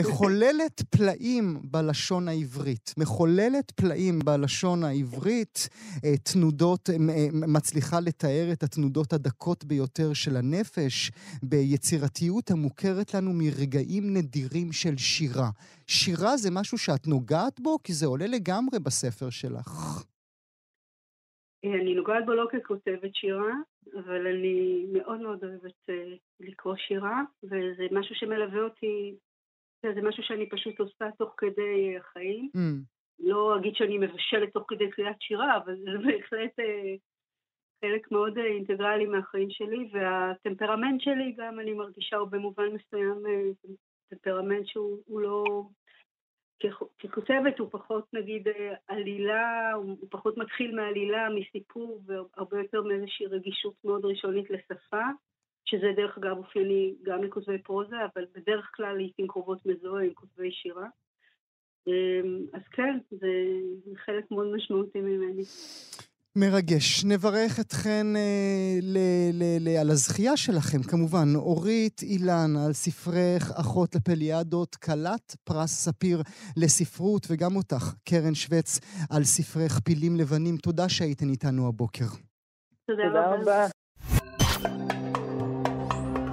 מחוללת 0.00 0.76
פלאים 0.96 1.46
בלשון 1.70 2.28
העברית. 2.28 2.94
מחוללת 2.98 3.70
פלאים 3.70 4.18
בלשון 4.24 4.84
העברית, 4.84 5.68
אה, 6.04 6.16
תנודות, 6.32 6.90
אה, 6.90 6.96
מצליחה 7.56 7.96
לתאר 8.06 8.46
את 8.52 8.62
התנודות 8.62 9.12
הדקות 9.12 9.64
ביותר 9.64 10.12
של 10.12 10.36
הנפש 10.36 11.10
ביצירתיות 11.42 12.50
המוכרת 12.50 13.14
לנו 13.14 13.30
מרגעים 13.32 14.04
נדירים 14.16 14.72
של 14.72 14.96
שירה. 14.96 15.50
שירה 15.86 16.36
זה 16.36 16.48
משהו 16.52 16.78
שאת 16.78 17.06
נוגעת 17.06 17.60
בו? 17.60 17.78
כי 17.84 17.92
זה 17.92 18.06
עולה 18.06 18.26
לגמרי 18.26 18.78
בספר 18.86 19.30
שלך. 19.30 20.04
אה, 21.64 21.74
אני 21.82 21.94
נוגעת 21.94 22.26
בו 22.26 22.32
לא 22.32 22.46
ככותבת 22.52 23.14
שירה, 23.14 23.54
אבל 23.94 24.26
אני 24.26 24.86
מאוד 24.92 25.20
מאוד 25.20 25.44
אוהבת 25.44 25.82
לקרוא 26.40 26.74
שירה, 26.76 27.22
וזה 27.44 27.84
משהו 27.90 28.14
שמלווה 28.14 28.62
אותי 28.64 29.14
זה 29.82 30.02
משהו 30.02 30.22
שאני 30.22 30.48
פשוט 30.48 30.80
עושה 30.80 31.04
תוך 31.18 31.34
כדי 31.36 31.96
החיים. 31.96 32.50
Mm. 32.56 32.92
לא 33.22 33.56
אגיד 33.56 33.74
שאני 33.74 33.98
מבשלת 33.98 34.52
תוך 34.52 34.64
כדי 34.68 34.90
קריאת 34.90 35.16
שירה, 35.20 35.56
אבל 35.56 35.76
זה 35.76 35.90
בהחלט 36.06 36.60
אה, 36.60 36.94
חלק 37.80 38.12
מאוד 38.12 38.38
אה, 38.38 38.44
אינטגרלי 38.44 39.06
מהחיים 39.06 39.50
שלי, 39.50 39.90
והטמפרמנט 39.92 41.00
שלי 41.00 41.34
גם, 41.36 41.60
אני 41.60 41.72
מרגישה, 41.72 42.16
הוא 42.16 42.28
במובן 42.28 42.66
מסוים 42.66 43.26
אה, 43.26 43.70
טמפרמנט 44.08 44.66
שהוא 44.66 45.20
לא... 45.20 45.44
ככותבת 46.98 47.58
הוא 47.58 47.68
פחות 47.70 48.14
נגיד 48.14 48.48
עלילה, 48.88 49.72
הוא 49.72 49.96
פחות 50.10 50.36
מתחיל 50.36 50.74
מעלילה, 50.74 51.28
מסיפור, 51.28 52.02
והרבה 52.06 52.58
יותר 52.58 52.82
מאיזושהי 52.82 53.26
רגישות 53.26 53.74
מאוד 53.84 54.04
ראשונית 54.04 54.50
לשפה, 54.50 55.02
שזה 55.72 55.86
דרך 55.96 56.18
אגב 56.18 56.36
אופייני 56.36 56.94
גם 57.02 57.24
לכותבי 57.24 57.58
פרוזה, 57.58 57.96
אבל 58.14 58.24
בדרך 58.34 58.70
כלל 58.74 58.96
לעיתים 58.96 59.26
קרובות 59.28 59.66
מזוהה 59.66 60.04
עם 60.04 60.14
כותבי 60.14 60.50
שירה. 60.52 60.86
אז 62.52 62.62
כן, 62.72 62.98
זה 63.10 63.28
חלק 64.04 64.30
מאוד 64.30 64.46
משמעותי 64.56 65.00
ממני. 65.00 65.42
מרגש. 66.36 67.04
נברך 67.04 67.60
אתכן 67.60 68.06
אה, 68.16 68.78
ל, 68.82 68.98
ל, 69.32 69.42
ל, 69.60 69.76
על 69.76 69.90
הזכייה 69.90 70.36
שלכם, 70.36 70.82
כמובן. 70.90 71.26
אורית 71.34 72.02
אילן, 72.02 72.50
על 72.66 72.72
ספרך 72.72 73.50
אחות 73.60 73.94
לפליאדות, 73.94 74.74
כלת 74.74 75.36
פרס 75.44 75.70
ספיר 75.70 76.22
לספרות, 76.56 77.26
וגם 77.30 77.56
אותך, 77.56 77.94
קרן 78.04 78.34
שווץ, 78.34 78.80
על 79.10 79.24
ספרך 79.24 79.80
פילים 79.80 80.16
לבנים. 80.16 80.56
תודה 80.56 80.88
שהייתן 80.88 81.28
איתנו 81.28 81.68
הבוקר. 81.68 82.06
תודה 82.86 83.34
רבה. 83.34 83.66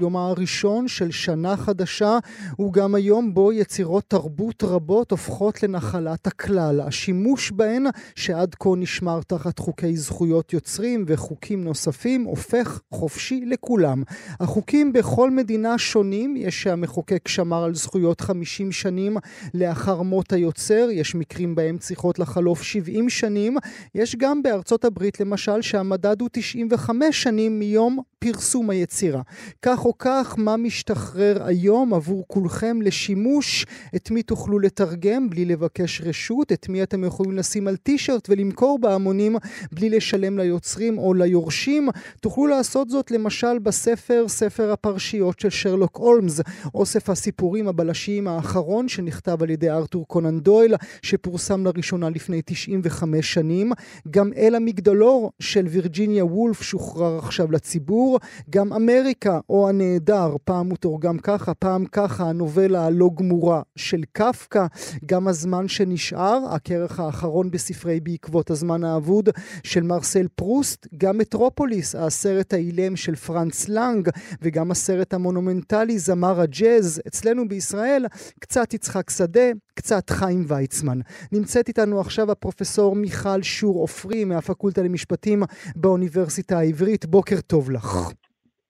יומה 0.00 0.28
הראשון 0.28 0.88
של 0.88 1.10
שנה 1.10 1.56
חדשה 1.56 2.18
הוא 2.56 2.72
גם 2.72 2.94
היום 2.94 3.34
בו 3.34 3.52
יצירות 3.52 4.04
תרבות 4.08 4.62
רבות 4.62 5.10
הופכות 5.10 5.62
לנחלת 5.62 6.26
הכלל. 6.26 6.80
השימוש 6.80 7.50
בהן, 7.50 7.84
שעד 8.14 8.54
כה 8.60 8.70
נשמר 8.76 9.20
תחת 9.26 9.58
חוקי 9.58 9.96
זכויות 9.96 10.52
יוצרים 10.52 11.04
וחוקים 11.06 11.64
נוספים, 11.64 12.24
הופך 12.24 12.80
חופשי 12.90 13.44
לכולם. 13.46 14.02
החוקים 14.40 14.92
בכל 14.92 15.30
מדינה 15.30 15.78
שונים, 15.78 16.36
יש 16.36 16.62
שהמחוקק 16.62 17.28
שמר 17.28 17.64
על 17.64 17.74
זכויות 17.74 18.20
50 18.20 18.72
שנים 18.72 19.16
לאחר 19.54 20.02
מות 20.02 20.32
היוצר, 20.32 20.88
יש 20.92 21.14
מקרים 21.14 21.54
בהם 21.54 21.78
צריכות 21.78 22.18
לחלוף 22.18 22.62
70 22.62 23.08
שנים, 23.08 23.56
יש 23.94 24.16
גם 24.16 24.42
בארצות 24.42 24.84
הברית 24.84 25.20
למשל 25.20 25.62
שהמדד 25.62 26.20
הוא 26.20 26.28
95 26.32 27.22
שנים 27.22 27.58
מיום 27.58 27.98
פרסום 28.18 28.70
היצירה. 28.70 29.22
כך 29.62 29.78
או 29.90 29.98
כך, 29.98 30.34
מה 30.38 30.56
משתחרר 30.56 31.42
היום 31.44 31.94
עבור 31.94 32.24
כולכם 32.26 32.82
לשימוש? 32.82 33.66
את 33.96 34.10
מי 34.10 34.22
תוכלו 34.22 34.58
לתרגם 34.58 35.30
בלי 35.30 35.44
לבקש 35.44 36.00
רשות? 36.04 36.52
את 36.52 36.68
מי 36.68 36.82
אתם 36.82 37.04
יכולים 37.04 37.36
לשים 37.36 37.68
על 37.68 37.76
טישרט 37.76 38.30
ולמכור 38.30 38.78
בהמונים 38.78 39.36
בלי 39.72 39.90
לשלם 39.90 40.38
ליוצרים 40.38 40.98
או 40.98 41.14
ליורשים? 41.14 41.88
תוכלו 42.20 42.46
לעשות 42.46 42.90
זאת 42.90 43.10
למשל 43.10 43.58
בספר, 43.58 44.24
ספר 44.28 44.72
הפרשיות 44.72 45.40
של 45.40 45.50
שרלוק 45.50 45.96
הולמס, 45.96 46.40
אוסף 46.74 47.10
הסיפורים 47.10 47.68
הבלשיים 47.68 48.28
האחרון 48.28 48.88
שנכתב 48.88 49.42
על 49.42 49.50
ידי 49.50 49.70
ארתור 49.70 50.06
קונן 50.06 50.40
דויל, 50.40 50.74
שפורסם 51.02 51.66
לראשונה 51.66 52.10
לפני 52.10 52.42
95 52.44 53.34
שנים. 53.34 53.72
גם 54.10 54.30
אל 54.36 54.54
המגדלור 54.54 55.32
של 55.40 55.66
וירג'יניה 55.66 56.24
וולף 56.24 56.62
שוחרר 56.62 57.18
עכשיו 57.18 57.52
לציבור. 57.52 58.18
גם 58.50 58.72
אמריקה 58.72 59.40
או 59.48 59.68
הנעדר, 59.80 60.36
פעם 60.44 60.70
הוא 60.70 60.76
תורגם 60.76 61.18
ככה, 61.18 61.54
פעם 61.54 61.84
ככה, 61.84 62.24
הנובלה 62.24 62.86
הלא 62.86 63.10
גמורה 63.14 63.62
של 63.76 64.02
קפקא, 64.12 64.66
גם 65.06 65.28
הזמן 65.28 65.68
שנשאר, 65.68 66.44
הכרך 66.50 67.00
האחרון 67.00 67.50
בספרי 67.50 68.00
בעקבות 68.00 68.50
הזמן 68.50 68.84
האבוד 68.84 69.28
של 69.64 69.82
מרסל 69.82 70.26
פרוסט, 70.34 70.86
גם 70.96 71.18
מטרופוליס, 71.18 71.94
הסרט 71.94 72.52
האילם 72.52 72.96
של 72.96 73.14
פריץ 73.14 73.68
לאנג, 73.68 74.08
וגם 74.42 74.70
הסרט 74.70 75.14
המונומנטלי 75.14 75.98
זמר 75.98 76.40
הג'אז, 76.40 77.02
אצלנו 77.06 77.48
בישראל, 77.48 78.06
קצת 78.40 78.74
יצחק 78.74 79.10
שדה, 79.10 79.50
קצת 79.74 80.10
חיים 80.10 80.44
ויצמן. 80.48 81.00
נמצאת 81.32 81.68
איתנו 81.68 82.00
עכשיו 82.00 82.30
הפרופסור 82.30 82.96
מיכל 82.96 83.42
שור 83.42 83.80
עופרי 83.80 84.24
מהפקולטה 84.24 84.82
למשפטים 84.82 85.42
באוניברסיטה 85.76 86.58
העברית. 86.58 87.06
בוקר 87.06 87.40
טוב 87.40 87.70
לך. 87.70 88.10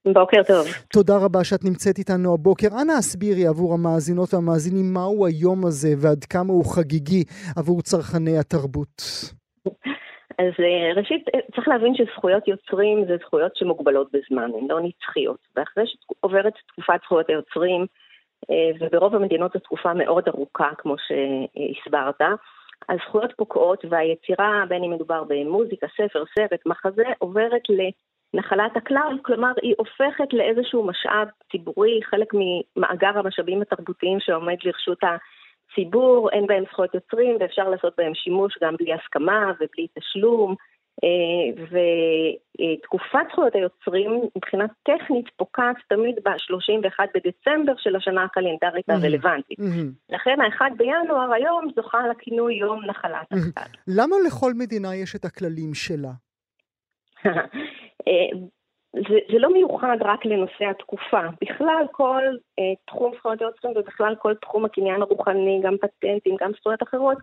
בוקר 0.05 0.43
טוב. 0.43 0.67
תודה 0.93 1.15
רבה 1.25 1.45
שאת 1.45 1.65
נמצאת 1.65 1.99
איתנו 1.99 2.35
הבוקר. 2.35 2.69
אנא 2.83 2.93
הסבירי 2.93 3.47
עבור 3.47 3.75
המאזינות 3.75 4.35
והמאזינים 4.35 4.95
מהו 4.95 5.27
היום 5.27 5.67
הזה 5.67 5.89
ועד 6.03 6.25
כמה 6.25 6.53
הוא 6.53 6.65
חגיגי 6.65 7.25
עבור 7.57 7.83
צרכני 7.83 8.39
התרבות. 8.39 9.03
אז 10.39 10.53
אה, 10.61 11.01
ראשית, 11.01 11.25
אה, 11.35 11.41
צריך 11.55 11.69
להבין 11.69 11.95
שזכויות 11.95 12.49
יוצרים 12.49 13.05
זה 13.09 13.17
זכויות 13.27 13.57
שמוגבלות 13.57 14.09
בזמן, 14.13 14.51
הן 14.59 14.67
לא 14.69 14.81
נצחיות. 14.81 15.39
ואחרי 15.57 15.85
שעוברת 15.87 16.53
תקופת 16.69 17.01
זכויות 17.05 17.29
היוצרים, 17.29 17.87
אה, 18.51 18.71
וברוב 18.81 19.15
המדינות 19.15 19.53
זו 19.53 19.59
תקופה 19.59 19.95
מאוד 19.95 20.29
ארוכה, 20.29 20.69
כמו 20.79 20.95
שהסברת, 20.99 22.21
הזכויות 22.89 23.33
פוקעות 23.37 23.85
והיצירה, 23.91 24.65
בין 24.69 24.85
אם 24.85 24.91
מדובר 24.91 25.25
במוזיקה, 25.29 25.87
ספר, 25.97 26.25
סרט, 26.35 26.61
מחזה, 26.67 27.05
עוברת 27.19 27.71
נחלת 28.35 28.77
הכלל, 28.77 29.19
כלומר 29.23 29.53
היא 29.63 29.75
הופכת 29.79 30.33
לאיזשהו 30.33 30.87
משאב 30.87 31.29
ציבורי, 31.51 32.01
חלק 32.05 32.29
ממאגר 32.35 33.19
המשאבים 33.19 33.63
התרבותיים 33.63 34.19
שעומד 34.21 34.57
לרשות 34.65 34.99
הציבור, 35.03 36.31
אין 36.33 36.47
בהם 36.47 36.65
זכויות 36.73 36.95
יוצרים 36.95 37.37
ואפשר 37.41 37.69
לעשות 37.69 37.95
בהם 37.99 38.15
שימוש 38.15 38.59
גם 38.63 38.75
בלי 38.77 38.95
הסכמה 38.95 39.53
ובלי 39.61 39.87
תשלום. 39.99 40.55
אה, 41.05 41.63
ותקופת 41.71 43.27
זכויות 43.33 43.55
היוצרים 43.55 44.21
מבחינה 44.37 44.65
טכנית 44.83 45.27
פוקעת 45.37 45.77
תמיד 45.89 46.15
ב-31 46.25 46.99
בדצמבר 47.15 47.73
של 47.77 47.97
השנה 47.97 48.25
הקלנדרית 48.25 48.91
הרלוונטית. 48.91 49.59
לכן 50.11 50.37
ה-1 50.41 50.75
בינואר 50.77 51.33
היום 51.33 51.69
זוכה 51.77 51.99
לכינוי 52.09 52.55
יום 52.55 52.85
נחלת 52.85 53.27
הכלל. 53.33 53.73
למה 53.87 54.17
לכל 54.27 54.53
מדינה 54.55 54.95
יש 54.95 55.17
את 55.17 55.25
הכללים 55.25 55.75
שלה? 55.75 56.11
אה, 58.09 58.39
זה, 58.93 59.19
זה 59.33 59.39
לא 59.39 59.53
מיוחד 59.53 59.97
רק 60.01 60.25
לנושא 60.25 60.65
התקופה, 60.71 61.21
בכלל 61.43 61.85
כל 61.93 62.23
אה, 62.59 62.75
תחום 62.87 63.13
זכויות 63.19 63.41
יוצרים 63.41 63.75
ובכלל 63.77 64.15
כל 64.19 64.35
תחום 64.35 64.65
הקניין 64.65 65.03
הרוחני, 65.03 65.61
גם 65.63 65.77
פטנטים, 65.77 66.37
גם 66.41 66.51
זכויות 66.61 66.83
אחרות, 66.83 67.17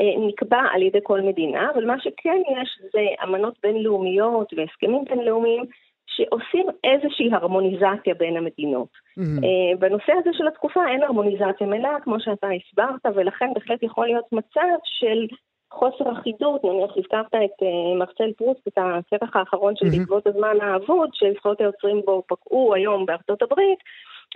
אה, 0.00 0.26
נקבע 0.26 0.62
על 0.72 0.82
ידי 0.82 0.98
כל 1.02 1.20
מדינה, 1.20 1.70
אבל 1.74 1.84
מה 1.84 2.00
שכן 2.00 2.42
יש 2.52 2.78
זה 2.92 3.00
אמנות 3.24 3.58
בינלאומיות 3.62 4.52
והסכמים 4.56 5.04
בינלאומיים 5.04 5.64
שעושים 6.06 6.66
איזושהי 6.84 7.28
הרמוניזציה 7.32 8.14
בין 8.18 8.36
המדינות. 8.36 8.88
Mm-hmm. 8.88 9.44
אה, 9.44 9.76
בנושא 9.78 10.12
הזה 10.12 10.30
של 10.32 10.46
התקופה 10.48 10.80
אין 10.88 11.02
הרמוניזציה 11.02 11.66
מלאה, 11.66 12.00
כמו 12.00 12.20
שאתה 12.20 12.46
הסברת, 12.46 13.16
ולכן 13.16 13.54
בהחלט 13.54 13.82
יכול 13.82 14.06
להיות 14.06 14.32
מצב 14.32 14.76
של 14.84 15.26
חוסר 15.72 16.12
אחידות, 16.12 16.64
נניח 16.64 16.90
הזכרת 16.96 17.26
את 17.34 17.62
uh, 17.62 17.98
מרסל 17.98 18.32
פרוסט, 18.36 18.68
את 18.68 18.78
הכרך 18.78 19.36
האחרון 19.36 19.76
של 19.76 19.86
בעקבות. 19.98 20.26
הזמן 20.26 20.56
האבוד, 20.60 21.10
שזכויות 21.12 21.60
היוצרים 21.60 22.02
בו 22.04 22.22
פקעו 22.26 22.74
היום 22.74 23.06
בארצות 23.06 23.42
הברית, 23.42 23.78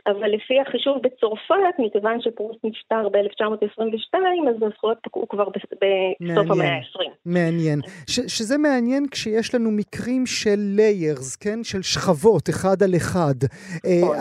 אבל 0.07 0.29
לפי 0.35 0.55
החישוב 0.61 0.97
בצרפת, 1.03 1.75
מכיוון 1.79 2.21
שפרוסט 2.21 2.59
נפטר 2.65 3.09
ב-1922, 3.09 4.15
אז 4.51 4.63
הזכויות 4.63 4.99
פקעו 5.03 5.29
כבר 5.29 5.49
בסוף 5.49 6.51
המאה 6.51 6.69
ה-20. 6.69 7.11
מעניין. 7.27 7.81
ש- 8.11 8.39
שזה 8.39 8.59
מעניין 8.59 9.07
כשיש 9.11 9.55
לנו 9.55 9.71
מקרים 9.71 10.27
של 10.27 10.57
ליירס, 10.59 11.37
כן? 11.37 11.65
של 11.65 11.83
שכבות, 11.83 12.51
אחד 12.51 12.83
על 12.83 12.97
אחד. 12.97 13.35
נכון. 14.03 14.17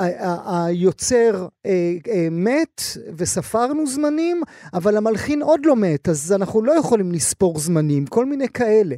היוצר 0.45 1.47
אה, 1.65 1.71
אה, 2.07 2.27
מת 2.31 2.81
וספרנו 3.17 3.85
זמנים, 3.85 4.41
אבל 4.73 4.97
המלחין 4.97 5.41
עוד 5.41 5.59
לא 5.65 5.75
מת, 5.75 6.09
אז 6.09 6.33
אנחנו 6.37 6.63
לא 6.63 6.71
יכולים 6.71 7.11
לספור 7.11 7.57
זמנים, 7.57 8.05
כל 8.05 8.25
מיני 8.25 8.47
כאלה. 8.47 8.95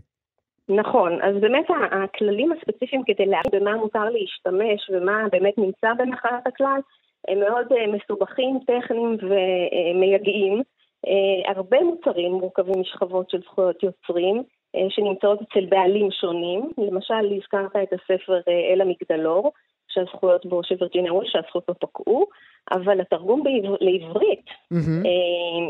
נכון, 0.69 1.21
אז 1.21 1.35
באמת 1.41 1.65
הכללים 1.91 2.51
הספציפיים 2.51 3.03
כדי 3.05 3.25
להבין 3.25 3.61
במה 3.61 3.75
מותר 3.75 4.09
להשתמש 4.09 4.89
ומה 4.89 5.23
באמת 5.31 5.57
נמצא 5.57 5.93
בנחלת 5.97 6.47
הכלל 6.47 6.79
הם 7.27 7.39
מאוד 7.39 7.73
אה, 7.73 7.87
מסובכים, 7.87 8.59
טכניים 8.67 9.17
ומייגעים. 9.21 10.61
אה, 11.07 11.51
הרבה 11.55 11.81
מוצרים 11.81 12.31
מורכבים 12.31 12.79
משכבות 12.79 13.29
של 13.29 13.41
זכויות 13.41 13.83
יוצרים 13.83 14.43
אה, 14.75 14.89
שנמצאות 14.89 15.39
אצל 15.41 15.65
בעלים 15.65 16.11
שונים. 16.11 16.69
למשל, 16.77 17.33
הזכרת 17.37 17.75
את 17.75 17.93
הספר 17.93 18.39
אל 18.73 18.81
המגדלור, 18.81 19.51
שהזכויות 19.87 20.45
בו 20.45 20.63
של 20.63 20.75
וירג'יניה 20.81 21.13
וולש, 21.13 21.31
שהזכויות 21.31 21.67
בו 21.67 21.73
פקעו, 21.87 22.25
אבל 22.71 23.01
התרגום 23.01 23.43
בעבר, 23.43 23.75
לעברית, 23.81 24.45
mm-hmm. 24.73 25.07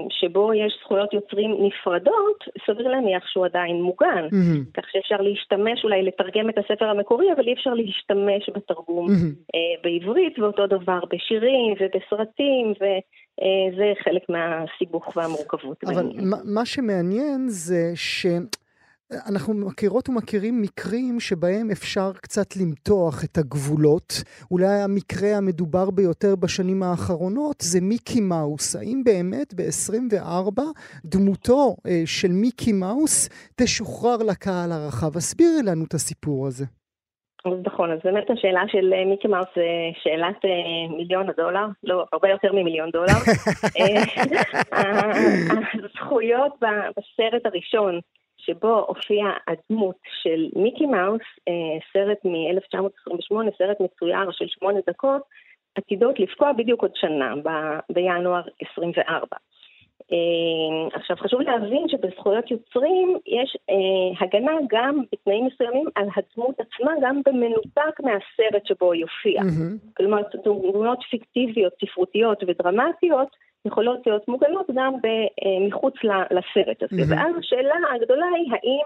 שבו 0.10 0.54
יש 0.54 0.80
זכויות 0.84 1.14
יוצרים 1.14 1.52
נפרדות, 1.60 2.44
סביר 2.68 2.88
להניח 2.88 3.24
שהוא 3.28 3.46
עדיין 3.46 3.82
מוגן. 3.82 4.28
Mm-hmm. 4.32 4.72
כך 4.74 4.84
שאפשר 4.92 5.16
להשתמש, 5.22 5.84
אולי 5.84 6.04
לתרגם 6.04 6.50
את 6.50 6.58
הספר 6.58 6.86
המקורי, 6.86 7.34
אבל 7.36 7.48
אי 7.48 7.54
אפשר 7.54 7.74
להשתמש 7.74 8.50
בתרגום 8.56 9.08
mm-hmm. 9.08 9.56
בעברית, 9.84 10.40
ואותו 10.40 10.68
דבר 10.68 11.00
בשירים 11.12 11.74
ובסרטים, 11.80 12.72
וזה 12.72 13.84
אה, 13.84 14.04
חלק 14.04 14.22
מהסיבוך 14.30 15.18
והמורכבות. 15.18 15.84
אבל 15.84 16.12
מה, 16.16 16.38
מה 16.46 16.66
שמעניין 16.66 17.48
זה 17.48 17.92
ש... 17.96 18.26
אנחנו 19.12 19.54
מכירות 19.54 20.10
ומכירים 20.10 20.62
מקרים 20.62 21.20
שבהם 21.20 21.72
אפשר 21.72 22.12
קצת 22.14 22.56
למתוח 22.62 23.24
את 23.24 23.38
הגבולות. 23.38 24.14
אולי 24.52 24.82
המקרה 24.86 25.38
המדובר 25.38 25.92
ביותר 25.92 26.36
בשנים 26.36 26.84
האחרונות 26.84 27.56
זה 27.62 27.80
מיקי 27.82 28.22
מאוס. 28.22 28.76
האם 28.76 29.02
באמת 29.06 29.54
ב-24 29.54 30.62
דמותו 31.06 31.76
אה, 31.88 32.02
של 32.06 32.32
מיקי 32.32 32.72
מאוס 32.74 33.30
תשוחרר 33.56 34.18
לקהל 34.30 34.72
הרחב? 34.72 35.18
הסבירי 35.18 35.64
לנו 35.66 35.86
את 35.86 35.94
הסיפור 35.94 36.48
הזה. 36.48 36.66
נכון, 37.66 37.92
אז 37.92 38.00
באמת 38.04 38.30
השאלה 38.30 38.62
של 38.68 38.94
אה, 38.94 39.06
מיקי 39.06 39.28
מאוס 39.28 39.48
זה 39.56 39.68
שאלת 40.04 40.46
אה, 40.46 40.96
מיליון 40.98 41.30
הדולר, 41.30 41.66
לא, 41.84 42.06
הרבה 42.14 42.30
יותר 42.30 42.54
ממיליון 42.54 42.90
דולר. 42.90 43.20
אה, 43.80 44.04
הזכויות 45.84 46.54
בסרט 46.98 47.46
הראשון 47.46 48.00
שבו 48.46 48.86
הופיע 48.88 49.26
הדמות 49.48 49.96
של 50.22 50.50
מיקי 50.56 50.86
מאוס, 50.86 51.22
סרט 51.94 52.26
מ-1928, 52.26 53.58
סרט 53.58 53.78
מצויר 53.80 54.32
של 54.32 54.46
שמונה 54.48 54.80
דקות, 54.88 55.22
עתידות 55.76 56.20
לפקוע 56.20 56.52
בדיוק 56.54 56.82
עוד 56.82 56.92
שנה, 56.96 57.34
בינואר 57.90 58.42
24. 58.72 59.38
אה, 60.12 60.88
עכשיו 60.94 61.18
חשוב 61.18 61.42
להבין 61.42 61.88
שבזכויות 61.88 62.52
יוצרים 62.52 63.18
יש 63.28 63.58
אה, 63.70 64.26
הגנה 64.26 64.52
גם 64.70 65.02
בתנאים 65.12 65.46
מסוימים 65.46 65.86
על 65.96 66.08
הדמות 66.16 66.56
עצמה, 66.60 66.92
גם 67.02 67.22
במנותק 67.26 68.00
מהסרט 68.00 68.66
שבו 68.66 68.92
היא 68.92 69.04
הופיעה. 69.04 69.44
Mm-hmm. 69.44 69.96
כלומר, 69.98 70.22
דמויות 70.44 71.00
פיקטיביות, 71.10 71.74
ספרותיות 71.86 72.44
ודרמטיות 72.48 73.28
יכולות 73.66 74.08
להיות 74.08 74.28
מוגנות 74.28 74.68
גם 74.76 74.94
אה, 75.06 75.68
מחוץ 75.68 75.94
לסרט 76.04 76.84
הזה. 76.84 77.02
Mm-hmm. 77.02 77.16
ואז 77.16 77.36
השאלה 77.40 77.76
הגדולה 77.96 78.26
היא 78.36 78.52
האם 78.52 78.86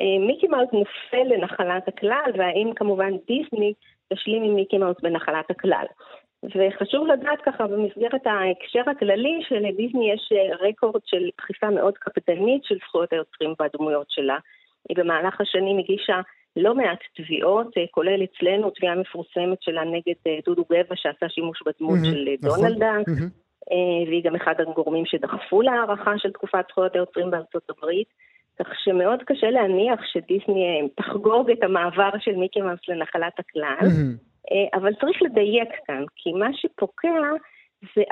אה, 0.00 0.26
מיקי 0.26 0.46
מאוס 0.46 0.68
נופל 0.72 1.34
לנחלת 1.34 1.88
הכלל, 1.88 2.30
והאם 2.38 2.72
כמובן 2.76 3.10
דיסני 3.26 3.72
תשלים 4.12 4.42
עם 4.42 4.54
מיקי 4.54 4.78
מאוס 4.78 4.96
בנחלת 5.02 5.50
הכלל. 5.50 5.84
וחשוב 6.44 7.06
לדעת 7.06 7.40
ככה 7.42 7.66
במסגרת 7.66 8.26
ההקשר 8.26 8.90
הכללי 8.90 9.40
שלדיסני 9.48 10.12
יש 10.12 10.32
אה, 10.32 10.68
רקורד 10.68 11.00
של 11.06 11.28
דחיפה 11.38 11.70
מאוד 11.70 11.98
קפדנית 11.98 12.64
של 12.64 12.76
זכויות 12.88 13.12
היוצרים 13.12 13.54
והדמויות 13.60 14.06
שלה. 14.10 14.36
היא 14.88 14.96
במהלך 14.96 15.40
השנים 15.40 15.78
הגישה 15.78 16.20
לא 16.56 16.74
מעט 16.74 16.98
תביעות, 17.16 17.66
כולל 17.90 18.24
אצלנו 18.24 18.70
תביעה 18.70 18.94
מפורסמת 18.94 19.62
שלה 19.62 19.84
נגד 19.84 20.40
דודו 20.46 20.64
גבע 20.64 20.96
שעשה 20.96 21.28
שימוש 21.28 21.62
בדמות 21.66 21.98
mm-hmm, 21.98 22.04
של 22.04 22.28
נכון, 22.42 22.60
דונלד 22.60 22.82
mm-hmm. 22.82 23.47
והיא 24.06 24.24
גם 24.24 24.36
אחד 24.36 24.54
הגורמים 24.60 25.06
שדחפו 25.06 25.62
להארכה 25.62 26.18
של 26.18 26.32
תקופת 26.32 26.64
זכויות 26.70 26.94
היוצרים 26.94 27.30
בארצות 27.30 27.70
הברית. 27.70 28.08
כך 28.58 28.68
שמאוד 28.84 29.22
קשה 29.22 29.50
להניח 29.50 30.00
שדיסני 30.12 30.88
תחגוג 30.94 31.50
את 31.50 31.62
המעבר 31.62 32.10
של 32.18 32.36
מיקי 32.36 32.60
מאוס 32.60 32.80
לנחלת 32.88 33.38
הכלל. 33.38 33.76
Mm-hmm. 33.80 34.28
אה, 34.52 34.78
אבל 34.78 34.94
צריך 34.94 35.22
לדייק 35.22 35.68
כאן, 35.86 36.04
כי 36.16 36.32
מה 36.32 36.48
שפוקע 36.52 37.20
זה 37.96 38.02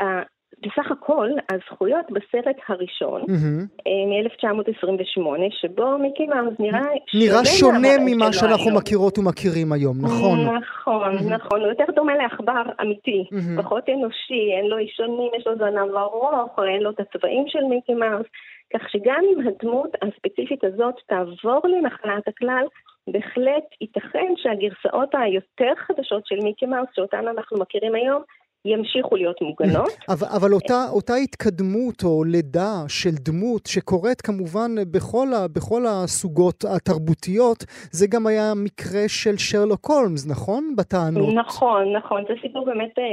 בסך 0.62 0.90
הכל 0.90 1.28
הזכויות 1.50 2.06
בסרט 2.10 2.56
הראשון, 2.68 3.22
mm-hmm. 3.22 3.88
מ-1928, 4.08 5.26
שבו 5.60 5.98
מיקי 5.98 6.26
מאוס 6.26 6.54
נראה... 6.58 6.80
נראה 7.14 7.44
שונה 7.44 7.88
ממה 8.06 8.32
שאנחנו 8.32 8.64
היום. 8.64 8.76
מכירות 8.76 9.18
ומכירים 9.18 9.72
היום, 9.72 9.96
נכון? 10.02 10.38
נכון, 10.40 11.18
mm-hmm. 11.18 11.34
נכון, 11.34 11.60
הוא 11.60 11.68
יותר 11.68 11.84
דומה 11.94 12.16
לעכבר 12.16 12.62
אמיתי, 12.80 13.24
mm-hmm. 13.32 13.62
פחות 13.62 13.88
אנושי, 13.88 14.52
אין 14.56 14.66
לו 14.66 14.78
אישונים, 14.78 15.30
יש 15.38 15.46
לו 15.46 15.56
זנב 15.56 15.96
ארוך, 15.96 16.58
אין 16.68 16.82
לו 16.82 16.90
את 16.90 17.00
הצבעים 17.00 17.44
של 17.48 17.64
מיקי 17.70 17.94
מאוס, 17.94 18.26
כך 18.74 18.90
שגם 18.90 19.22
אם 19.32 19.48
הדמות 19.48 19.90
הספציפית 20.02 20.64
הזאת 20.64 20.94
תעבור 21.06 21.60
לנחלת 21.64 22.28
הכלל, 22.28 22.64
בהחלט 23.12 23.64
ייתכן 23.80 24.32
שהגרסאות 24.36 25.14
היותר 25.14 25.72
חדשות 25.86 26.26
של 26.26 26.36
מיקי 26.42 26.66
מאוס, 26.66 26.88
שאותן 26.94 27.28
אנחנו 27.28 27.58
מכירים 27.58 27.94
היום, 27.94 28.22
ימשיכו 28.66 29.16
להיות 29.16 29.42
מוגנות. 29.42 29.88
אבל, 30.12 30.26
אבל 30.36 30.52
אותה, 30.52 30.84
אותה 30.92 31.14
התקדמות 31.14 32.04
או 32.04 32.24
לידה 32.24 32.74
של 32.88 33.14
דמות 33.28 33.66
שקורית 33.66 34.20
כמובן 34.20 34.70
בכל, 34.90 35.28
ה, 35.36 35.48
בכל 35.56 35.82
הסוגות 35.88 36.64
התרבותיות, 36.76 37.64
זה 37.90 38.06
גם 38.10 38.26
היה 38.26 38.52
מקרה 38.56 39.04
של 39.08 39.36
שרלוק 39.36 39.86
הולמס, 39.90 40.30
נכון? 40.30 40.74
בטענות. 40.76 41.34
נכון, 41.34 41.96
נכון. 41.96 42.24
זה 42.28 42.34
סיפור 42.42 42.64
באמת 42.64 42.98
אה, 42.98 43.04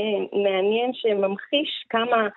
מעניין 0.43 0.91
שממחיש 0.93 1.85
כמה 1.89 2.27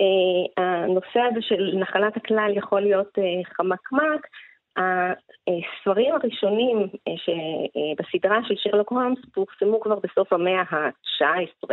אה, 0.00 0.64
הנושא 0.64 1.20
הזה 1.30 1.40
של 1.42 1.78
נחלת 1.80 2.16
הכלל 2.16 2.52
יכול 2.56 2.80
להיות 2.80 3.18
אה, 3.18 3.24
חמקמק. 3.56 4.26
הספרים 4.76 6.14
הראשונים 6.14 6.78
אה, 7.08 7.92
בסדרה 7.98 8.38
של 8.48 8.54
שרלוק 8.56 8.90
הולמס 8.92 9.18
פורסמו 9.34 9.80
כבר 9.80 9.98
בסוף 10.02 10.32
המאה 10.32 10.62
ה-19, 10.70 11.70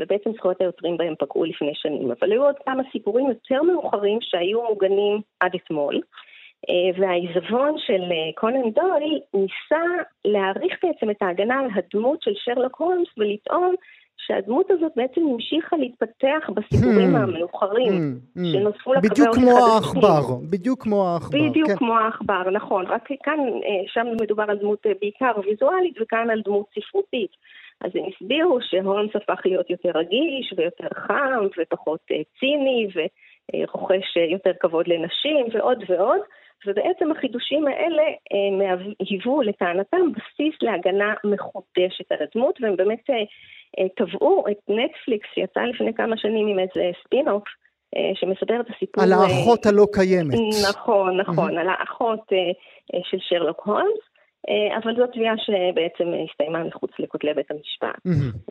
ובעצם 0.00 0.30
זכויות 0.32 0.60
היוצרים 0.60 0.96
בהם 0.96 1.14
פקעו 1.18 1.44
לפני 1.44 1.72
שנים. 1.74 2.10
אבל 2.10 2.32
היו 2.32 2.44
עוד 2.44 2.54
כמה 2.66 2.82
סיפורים 2.92 3.28
יותר 3.28 3.62
מאוחרים 3.62 4.18
שהיו 4.20 4.62
מוגנים 4.62 5.20
עד 5.40 5.54
אתמול. 5.54 6.00
אה, 6.68 7.00
והעיזבון 7.00 7.74
של 7.78 8.02
אה, 8.02 8.32
קונן 8.34 8.70
דויל 8.70 9.20
ניסה 9.34 9.84
להעריך 10.24 10.78
בעצם 10.82 11.10
את 11.10 11.22
ההגנה 11.22 11.60
על 11.60 11.66
הדמות 11.74 12.22
של 12.22 12.32
שרלוק 12.34 12.76
הולמס 12.76 13.08
ולטעון 13.16 13.74
שהדמות 14.30 14.70
הזאת 14.70 14.92
בעצם 14.96 15.20
המשיכה 15.20 15.76
להתפתח 15.76 16.50
בסיפורים 16.54 17.16
hmm. 17.16 17.18
המאוחרים 17.18 17.92
hmm. 17.92 18.38
hmm. 18.38 18.44
שנוספו 18.52 18.94
לקווי 18.94 19.10
בדיוק 19.10 19.34
כמו 19.34 19.50
העכבר, 19.50 20.20
בדיוק 20.50 20.82
כמו 20.82 21.08
העכבר. 21.08 21.38
בדיוק 21.38 21.68
כן. 21.68 21.76
כמו 21.76 21.98
העכבר, 21.98 22.50
נכון. 22.50 22.86
רק 22.86 23.08
כאן, 23.22 23.38
אה, 23.38 23.82
שם 23.86 24.06
מדובר 24.20 24.44
על 24.48 24.58
דמות 24.58 24.86
אה, 24.86 24.92
בעיקר 25.00 25.32
ויזואלית 25.44 25.94
וכאן 26.00 26.30
על 26.30 26.42
דמות 26.44 26.66
ספרותית. 26.78 27.30
אז 27.80 27.90
הם 27.94 28.02
הסבירו 28.08 28.58
שהולמס 28.62 29.10
הפך 29.16 29.40
להיות 29.44 29.70
יותר 29.70 29.90
רגיש 29.94 30.54
ויותר 30.56 30.88
חם 30.94 31.46
ופחות 31.58 32.00
אה, 32.10 32.16
ציני 32.38 32.88
ורוכש 32.94 34.16
יותר 34.32 34.52
כבוד 34.60 34.88
לנשים 34.88 35.46
ועוד 35.52 35.84
ועוד. 35.88 36.20
ובעצם 36.66 37.10
החידושים 37.10 37.66
האלה 37.66 38.02
היוו 39.00 39.42
לטענתם 39.42 40.12
בסיס 40.12 40.54
להגנה 40.62 41.14
מחודשת 41.24 42.12
על 42.12 42.18
הדמות, 42.20 42.58
והם 42.60 42.76
באמת 42.76 43.04
תבעו 43.96 44.44
את 44.50 44.58
נטפליקס, 44.68 45.28
שיצא 45.34 45.60
לפני 45.60 45.94
כמה 45.94 46.16
שנים 46.16 46.46
עם 46.46 46.58
איזה 46.58 46.90
ספין-אוף, 47.04 47.44
אה, 47.96 48.10
שמספר 48.14 48.60
את 48.60 48.66
הסיפור... 48.76 49.04
על 49.04 49.12
האחות 49.12 49.66
הלא 49.66 49.86
קיימת. 49.92 50.34
נכון, 50.70 51.20
נכון, 51.20 51.58
על 51.58 51.68
האחות 51.68 52.32
אה, 52.32 53.00
של 53.04 53.18
שרלוק 53.20 53.62
הולמס. 53.64 54.09
אה, 54.48 54.78
אבל 54.82 54.96
זו 54.96 55.06
תביעה 55.06 55.34
שבעצם 55.38 56.04
הסתיימה 56.24 56.64
מחוץ 56.64 56.90
לכותלי 56.98 57.34
בית 57.34 57.50
המשפט. 57.50 58.06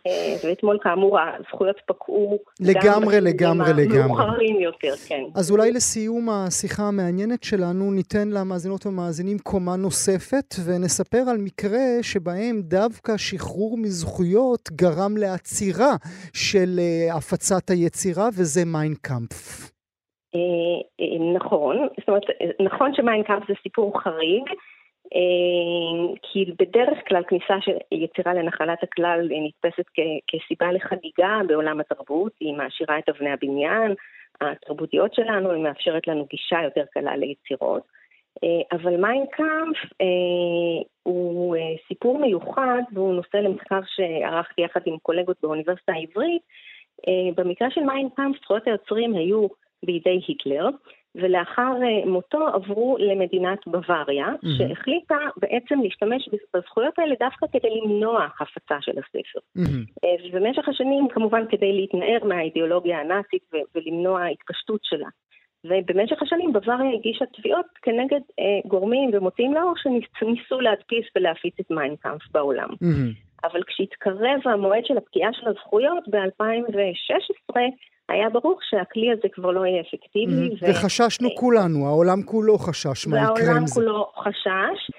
אה, 0.08 0.36
ואתמול 0.44 0.78
כאמור 0.82 1.18
הזכויות 1.20 1.76
פקעו 1.86 2.40
לגמרי, 2.60 3.22
לגמרי, 3.22 3.74
לגמרי. 3.74 4.08
מאוחרים 4.08 4.60
יותר, 4.60 4.94
כן. 5.08 5.24
אז 5.36 5.52
אולי 5.52 5.72
לסיום 5.72 6.30
השיחה 6.30 6.84
המעניינת 6.84 7.44
שלנו 7.44 7.92
ניתן 7.92 8.28
למאזינות 8.30 8.86
ומאזינים 8.86 9.38
קומה 9.44 9.76
נוספת 9.76 10.56
ונספר 10.66 11.24
על 11.32 11.38
מקרה 11.38 11.88
שבהם 12.02 12.62
דווקא 12.62 13.18
שחרור 13.18 13.78
מזכויות 13.78 14.70
גרם 14.72 15.18
לעצירה 15.18 15.94
של 16.34 16.80
אה, 16.80 17.18
הפצת 17.18 17.70
היצירה 17.70 18.28
וזה 18.38 18.62
מיינקאמפף. 18.66 19.70
נכון, 21.36 21.78
זאת 22.00 22.08
אומרת, 22.08 22.24
נכון 22.60 22.94
שמיינקאמפ 22.94 23.44
זה 23.48 23.54
סיפור 23.64 24.02
חריג, 24.02 24.44
כי 26.22 26.46
בדרך 26.60 26.98
כלל 27.08 27.24
כניסה 27.28 27.56
של 27.62 27.72
יצירה 27.92 28.34
לנחלת 28.34 28.84
הכלל 28.84 29.30
נתפסת 29.30 29.86
כסיבה 30.28 30.72
לחגיגה 30.72 31.40
בעולם 31.48 31.80
התרבות, 31.80 32.32
היא 32.40 32.54
מעשירה 32.54 33.00
את 33.00 33.10
אבני 33.10 33.32
הבניין 33.32 33.94
התרבותיות 34.42 35.14
שלנו, 35.14 35.52
היא 35.52 35.64
מאפשרת 35.64 36.08
לנו 36.08 36.26
גישה 36.30 36.58
יותר 36.64 36.84
קלה 36.94 37.18
ליצירות. 37.18 37.84
אה, 38.44 38.78
אבל 38.78 38.98
מיינקאמפ 38.98 39.78
אה, 40.02 40.84
הוא 41.04 41.56
סיפור 41.88 42.20
מיוחד 42.20 42.82
והוא 42.94 43.14
נושא 43.14 43.38
למחקר 43.38 43.80
שערכתי 43.86 44.62
יחד 44.62 44.82
עם 44.86 44.98
קולגות 44.98 45.38
באוניברסיטה 45.42 45.94
העברית. 45.94 46.42
במקרה 47.36 47.72
של 47.72 47.82
מיינקאמפ 47.82 48.36
זכויות 48.42 48.68
היוצרים 48.68 49.16
היו 49.16 49.48
בידי 49.86 50.20
היטלר, 50.28 50.70
ולאחר 51.16 51.72
אה, 51.84 52.10
מותו 52.10 52.48
עברו 52.48 52.98
למדינת 53.00 53.68
בוואריה, 53.68 54.28
mm-hmm. 54.28 54.48
שהחליטה 54.58 55.18
בעצם 55.38 55.80
להשתמש 55.84 56.30
בזכויות 56.54 57.00
האלה 57.00 57.16
דווקא 57.20 57.46
כדי 57.52 57.70
למנוע 57.84 58.28
הפצה 58.40 58.76
של 58.82 58.92
הספר. 58.92 59.40
Mm-hmm. 59.58 60.06
ובמשך 60.34 60.70
השנים, 60.70 61.08
כמובן 61.10 61.44
כדי 61.50 61.74
להתנער 61.74 62.24
מהאידיאולוגיה 62.24 63.00
הנאצית 63.00 63.44
ולמנוע 63.76 64.26
התפשטות 64.26 64.80
שלה. 64.84 65.08
ובמשך 65.66 66.22
השנים 66.22 66.54
בוואריה 66.54 66.94
הגישה 66.94 67.26
תביעות 67.26 67.66
כנגד 67.82 68.22
אה, 68.40 68.70
גורמים 68.70 69.10
ומוציאים 69.14 69.54
לאור 69.54 69.74
שניסו 70.20 70.62
להדפיס 70.62 71.06
ולהפיץ 71.16 71.54
את 71.60 71.72
מיינקאמפ 71.72 72.22
בעולם. 72.32 72.70
Mm-hmm. 72.70 73.30
אבל 73.44 73.64
כשהתקרב 73.68 74.40
המועד 74.46 74.86
של 74.86 74.98
הפקיעה 74.98 75.34
של 75.34 75.48
הזכויות 75.48 76.04
ב-2016, 76.08 77.58
היה 78.10 78.30
ברור 78.30 78.60
שהכלי 78.70 79.12
הזה 79.12 79.28
כבר 79.34 79.52
לא 79.52 79.66
יהיה 79.66 79.82
אפקטיבי. 79.82 80.48
Mm-hmm. 80.48 80.66
ו... 80.66 80.70
וחששנו 80.70 81.30
כולנו, 81.36 81.86
העולם 81.88 82.22
כולו 82.26 82.58
חשש 82.58 83.08
מה 83.08 83.18
יקרה 83.18 83.30
עם 83.30 83.36
זה. 83.36 83.44
והעולם 83.44 83.66
כולו 83.66 84.12
חשש, 84.18 84.92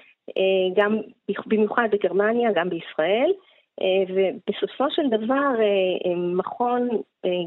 גם 0.75 0.97
במיוחד 1.45 1.87
בגרמניה, 1.91 2.49
גם 2.55 2.69
בישראל. 2.69 3.31
ובסופו 4.09 4.85
של 4.89 5.01
דבר 5.09 5.49
מכון 6.41 6.89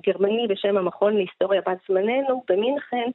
גרמני 0.06 0.46
בשם 0.48 0.76
המכון 0.76 1.16
להיסטוריה 1.16 1.60
בת 1.60 1.78
זמננו 1.88 2.42
במינכן 2.48 3.10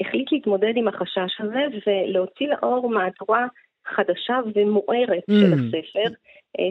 החליט 0.00 0.32
להתמודד 0.32 0.72
עם 0.76 0.88
החשש 0.88 1.40
הזה 1.40 1.60
ולהוציא 1.86 2.46
לאור 2.48 2.90
מהדורה 2.90 3.46
חדשה 3.86 4.38
ומוארת 4.54 5.24
mm. 5.30 5.34
של 5.40 5.52
הספר, 5.52 6.14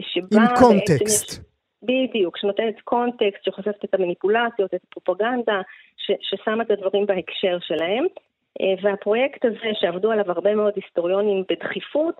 שבה 0.00 0.42
עם 0.42 0.56
קונטקסט. 0.60 1.30
בעצם... 1.30 1.53
בדיוק, 1.84 2.36
שנותנת 2.36 2.80
קונטקסט, 2.80 3.44
שחושפת 3.44 3.84
את 3.84 3.94
המניפולציות, 3.94 4.74
את 4.74 4.80
הפרופגנדה, 4.88 5.60
ש- 5.96 6.20
ששמה 6.20 6.62
את 6.62 6.70
הדברים 6.70 7.06
בהקשר 7.06 7.58
שלהם. 7.60 8.04
והפרויקט 8.82 9.44
הזה, 9.44 9.70
שעבדו 9.80 10.10
עליו 10.10 10.24
הרבה 10.30 10.54
מאוד 10.54 10.72
היסטוריונים 10.76 11.44
בדחיפות, 11.48 12.14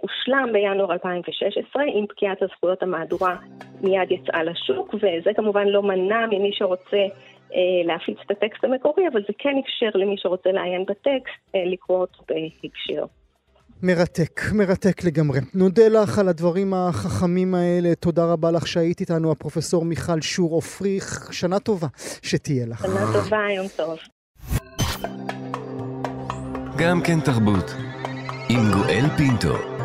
הושלם 0.00 0.52
בינואר 0.52 0.92
2016, 0.92 1.82
עם 1.94 2.06
פקיעת 2.06 2.42
הזכויות 2.42 2.82
המהדורה 2.82 3.36
מיד 3.80 4.10
יצאה 4.10 4.42
לשוק, 4.42 4.94
וזה 4.94 5.34
כמובן 5.36 5.66
לא 5.66 5.82
מנע 5.82 6.26
ממי 6.26 6.50
שרוצה 6.52 7.06
להפיץ 7.84 8.18
את 8.26 8.30
הטקסט 8.30 8.64
המקורי, 8.64 9.08
אבל 9.08 9.20
זה 9.20 9.32
כן 9.38 9.56
אפשר 9.64 9.90
למי 9.94 10.14
שרוצה 10.18 10.52
לעיין 10.52 10.84
בטקסט 10.84 11.54
לקרוא 11.54 11.98
אותו 11.98 12.22
בהקשר. 12.28 13.04
מרתק, 13.82 14.40
מרתק 14.52 15.04
לגמרי. 15.04 15.40
נודה 15.54 15.88
לך 15.88 16.18
על 16.18 16.28
הדברים 16.28 16.74
החכמים 16.74 17.54
האלה. 17.54 17.94
תודה 17.94 18.24
רבה 18.24 18.50
לך 18.50 18.66
שהיית 18.66 19.00
איתנו, 19.00 19.32
הפרופסור 19.32 19.84
מיכל 19.84 20.20
שור 20.20 20.54
עופריך. 20.54 21.28
שנה 21.32 21.58
טובה 21.58 21.86
שתהיה 22.22 22.66
לך. 22.66 22.82
שנה 22.82 23.12
טובה, 23.12 23.38
יום 23.56 23.66
טוב. 23.76 23.98
גם 26.76 27.00
כן 27.02 27.20
תרבות, 27.20 27.74
עם 28.48 28.72
גואל 28.72 29.04
פינטו. 29.16 29.79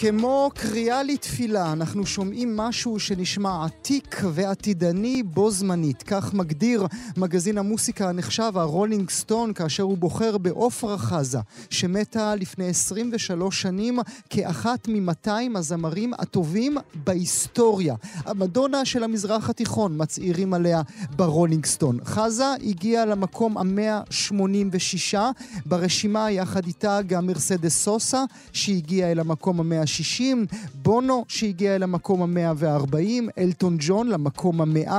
כמו 0.00 0.50
קריאה 0.54 1.02
לתפילה, 1.02 1.72
אנחנו 1.72 2.06
שומעים 2.06 2.56
משהו 2.56 2.98
שנשמע 2.98 3.64
עתיק 3.64 4.20
ועתידני 4.32 5.22
בו 5.22 5.50
זמנית. 5.50 6.02
כך 6.02 6.34
מגדיר 6.34 6.86
מגזין 7.16 7.58
המוסיקה 7.58 8.08
הנחשב, 8.08 8.52
הרולינג 8.54 9.10
סטון, 9.10 9.52
כאשר 9.52 9.82
הוא 9.82 9.98
בוחר 9.98 10.38
בעופרה 10.38 10.98
חזה, 10.98 11.38
שמתה 11.70 12.34
לפני 12.34 12.68
23 12.68 13.62
שנים 13.62 13.98
כאחת 14.30 14.88
מ-200 14.88 15.30
הזמרים 15.54 16.14
הטובים 16.18 16.76
בהיסטוריה. 16.94 17.94
המדונה 18.24 18.84
של 18.84 19.04
המזרח 19.04 19.50
התיכון, 19.50 19.92
מצעירים 19.96 20.54
עליה 20.54 20.82
ברולינג 21.16 21.66
סטון. 21.66 21.98
חזה 22.04 22.54
הגיעה 22.64 23.04
למקום 23.04 23.58
ה-186 23.58 25.18
ברשימה, 25.66 26.30
יחד 26.30 26.66
איתה 26.66 27.02
גם 27.06 27.26
מרסדס 27.26 27.76
סוסה, 27.82 28.24
שהגיעה 28.52 29.12
אל 29.12 29.20
המקום 29.20 29.60
ה-160. 29.60 29.87
ה-60, 29.88 30.56
בונו 30.74 31.24
שהגיע 31.28 31.76
אל 31.76 31.82
המקום 31.82 32.38
ה-140, 32.38 32.96
אלטון 33.38 33.76
ג'ון 33.80 34.08
למקום 34.08 34.60
ה-100, 34.60 34.92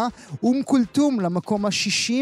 אום 0.43 0.63
כולתום 0.65 1.19
למקום 1.19 1.65
ה-60, 1.65 2.13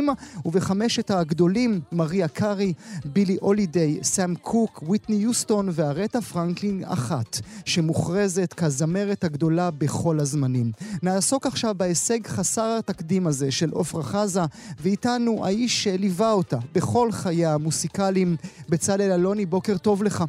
ובחמשת 0.45 1.11
הגדולים, 1.11 1.82
מריה 1.91 2.28
קארי, 2.28 2.74
בילי 3.05 3.38
הולידיי, 3.41 3.99
סאם 4.03 4.36
קוק, 4.36 4.84
ויטני 4.89 5.15
יוסטון 5.15 5.70
וארטה 5.72 6.22
פרנקלין 6.22 6.84
אחת, 6.86 7.39
שמוכרזת 7.65 8.53
כזמרת 8.53 9.24
הגדולה 9.24 9.72
בכל 9.72 10.20
הזמנים. 10.20 10.72
נעסוק 11.03 11.45
עכשיו 11.45 11.76
בהישג 11.78 12.28
חסר 12.28 12.76
התקדים 12.80 13.28
הזה 13.28 13.51
של 13.51 13.72
עפרה 13.76 14.03
חזה, 14.03 14.41
ואיתנו 14.80 15.45
האיש 15.45 15.84
שליווה 15.84 16.32
אותה 16.32 16.57
בכל 16.74 17.11
חייה 17.11 17.53
המוסיקליים, 17.53 18.36
בצלאל 18.70 19.11
אלוני, 19.11 19.45
בוקר 19.45 19.78
טוב 19.78 20.03
לך. 20.03 20.24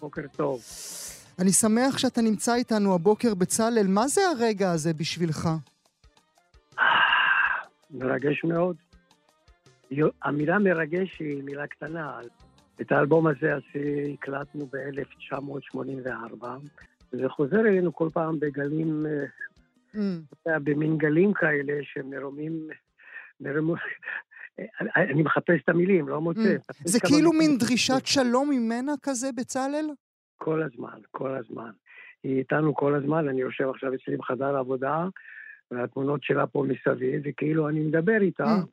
בוקר 0.00 0.22
טוב. 0.36 0.60
אני 1.42 1.52
שמח 1.52 1.98
שאתה 1.98 2.20
נמצא 2.20 2.54
איתנו 2.54 2.94
הבוקר 2.94 3.34
בצלאל. 3.34 3.86
מה 3.88 4.08
זה 4.08 4.20
הרגע 4.36 4.70
הזה 4.70 4.94
בשבילך? 4.94 5.48
מרגש 7.90 8.44
מאוד. 8.44 8.76
המילה 10.22 10.58
מרגש 10.58 11.18
היא 11.20 11.42
מילה 11.42 11.66
קטנה. 11.66 12.20
את 12.80 12.92
האלבום 12.92 13.26
הזה 13.26 13.54
הקלטנו 14.14 14.66
ב-1984, 14.66 16.44
וזה 17.12 17.28
חוזר 17.28 17.60
אלינו 17.60 17.94
כל 17.94 18.08
פעם 18.12 18.40
בגלים, 18.40 19.06
mm. 19.94 19.98
במין 20.46 20.98
גלים 20.98 21.32
כאלה 21.32 21.72
שמרומים. 21.82 22.68
אני 24.96 25.22
מחפש 25.22 25.60
את 25.64 25.68
המילים, 25.68 26.08
לא 26.08 26.20
מוצא. 26.20 26.56
Mm. 26.70 26.72
זה 26.84 27.00
כאילו 27.00 27.32
מין 27.32 27.58
דרישת 27.58 28.06
שלום 28.06 28.50
ממנה 28.50 28.92
כזה, 29.02 29.32
בצלאל? 29.36 29.90
כל 30.44 30.62
הזמן, 30.62 30.98
כל 31.10 31.34
הזמן. 31.34 31.70
היא 32.22 32.38
איתנו 32.38 32.74
כל 32.74 32.94
הזמן, 32.94 33.28
אני 33.28 33.40
יושב 33.40 33.68
עכשיו 33.68 33.94
אצלי 33.94 34.16
בחדר 34.16 34.56
עבודה, 34.56 35.06
והתמונות 35.70 36.22
שלה 36.22 36.46
פה 36.46 36.64
מסביב, 36.68 37.22
וכאילו 37.24 37.68
אני 37.68 37.80
מדבר 37.80 38.20
איתה, 38.20 38.44
mm. 38.44 38.66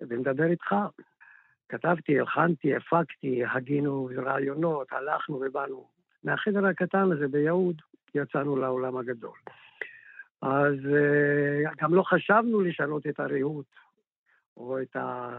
ומדבר 0.00 0.44
איתך. 0.44 0.74
כתבתי, 1.68 2.20
הלחנתי, 2.20 2.76
הפקתי, 2.76 3.42
הגינו 3.44 4.08
רעיונות, 4.16 4.92
הלכנו 4.92 5.36
ובאנו. 5.36 5.86
מהחדר 6.24 6.66
הקטן 6.66 7.12
הזה 7.12 7.28
ביהוד 7.28 7.82
יצאנו 8.14 8.56
לעולם 8.56 8.96
הגדול. 8.96 9.38
אז 10.42 10.74
uh, 10.74 11.74
גם 11.82 11.94
לא 11.94 12.02
חשבנו 12.02 12.60
לשנות 12.60 13.06
את 13.06 13.20
הריהוט, 13.20 13.66
או 14.56 14.82
את 14.82 14.96
ה... 14.96 15.30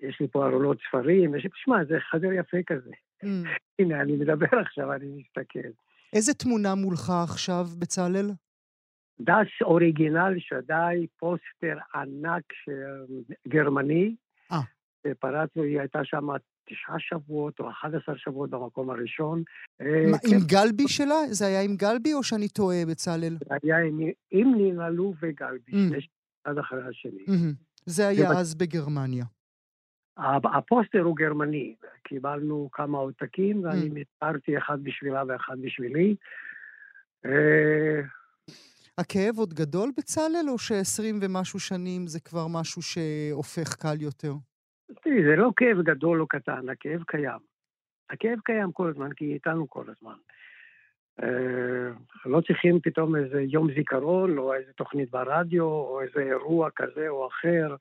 יש 0.00 0.20
לי 0.20 0.28
פה 0.28 0.46
ארונות 0.46 0.78
ספרים, 0.88 1.34
יש... 1.34 1.46
תשמע, 1.52 1.84
זה 1.88 1.94
חדר 2.10 2.32
יפה 2.32 2.56
כזה. 2.66 2.90
Mm. 3.24 3.26
הנה, 3.78 4.00
אני 4.00 4.12
מדבר 4.12 4.58
עכשיו, 4.60 4.92
אני 4.92 5.06
מסתכל. 5.06 5.68
איזה 6.12 6.34
תמונה 6.34 6.74
מולך 6.74 7.10
עכשיו, 7.24 7.66
בצלאל? 7.78 8.30
דש 9.20 9.62
אוריגינל 9.62 10.34
שדי, 10.38 11.06
פוסטר 11.18 11.78
ענק 11.94 12.44
גרמני. 13.48 14.14
אה. 14.52 14.60
פרצנו, 15.18 15.62
היא 15.62 15.80
הייתה 15.80 15.98
שם 16.04 16.28
תשעה 16.70 16.96
שבועות 16.98 17.60
או 17.60 17.70
11 17.70 18.14
שבועות 18.18 18.50
במקום 18.50 18.90
הראשון. 18.90 19.42
מה, 19.80 20.18
כן. 20.18 20.34
עם 20.34 20.40
גלבי 20.46 20.88
שלה? 20.88 21.14
זה 21.30 21.46
היה 21.46 21.62
עם 21.62 21.76
גלבי 21.76 22.14
או 22.14 22.22
שאני 22.22 22.48
טועה, 22.48 22.76
בצלאל? 22.90 23.36
זה 23.40 23.54
היה 23.62 23.78
עם, 23.78 24.00
עם 24.30 24.54
נינלו 24.54 25.14
וגלבי, 25.20 25.72
mm. 25.72 25.88
שני 25.88 25.98
אחד 26.46 26.58
אחרי 26.58 26.82
השני. 26.88 27.24
Mm-hmm. 27.26 27.54
זה 27.86 28.08
היה 28.08 28.30
אז 28.30 28.54
בגרמניה. 28.54 29.24
הפוסטר 30.54 31.00
הוא 31.00 31.16
גרמני, 31.16 31.74
קיבלנו 32.02 32.68
כמה 32.72 32.98
עותקים 32.98 33.64
ואני 33.64 33.88
מספרתי 33.88 34.58
אחד 34.58 34.78
בשבילה 34.82 35.22
ואחד 35.28 35.56
בשבילי. 35.60 36.16
אה, 37.26 38.00
הכאב 38.98 39.38
עוד 39.38 39.54
גדול 39.54 39.90
בצלאל, 39.98 40.48
או 40.48 40.58
שעשרים 40.58 41.18
ומשהו 41.22 41.60
שנים 41.60 42.06
זה 42.06 42.20
כבר 42.20 42.46
משהו 42.48 42.82
שהופך 42.82 43.74
קל 43.74 44.00
יותר? 44.00 44.32
תראי, 45.02 45.24
זה 45.24 45.36
לא 45.36 45.50
כאב 45.56 45.82
גדול 45.82 46.20
או 46.20 46.26
קטן, 46.26 46.68
הכאב 46.68 47.02
קיים. 47.06 47.38
הכאב 48.10 48.38
קיים 48.44 48.72
כל 48.72 48.88
הזמן, 48.88 49.12
כי 49.12 49.34
איתנו 49.34 49.70
כל 49.70 49.84
הזמן. 49.96 50.16
אה, 51.22 51.90
לא 52.26 52.40
צריכים 52.40 52.80
פתאום 52.82 53.16
איזה 53.16 53.42
יום 53.42 53.74
זיכרון, 53.74 54.38
או 54.38 54.54
איזה 54.54 54.72
תוכנית 54.72 55.10
ברדיו, 55.10 55.64
או 55.64 56.00
איזה 56.00 56.20
אירוע 56.20 56.68
כזה 56.76 57.08
או 57.08 57.28
אחר. 57.28 57.76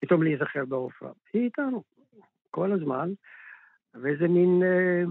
פתאום 0.00 0.22
להיזכר 0.22 0.64
בעופרה. 0.64 1.12
היא 1.32 1.44
איתנו 1.44 1.82
כל 2.50 2.72
הזמן, 2.72 3.10
וזה 3.94 4.28
מין, 4.28 4.62
אה, 4.62 5.02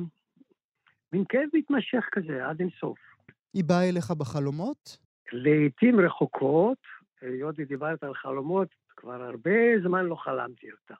מין 1.14 1.24
כאב 1.30 1.50
מתמשך 1.54 2.06
כזה, 2.12 2.48
עד 2.48 2.60
אינסוף. 2.60 2.98
היא 3.54 3.64
באה 3.64 3.90
אליך 3.90 4.12
בחלומות? 4.12 4.98
לעיתים 5.32 6.00
רחוקות, 6.00 6.78
היות 7.22 7.56
ודיברת 7.58 8.04
על 8.04 8.14
חלומות, 8.14 8.68
כבר 8.88 9.24
הרבה 9.24 9.80
זמן 9.84 10.06
לא 10.06 10.16
חלמתי 10.16 10.72
אותה. 10.72 10.94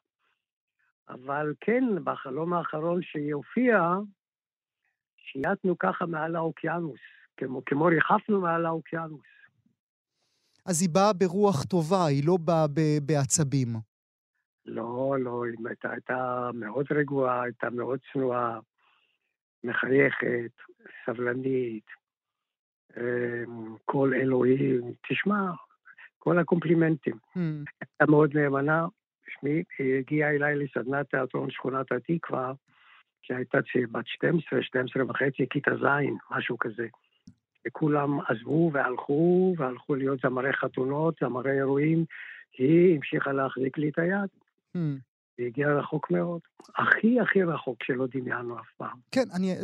אבל 1.08 1.54
כן, 1.60 1.84
בחלום 2.04 2.52
האחרון 2.52 3.02
שהיא 3.02 3.34
הופיעה, 3.34 3.98
שייטנו 5.16 5.78
ככה 5.78 6.06
מעל 6.06 6.36
האוקיינוס, 6.36 7.00
כמו, 7.36 7.64
כמו 7.64 7.84
ריחפנו 7.84 8.40
מעל 8.40 8.66
האוקיינוס. 8.66 9.37
אז 10.68 10.82
היא 10.82 10.90
באה 10.92 11.12
ברוח 11.12 11.64
טובה, 11.64 12.06
היא 12.06 12.22
לא 12.26 12.36
באה 12.44 12.66
בעצבים. 13.02 13.68
לא, 14.66 15.16
לא, 15.20 15.44
היא 15.44 15.54
הייתה, 15.66 15.90
הייתה 15.90 16.50
מאוד 16.54 16.86
רגועה, 16.90 17.42
הייתה 17.42 17.70
מאוד 17.70 17.98
צנועה, 18.12 18.58
מחייכת, 19.64 20.52
סבלנית, 21.06 21.84
אמ, 22.96 23.76
קול 23.84 24.14
אלוהים, 24.14 24.92
תשמע, 25.08 25.50
כל 26.18 26.38
הקומפלימנטים. 26.38 27.14
Mm. 27.14 27.40
הייתה 27.80 28.06
מאוד 28.08 28.36
נאמנה. 28.36 28.86
שמי, 29.28 29.62
היא 29.78 29.98
הגיעה 29.98 30.30
אליי 30.30 30.56
לסדנת 30.56 31.10
תיאטרון 31.10 31.50
שכונת 31.50 31.92
התקווה, 31.92 32.52
שהייתה 33.22 33.58
בת 33.92 34.06
12, 34.06 34.62
12 34.62 35.04
וחצי, 35.08 35.46
כיתה 35.50 35.70
ז', 35.76 35.86
משהו 36.30 36.58
כזה. 36.58 36.86
וכולם 37.68 38.18
עזבו 38.20 38.70
והלכו, 38.72 39.54
והלכו 39.58 39.94
להיות 39.94 40.18
זמרי 40.22 40.52
חתונות, 40.52 41.14
זמרי 41.20 41.52
אירועים. 41.52 42.04
היא 42.58 42.96
המשיכה 42.96 43.32
להחזיק 43.32 43.78
לי 43.78 43.88
את 43.88 43.98
היד. 43.98 44.28
Hmm. 44.76 45.08
והגיע 45.38 45.68
רחוק 45.68 46.10
מאוד. 46.10 46.40
הכי 46.76 47.20
הכי 47.20 47.42
רחוק 47.42 47.76
שלא 47.82 48.06
דמיינו 48.14 48.58
אף 48.58 48.66
פעם. 48.76 48.96
כן, 49.12 49.24
אני, 49.34 49.54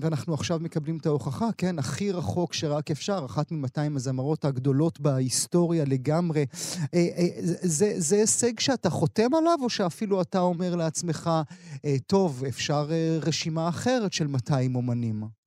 ואנחנו 0.00 0.34
עכשיו 0.34 0.58
מקבלים 0.60 0.98
את 1.00 1.06
ההוכחה, 1.06 1.46
כן, 1.58 1.78
הכי 1.78 2.12
רחוק 2.12 2.54
שרק 2.54 2.90
אפשר, 2.90 3.22
אחת 3.26 3.52
מ-200 3.52 3.96
הזמרות 3.96 4.44
הגדולות 4.44 5.00
בהיסטוריה 5.00 5.84
לגמרי. 5.84 6.46
אה, 6.94 6.98
אה, 6.98 7.26
זה, 7.62 7.92
זה 7.96 8.16
הישג 8.16 8.60
שאתה 8.60 8.90
חותם 8.90 9.34
עליו, 9.38 9.58
או 9.62 9.70
שאפילו 9.70 10.22
אתה 10.22 10.40
אומר 10.40 10.76
לעצמך, 10.76 11.30
אה, 11.84 11.94
טוב, 12.06 12.44
אפשר 12.48 12.86
רשימה 13.26 13.68
אחרת 13.68 14.12
של 14.12 14.26
200 14.26 14.74
אומנים? 14.74 15.41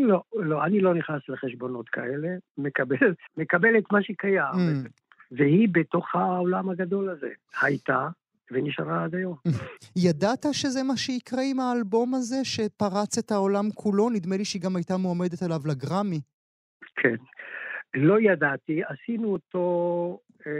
לא, 0.00 0.22
לא, 0.34 0.64
אני 0.64 0.80
לא 0.80 0.94
נכנס 0.94 1.22
לחשבונות 1.28 1.88
כאלה, 1.88 2.28
מקבל, 2.58 3.14
מקבל 3.36 3.78
את 3.78 3.84
מה 3.92 4.02
שקיים. 4.02 4.54
Mm. 4.54 4.88
והיא 5.32 5.68
בתוך 5.72 6.14
העולם 6.14 6.70
הגדול 6.70 7.10
הזה. 7.10 7.30
הייתה, 7.62 8.08
ונשארה 8.50 9.04
עד 9.04 9.14
היום. 9.14 9.36
ידעת 10.06 10.46
שזה 10.52 10.82
מה 10.82 10.96
שיקרה 10.96 11.40
עם 11.50 11.60
האלבום 11.60 12.14
הזה, 12.14 12.36
שפרץ 12.44 13.18
את 13.18 13.30
העולם 13.30 13.70
כולו? 13.74 14.10
נדמה 14.10 14.36
לי 14.36 14.44
שהיא 14.44 14.62
גם 14.62 14.76
הייתה 14.76 14.96
מועמדת 14.96 15.42
עליו 15.42 15.60
לגרמי. 15.66 16.20
כן. 16.96 17.16
לא 17.94 18.20
ידעתי, 18.20 18.80
עשינו 18.84 19.32
אותו 19.32 20.18
אה, 20.46 20.52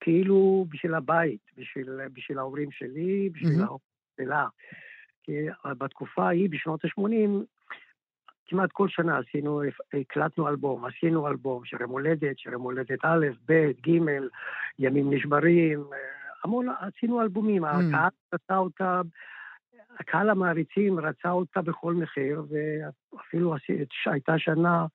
כאילו 0.00 0.66
בשביל 0.68 0.94
הבית, 0.94 1.40
בשביל, 1.56 1.88
בשביל 2.12 2.38
ההורים 2.38 2.70
שלי, 2.70 3.30
בשביל 3.32 3.60
ההורים 3.60 3.78
שלה. 4.20 4.46
כי 5.22 5.32
בתקופה 5.78 6.26
ההיא, 6.26 6.50
בשנות 6.50 6.84
ה-80, 6.84 7.44
כמעט 8.46 8.72
כל 8.72 8.88
שנה 8.88 9.18
עשינו, 9.18 9.62
הקלטנו 10.00 10.48
אלבום, 10.48 10.84
עשינו 10.84 11.28
אלבום 11.28 11.62
הולדת, 11.88 12.38
של 12.38 12.52
יום 12.52 12.62
הולדת 12.62 13.04
א', 13.04 13.26
ב', 13.48 13.70
ג', 13.86 14.00
ימים 14.78 15.12
נשברים, 15.12 15.84
המון, 16.44 16.66
עשינו 16.80 17.22
אלבומים, 17.22 17.64
mm. 17.64 17.68
הקהל 17.68 18.10
רצה 18.34 18.56
אותה, 18.56 19.00
הקהל 19.98 20.30
המעריצים 20.30 21.00
רצה 21.00 21.30
אותה 21.30 21.62
בכל 21.62 21.94
מחיר, 21.94 22.44
ואפילו 22.48 23.54
הייתה 24.06 24.38
שנה 24.38 24.86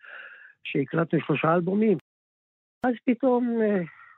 שהקלטנו 0.64 1.20
שלושה 1.22 1.54
אלבומים. 1.56 1.98
אז 2.84 2.94
פתאום, 3.06 3.60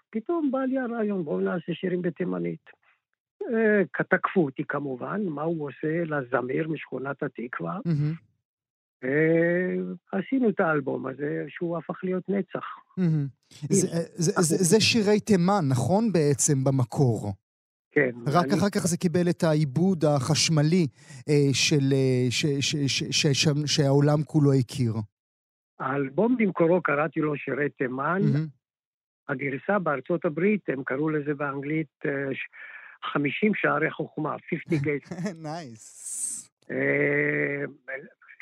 פתאום 0.09 0.51
בא 0.51 0.59
לי 0.59 0.79
הרעיון, 0.79 1.23
בואו 1.23 1.39
נעשה 1.39 1.73
שירים 1.73 2.01
בתימנית. 2.01 2.69
אה, 3.41 4.03
תקפו 4.09 4.45
אותי 4.45 4.63
כמובן, 4.63 5.21
מה 5.25 5.41
הוא 5.43 5.69
עושה 5.69 6.03
לזמיר 6.03 6.67
משכונת 6.67 7.23
התקווה. 7.23 7.77
Mm-hmm. 7.77 8.32
עשינו 10.11 10.49
את 10.49 10.59
האלבום 10.59 11.07
הזה, 11.07 11.45
שהוא 11.47 11.77
הפך 11.77 12.03
להיות 12.03 12.23
נצח. 12.29 12.65
זה 14.39 14.79
שירי 14.79 15.19
תימן, 15.19 15.65
נכון 15.69 16.11
בעצם, 16.11 16.63
במקור? 16.63 17.33
כן. 17.91 18.11
רק 18.27 18.45
אחר 18.57 18.69
כך 18.69 18.87
זה 18.87 18.97
קיבל 18.97 19.29
את 19.29 19.43
העיבוד 19.43 20.05
החשמלי 20.05 20.87
אה, 21.29 21.53
של, 21.53 21.93
אה, 21.93 22.27
שהעולם 23.65 24.23
כולו 24.23 24.53
הכיר. 24.53 24.93
האלבום 25.79 26.37
במקורו 26.37 26.81
קראתי 26.81 27.19
לו 27.19 27.37
שירי 27.37 27.69
תימן. 27.69 28.21
הגרסה 29.29 29.79
בארצות 29.79 30.25
הברית, 30.25 30.61
הם 30.67 30.83
קראו 30.83 31.09
לזה 31.09 31.33
באנגלית 31.33 32.03
50 33.03 33.51
אה, 33.51 33.55
שערי 33.61 33.91
חוכמה, 33.91 34.35
50 34.49 34.79
Gates. 34.79 35.07
Nice. 35.43 36.49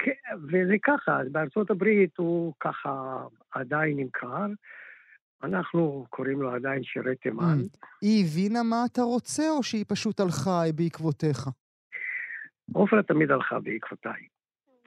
כן, 0.03 0.35
וזה 0.43 0.75
ככה, 0.83 1.21
אז 1.21 1.31
בארצות 1.31 1.71
הברית 1.71 2.17
הוא 2.17 2.53
ככה 2.59 3.23
עדיין 3.51 3.97
נמכר. 3.97 4.47
אנחנו 5.43 6.05
קוראים 6.09 6.41
לו 6.41 6.51
עדיין 6.55 6.83
שירי 6.83 7.15
תימן. 7.15 7.59
Mm. 7.61 7.87
היא 8.01 8.25
הבינה 8.25 8.63
מה 8.63 8.85
אתה 8.91 9.01
רוצה, 9.01 9.43
או 9.49 9.63
שהיא 9.63 9.85
פשוט 9.87 10.19
הלכה 10.19 10.61
בעקבותיך? 10.75 11.47
עופרה 12.73 13.03
תמיד 13.03 13.31
הלכה 13.31 13.59
בעקבותיי. 13.59 14.21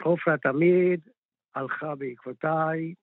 עופרה 0.03 0.39
תמיד 0.39 1.01
הלכה 1.55 1.95
בעקבותיי. 1.95 2.95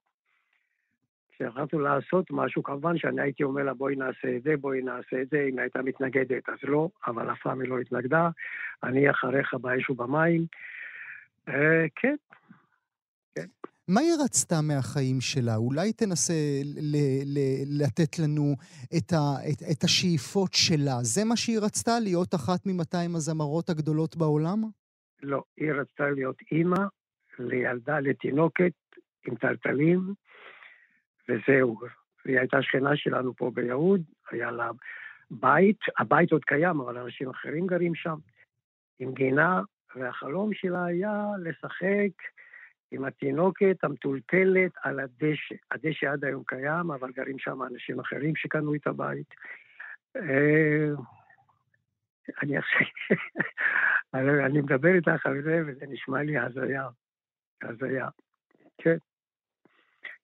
כשהחלטנו 1.31 1.79
לעשות 1.79 2.25
משהו, 2.31 2.63
כמובן 2.63 2.97
שאני 2.97 3.21
הייתי 3.21 3.43
אומר 3.43 3.63
לה, 3.63 3.73
בואי 3.73 3.95
נעשה 3.95 4.35
את 4.37 4.43
זה, 4.43 4.57
בואי 4.57 4.81
נעשה 4.81 5.21
את 5.21 5.29
זה, 5.29 5.47
אם 5.51 5.59
הייתה 5.59 5.81
מתנגדת, 5.81 6.49
אז 6.49 6.57
לא, 6.63 6.89
אבל 7.07 7.31
אף 7.31 7.41
פעם 7.43 7.61
היא 7.61 7.69
לא 7.69 7.79
התנגדה. 7.79 8.29
אני 8.83 9.11
אחריך 9.11 9.53
באש 9.53 9.89
ובמים. 9.89 10.45
אה, 11.49 11.85
כן. 11.95 12.15
כן. 13.35 13.45
מה 13.87 13.99
היא 14.01 14.13
רצתה 14.25 14.55
מהחיים 14.67 15.21
שלה? 15.21 15.55
אולי 15.55 15.93
תנסה 15.93 16.33
ל- 16.63 16.95
ל- 17.33 17.83
לתת 17.83 18.19
לנו 18.19 18.55
את, 18.97 19.13
ה- 19.13 19.39
את, 19.49 19.59
את 19.71 19.83
השאיפות 19.83 20.53
שלה. 20.53 20.97
זה 21.01 21.21
מה 21.25 21.35
שהיא 21.35 21.59
רצתה? 21.59 21.91
להיות 21.99 22.35
אחת 22.35 22.65
מ-200 22.65 23.15
הזמרות 23.15 23.69
הגדולות 23.69 24.17
בעולם? 24.17 24.57
לא, 25.23 25.43
היא 25.57 25.71
רצתה 25.71 26.09
להיות 26.09 26.37
אימא 26.51 26.83
לילדה, 27.39 27.99
לתינוקת 27.99 28.73
עם 29.27 29.35
טלטלים, 29.35 30.13
וזהו. 31.29 31.79
היא 32.25 32.39
הייתה 32.39 32.57
שכנה 32.61 32.95
שלנו 32.95 33.35
פה 33.35 33.51
ביהוד, 33.53 34.01
היה 34.31 34.51
לה 34.51 34.69
בית, 35.31 35.79
הבית 35.99 36.31
עוד 36.31 36.43
קיים, 36.43 36.79
אבל 36.79 36.97
אנשים 36.97 37.29
אחרים 37.29 37.67
גרים 37.67 37.95
שם, 37.95 38.15
עם 38.99 39.13
גינה 39.13 39.61
והחלום 39.95 40.53
שלה 40.53 40.85
היה 40.85 41.25
לשחק 41.43 42.23
עם 42.91 43.05
התינוקת 43.05 43.83
המטולטלת 43.83 44.71
על 44.83 44.99
הדשא. 44.99 45.55
הדשא 45.71 46.11
עד 46.11 46.25
היום 46.25 46.43
קיים, 46.47 46.91
אבל 46.91 47.11
גרים 47.11 47.39
שם 47.39 47.63
אנשים 47.63 47.99
אחרים 47.99 48.35
שקנו 48.35 48.75
את 48.75 48.87
הבית. 48.87 49.33
אה, 50.15 50.89
אני 52.43 52.57
עכשיו... 52.57 52.87
אני 54.45 54.61
מדבר 54.61 54.93
איתך 54.95 55.25
על 55.25 55.41
זה, 55.41 55.61
וזה 55.67 55.85
נשמע 55.89 56.23
לי 56.23 56.37
הזיה. 56.37 56.87
הזיה. 57.61 58.07
כן. 58.77 58.97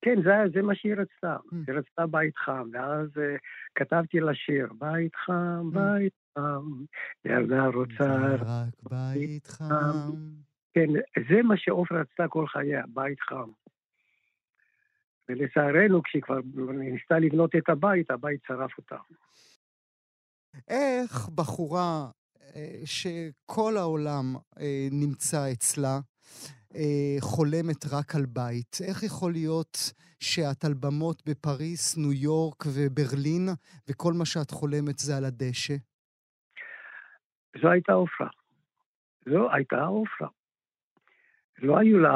כן, 0.07 0.21
זה, 0.23 0.31
זה 0.53 0.61
מה 0.61 0.75
שהיא 0.75 0.93
רצתה. 0.93 1.35
Mm. 1.35 1.55
היא 1.67 1.75
רצתה 1.75 2.07
בית 2.07 2.37
חם, 2.37 2.69
ואז 2.73 3.07
uh, 3.15 3.39
כתבתי 3.75 4.19
לה 4.19 4.35
שיר, 4.35 4.67
בית 4.79 5.15
חם, 5.15 5.69
mm. 5.71 5.79
בית 5.79 6.13
חם, 6.35 6.83
ילדה 7.25 7.65
רוצה... 7.65 8.35
רק 8.35 8.73
בית 8.91 9.47
חם. 9.47 10.11
כן, 10.73 10.87
זה 11.29 11.41
מה 11.43 11.57
שעופרה 11.57 12.01
רצתה 12.01 12.27
כל 12.29 12.47
חייה, 12.47 12.83
בית 12.87 13.19
חם. 13.19 13.49
ולצערנו, 15.29 16.03
כשהיא 16.03 16.21
כבר 16.21 16.39
ניסתה 16.73 17.19
לבנות 17.19 17.55
את 17.55 17.69
הבית, 17.69 18.11
הבית 18.11 18.39
שרף 18.47 18.77
אותה. 18.77 18.97
איך 20.67 21.29
בחורה 21.35 22.09
אה, 22.55 22.81
שכל 22.85 23.77
העולם 23.77 24.35
אה, 24.59 24.87
נמצא 24.91 25.51
אצלה, 25.51 25.99
אה, 26.75 27.15
חולמת 27.19 27.85
רק 27.93 28.15
על 28.15 28.25
בית. 28.25 28.77
איך 28.87 29.03
יכול 29.03 29.31
להיות 29.31 29.77
שאת 30.19 30.65
על 30.65 30.73
במות 30.73 31.23
בפריס, 31.29 31.97
ניו 31.97 32.13
יורק 32.13 32.63
וברלין, 32.65 33.45
וכל 33.89 34.13
מה 34.13 34.25
שאת 34.25 34.51
חולמת 34.51 34.97
זה 34.97 35.17
על 35.17 35.25
הדשא? 35.25 35.75
זו 37.61 37.69
הייתה 37.71 37.93
עופרה. 37.93 38.27
זו 39.25 39.51
הייתה 39.53 39.83
עופרה. 39.83 40.27
לא 41.61 41.77
היו 41.77 41.99
לה... 41.99 42.11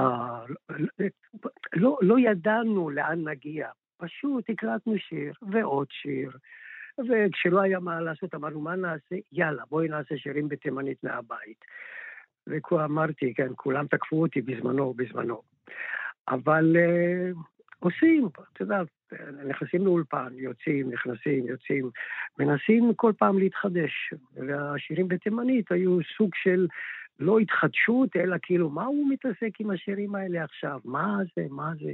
לא, 1.74 1.98
לא 2.02 2.20
ידענו 2.20 2.90
לאן 2.90 3.28
נגיע. 3.28 3.70
פשוט 3.98 4.50
הקלטנו 4.50 4.94
שיר 4.98 5.34
ועוד 5.52 5.88
שיר. 5.92 6.32
וכשלא 7.00 7.62
היה 7.62 7.80
מה 7.80 8.02
לעשות, 8.02 8.36
אמרנו, 8.36 8.62
מה 8.62 8.76
נעשה? 8.76 9.16
יאללה, 9.32 9.64
בואי 9.70 9.88
נעשה 9.88 10.18
שירים 10.18 10.50
בתימנית 10.50 11.04
מהבית. 11.04 11.66
ואמרתי, 12.48 13.34
כן, 13.34 13.48
כולם 13.56 13.88
תקפו 13.88 14.22
אותי 14.22 14.42
בזמנו, 14.42 14.94
בזמנו. 14.94 15.42
אבל 16.28 16.76
uh, 16.76 17.38
עושים, 17.80 18.28
את 18.54 18.60
יודעת, 18.60 18.88
נכנסים 19.50 19.86
לאולפן, 19.86 20.34
יוצאים, 20.36 20.94
נכנסים, 20.94 21.48
יוצאים, 21.48 21.90
מנסים 22.40 22.94
כל 22.96 23.14
פעם 23.18 23.40
להתחדש. 23.40 24.14
והשירים 24.34 25.08
בתימנית 25.08 25.72
היו 25.72 25.98
סוג 26.18 26.30
של 26.36 26.68
לא 27.20 27.40
התחדשות, 27.40 28.16
אלא 28.16 28.36
כאילו, 28.42 28.70
מה 28.70 28.86
הוא 28.86 29.10
מתעסק 29.10 29.60
עם 29.60 29.72
השירים 29.72 30.16
האלה 30.16 30.44
עכשיו? 30.44 30.80
מה 30.86 31.18
זה, 31.36 31.46
מה 31.50 31.72
זה? 31.84 31.92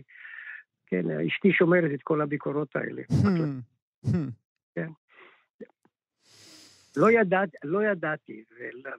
כן, 0.88 1.06
אשתי 1.28 1.52
שומרת 1.52 1.92
את 1.94 2.02
כל 2.04 2.22
הביקורות 2.22 2.76
האלה. 2.76 3.02
Hmm. 3.12 4.06
Hmm. 4.06 4.32
כן. 4.76 4.90
לא, 6.98 7.12
ידעת, 7.12 7.50
לא 7.64 7.84
ידעתי, 7.84 8.44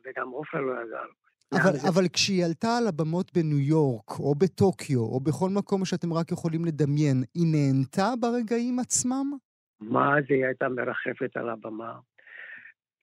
וגם 0.05 0.29
עופרה 0.29 0.61
לא 0.61 0.73
ידעה. 0.73 1.07
אבל, 1.55 1.73
אבל 1.89 2.09
כשהיא 2.13 2.45
עלתה 2.45 2.77
על 2.79 2.87
הבמות 2.87 3.33
בניו 3.35 3.59
יורק, 3.59 4.11
או 4.21 4.35
בטוקיו, 4.35 5.01
או 5.01 5.21
בכל 5.21 5.51
מקום 5.51 5.85
שאתם 5.85 6.13
רק 6.13 6.33
יכולים 6.33 6.65
לדמיין, 6.65 7.23
היא 7.35 7.47
נהנתה 7.53 8.13
ברגעים 8.21 8.79
עצמם? 8.79 9.33
מה 9.81 10.15
זה, 10.29 10.35
היא 10.35 10.47
הייתה 10.47 10.69
מרחפת 10.69 11.37
על 11.37 11.49
הבמה. 11.49 11.99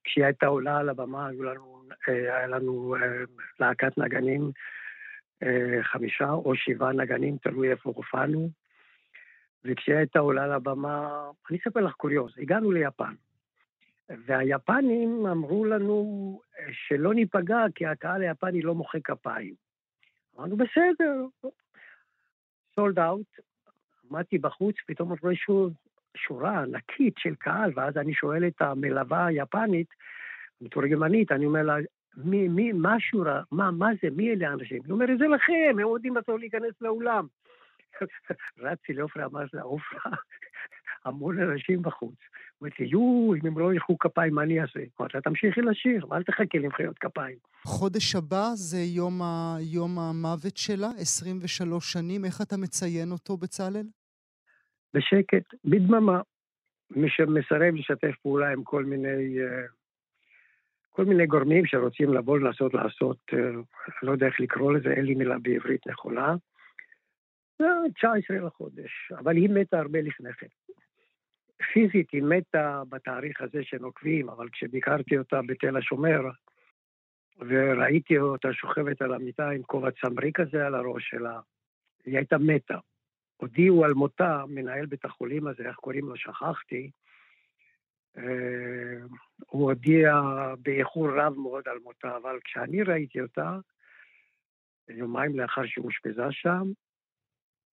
כשהיא 0.04 0.26
הייתה 0.26 0.46
עולה 0.46 0.78
על 0.78 0.90
הבמה, 0.90 1.28
היו 1.28 1.44
לנו, 1.44 1.84
אה, 2.10 2.38
היה 2.38 2.48
לנו 2.48 2.96
אה, 2.96 3.24
להקת 3.60 3.98
נגנים 3.98 4.52
אה, 5.44 5.84
חמישה 5.84 6.30
או 6.30 6.56
שבעה 6.56 6.94
נגנים, 6.94 7.38
תלוי 7.38 7.72
איפה 7.72 7.92
הופענו. 7.96 8.50
וכשהיא 9.66 9.96
הייתה 9.96 10.20
עולה 10.20 10.48
לבמה, 10.48 11.08
אני 11.50 11.58
אספר 11.58 11.80
לך 11.80 11.94
קוריוז, 11.94 12.32
הגענו 12.38 12.72
ליפן. 12.72 13.14
והיפנים 14.10 15.26
אמרו 15.26 15.66
לנו 15.66 16.42
שלא 16.72 17.14
ניפגע 17.14 17.66
כי 17.76 17.86
הקהל 17.86 18.22
היפני 18.22 18.62
לא 18.62 18.76
מוחא 18.76 18.98
כפיים. 19.04 19.54
אמרנו, 20.38 20.58
בסדר, 20.58 21.26
סולד 22.76 23.00
אאוט. 23.00 23.40
עמדתי 24.12 24.38
בחוץ, 24.38 24.76
פתאום 24.88 25.14
רואה 25.22 25.34
שורה 26.18 26.60
ענקית 26.60 27.14
של 27.18 27.36
קהל, 27.36 27.72
ואז 27.76 27.98
אני 27.98 28.14
שואל 28.14 28.48
את 28.48 28.62
המלווה 28.62 29.26
היפנית, 29.26 29.88
מתורגמנית, 30.62 31.32
אני 31.32 31.46
אומר 31.46 31.64
לה, 31.64 31.76
מי, 32.18 32.48
מי, 32.48 32.72
מה 32.72 32.96
השורה, 32.96 33.42
מה, 33.52 33.72
מה 33.72 33.90
זה, 34.02 34.10
מי 34.10 34.34
אלה 34.34 34.50
האנשים? 34.50 34.82
היא 34.84 34.92
אומרת, 34.92 35.18
זה 35.18 35.28
לכם, 35.28 35.54
הם 35.70 35.80
עומדים 35.80 36.14
בסוף 36.14 36.40
להיכנס 36.40 36.82
לאולם. 36.82 37.28
רצתי 38.60 38.94
לעופרה, 38.94 39.26
אמרתי 39.26 39.58
לה, 39.58 39.62
עופרה, 39.62 40.12
המון 41.06 41.40
אנשים 41.40 41.82
בחוץ. 41.82 42.16
אמרתי 42.64 42.84
לי, 42.84 42.90
יואו, 42.90 43.36
אם 43.36 43.48
הם 43.48 43.60
לא 43.60 43.74
ילכו 43.74 43.98
כפיים, 43.98 44.34
מה 44.34 44.44
אני 44.44 44.62
אעשה? 44.62 44.80
אמרתי 45.00 45.18
לה, 45.18 45.22
תמשיכי 45.22 45.62
לשיר, 45.62 46.06
אל 46.12 46.24
תחכי 46.24 46.60
למחיאות 46.60 46.98
כפיים. 47.00 47.38
חודש 47.64 48.16
הבא 48.16 48.46
זה 48.54 48.78
יום, 48.78 49.22
ה... 49.22 49.58
יום 49.60 50.00
המוות 50.00 50.58
שלה, 50.58 50.88
23 50.98 51.94
שנים, 51.94 52.26
איך 52.26 52.42
אתה 52.42 52.58
מציין 52.58 53.12
אותו, 53.12 53.38
בצלאל? 53.38 53.88
בשקט, 54.94 55.54
בדממה. 55.66 56.22
מי 56.92 57.10
שמסרב 57.10 57.76
לשתף 57.76 58.16
פעולה 58.22 58.52
עם 58.52 58.64
כל 58.64 58.86
מיני, 58.86 59.40
אה, 59.40 59.66
כל 60.90 61.06
מיני 61.06 61.26
גורמים 61.26 61.66
שרוצים 61.66 62.14
לבוא 62.14 62.40
לנסות 62.40 62.74
לעשות, 62.74 63.18
אה, 63.34 63.40
לא 64.04 64.12
יודע 64.12 64.26
איך 64.26 64.40
לקרוא 64.40 64.74
לזה, 64.74 64.90
אין 64.90 65.06
לי 65.06 65.16
מילה 65.16 65.36
בעברית 65.40 65.88
נכונה. 65.88 66.36
זה 67.60 67.66
19 67.96 68.38
לחודש, 68.38 69.12
אבל 69.18 69.36
היא 69.36 69.50
מתה 69.50 69.80
הרבה 69.80 70.02
לפני 70.02 70.34
כן. 70.34 70.48
פיזית 71.74 72.12
היא 72.12 72.24
מתה 72.24 72.84
בתאריך 72.90 73.42
הזה 73.42 73.64
שנוקבים, 73.64 74.30
אבל 74.30 74.50
כשביקרתי 74.50 75.18
אותה 75.18 75.42
בתל 75.48 75.78
השומר, 75.78 76.22
וראיתי 77.40 78.18
אותה 78.18 78.54
שוכבת 78.54 79.02
על 79.02 79.14
המיטה 79.14 79.50
עם 79.50 79.64
כובע 79.64 79.90
צמרי 79.92 80.32
כזה 80.34 80.66
על 80.66 80.76
הראש 80.76 81.10
שלה, 81.10 81.40
היא 82.06 82.18
הייתה 82.18 82.38
מתה. 82.38 82.78
הודיעו 83.38 83.86
על 83.86 83.94
מותה, 83.94 84.44
מנהל 84.48 84.86
בית 84.86 85.06
החולים 85.06 85.48
הזה, 85.48 85.68
איך 85.68 85.76
קוראים 85.76 86.06
לו, 86.06 86.16
שכחתי, 86.16 86.92
אה, 88.18 88.98
הוא 89.48 89.64
הודיע 89.64 90.22
באיחור 90.60 91.10
רב 91.10 91.34
מאוד 91.38 91.68
על 91.68 91.78
מותה, 91.84 92.18
אבל 92.18 92.40
כשאני 92.44 92.84
ראיתי 92.84 93.22
אותה, 93.22 93.58
יומיים 94.90 95.40
לאחר 95.40 95.66
שהיא 95.66 95.84
אושפזה 95.84 96.32
שם, 96.32 96.64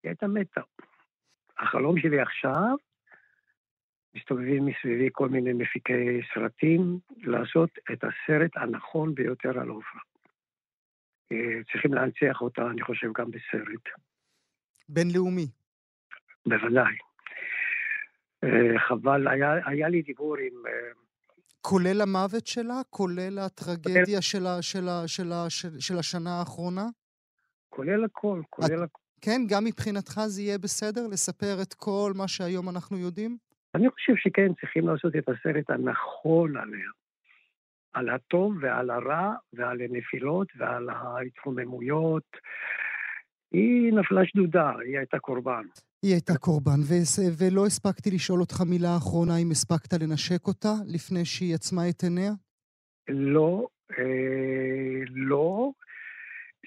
היא 0.03 0.11
הייתה 0.11 0.27
מתה. 0.27 0.61
החלום 1.59 1.99
שלי 1.99 2.21
עכשיו, 2.21 2.77
מסתובבים 4.17 4.67
מסביבי 4.67 5.09
כל 5.13 5.29
מיני 5.29 5.53
מפיקי 5.53 6.21
סרטים, 6.35 6.99
לעשות 7.17 7.71
את 7.93 8.05
הסרט 8.05 8.51
הנכון 8.57 9.15
ביותר 9.15 9.61
על 9.61 9.69
עופרה. 9.69 10.01
אה, 11.33 11.63
צריכים 11.73 11.95
להנציח 11.95 12.41
אותה, 12.41 12.63
אני 12.71 12.83
חושב, 12.83 13.07
גם 13.19 13.31
בסרט. 13.31 13.85
בינלאומי. 14.89 15.47
בוודאי. 16.47 16.97
אה, 18.45 18.79
חבל, 18.89 19.29
היה, 19.29 19.53
היה 19.67 19.89
לי 19.89 20.03
דיבור 20.03 20.37
עם... 20.37 20.67
אה, 20.67 20.93
כולל 21.61 22.01
המוות 22.01 22.47
שלה? 22.47 22.81
כולל 22.91 23.39
הטרגדיה 23.39 24.23
של, 24.23 24.47
ה, 24.47 24.63
של, 24.63 24.89
ה, 24.89 25.09
של, 25.09 25.33
ה, 25.33 25.51
של, 25.51 25.81
של 25.81 25.99
השנה 25.99 26.39
האחרונה? 26.39 26.87
כולל 27.69 28.05
הכל, 28.05 28.43
כולל 28.51 28.83
הכל. 28.83 28.99
כן, 29.21 29.41
גם 29.49 29.65
מבחינתך 29.65 30.21
זה 30.27 30.43
יהיה 30.43 30.59
בסדר 30.59 31.07
לספר 31.07 31.63
את 31.63 31.75
כל 31.75 32.13
מה 32.15 32.29
שהיום 32.29 32.69
אנחנו 32.69 32.99
יודעים? 32.99 33.46
אני 33.77 33.91
חושב 33.91 34.13
שכן, 34.17 34.55
צריכים 34.61 34.89
לעשות 34.89 35.17
את 35.17 35.29
הסרט 35.29 35.71
הנכון 35.71 36.57
עליה. 36.57 36.91
על 37.93 38.09
הטוב 38.09 38.55
ועל 38.61 38.91
הרע 38.91 39.35
ועל 39.53 39.81
הנפילות 39.81 40.49
ועל 40.57 40.89
ההתחוממויות. 40.89 42.37
היא 43.53 43.93
נפלה 43.93 44.21
שדודה, 44.27 44.71
היא 44.87 44.99
הייתה 44.99 45.19
קורבן. 45.19 45.63
היא 46.03 46.13
הייתה 46.13 46.39
קורבן, 46.39 46.81
ו- 46.89 47.33
ולא 47.39 47.67
הספקתי 47.67 48.11
לשאול 48.11 48.41
אותך 48.41 48.61
מילה 48.71 48.97
אחרונה 48.97 49.33
אם 49.43 49.51
הספקת 49.51 49.93
לנשק 49.93 50.47
אותה 50.47 50.73
לפני 50.87 51.25
שהיא 51.25 51.55
עצמה 51.55 51.89
את 51.89 52.03
עיניה? 52.03 52.33
לא, 53.09 53.67
אה, 53.99 55.05
לא. 55.15 55.71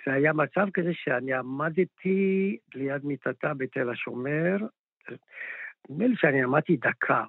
זה 0.05 0.13
היה 0.13 0.33
מצב 0.33 0.67
כזה 0.73 0.91
שאני 0.93 1.33
עמדתי 1.33 2.57
ליד 2.75 3.05
מיטתה 3.05 3.53
בתל 3.53 3.89
השומר. 3.89 4.57
נדמה 5.89 6.07
לי 6.07 6.15
שאני 6.15 6.43
עמדתי 6.43 6.77
דקה, 6.77 7.23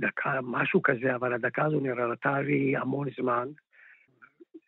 דקה, 0.00 0.40
משהו 0.42 0.82
כזה, 0.82 1.14
אבל 1.14 1.32
הדקה 1.32 1.64
הזו 1.64 1.80
נראתה 1.80 2.40
לי 2.40 2.76
המון 2.76 3.08
זמן. 3.20 3.48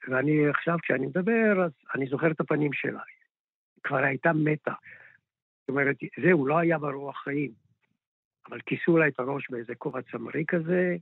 ואני 0.08 0.48
עכשיו, 0.48 0.76
כשאני 0.82 1.06
מדבר, 1.06 1.64
אז 1.64 1.70
אני 1.94 2.06
זוכר 2.06 2.30
את 2.30 2.40
הפנים 2.40 2.72
שלה. 2.72 3.02
כבר 3.82 3.96
הייתה 3.96 4.32
מתה. 4.32 4.72
זאת 5.60 5.68
אומרת, 5.68 5.96
זהו, 6.22 6.46
לא 6.46 6.58
היה 6.58 6.78
ברוח 6.78 7.22
חיים. 7.24 7.50
אבל 8.48 8.60
כיסו 8.60 8.96
לה 8.98 9.08
את 9.08 9.20
הראש 9.20 9.50
באיזה 9.50 9.74
כובע 9.74 10.02
צמרי 10.02 10.44
כזה, 10.48 10.96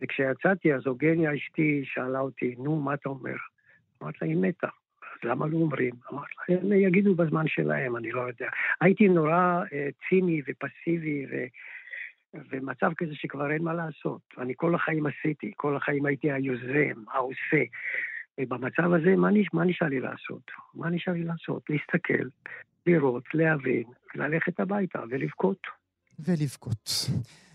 וכשיצאתי, 0.00 0.74
אז 0.74 0.86
אוגניה 0.86 1.34
אשתי 1.34 1.82
שאלה 1.84 2.20
אותי, 2.20 2.54
נו, 2.58 2.80
מה 2.80 2.94
אתה 2.94 3.08
אומר? 3.08 3.36
אמרתי 4.02 4.18
לה, 4.22 4.28
היא 4.28 4.36
מתה. 4.36 4.68
אז 5.22 5.28
למה 5.30 5.46
לא 5.46 5.56
אומרים? 5.56 5.94
אמרתי 6.12 6.32
לה, 6.48 6.56
הם 6.56 6.72
יגידו 6.72 7.14
בזמן 7.14 7.44
שלהם, 7.48 7.96
אני 7.96 8.10
לא 8.10 8.20
יודע. 8.20 8.48
הייתי 8.80 9.08
נורא 9.08 9.62
אה, 9.72 9.88
ציני 10.08 10.42
ופסיבי, 10.48 11.26
ו... 11.30 11.34
ומצב 12.50 12.90
כזה 12.96 13.14
שכבר 13.14 13.50
אין 13.50 13.62
מה 13.62 13.74
לעשות. 13.74 14.20
אני 14.38 14.52
כל 14.56 14.74
החיים 14.74 15.06
עשיתי, 15.06 15.52
כל 15.56 15.76
החיים 15.76 16.06
הייתי 16.06 16.32
היוזם, 16.32 17.02
העושה. 17.12 17.64
ובמצב 18.40 18.92
הזה, 18.92 19.16
מה, 19.16 19.30
נש... 19.30 19.46
מה 19.52 19.64
נשאר 19.64 19.88
לי 19.88 20.00
לעשות? 20.00 20.42
מה 20.74 20.90
נשאר 20.90 21.12
לי 21.12 21.24
לעשות? 21.24 21.62
להסתכל, 21.68 22.28
לראות, 22.86 23.24
להבין, 23.34 23.84
ללכת 24.14 24.60
הביתה 24.60 24.98
ולבכות. 25.10 25.66
ולבכות. 26.18 26.90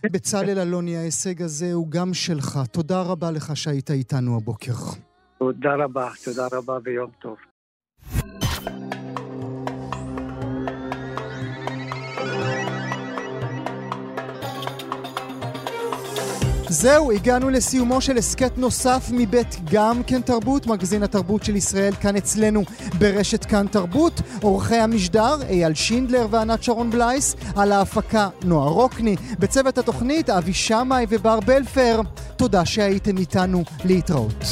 בצלאל 0.03 0.59
אלוני, 0.59 0.97
ההישג 0.97 1.41
הזה 1.41 1.73
הוא 1.73 1.91
גם 1.91 2.13
שלך. 2.13 2.57
תודה 2.71 3.01
רבה 3.01 3.31
לך 3.31 3.57
שהיית 3.57 3.91
איתנו 3.91 4.37
הבוקר. 4.37 4.73
תודה 5.39 5.75
רבה, 5.75 6.09
תודה 6.25 6.47
רבה 6.51 6.77
ויום 6.83 7.11
טוב. 7.21 7.37
זהו, 16.73 17.11
הגענו 17.11 17.49
לסיומו 17.49 18.01
של 18.01 18.17
הסכת 18.17 18.57
נוסף 18.57 19.09
מבית 19.11 19.55
גם 19.71 20.03
כן 20.07 20.21
תרבות, 20.21 20.67
מגזין 20.67 21.03
התרבות 21.03 21.43
של 21.43 21.55
ישראל 21.55 21.93
כאן 21.93 22.15
אצלנו 22.15 22.63
ברשת 22.99 23.45
כאן 23.45 23.67
תרבות. 23.67 24.21
עורכי 24.41 24.75
המשדר 24.75 25.35
אייל 25.49 25.73
שינדלר 25.73 26.27
וענת 26.31 26.63
שרון 26.63 26.89
בלייס, 26.89 27.35
על 27.55 27.71
ההפקה 27.71 28.29
נועה 28.43 28.69
רוקני, 28.69 29.15
בצוות 29.39 29.77
התוכנית 29.77 30.29
אבי 30.29 30.53
שמאי 30.53 31.05
ובר 31.09 31.39
בלפר. 31.39 32.01
תודה 32.35 32.65
שהייתם 32.65 33.17
איתנו 33.17 33.63
להתראות. 33.85 34.43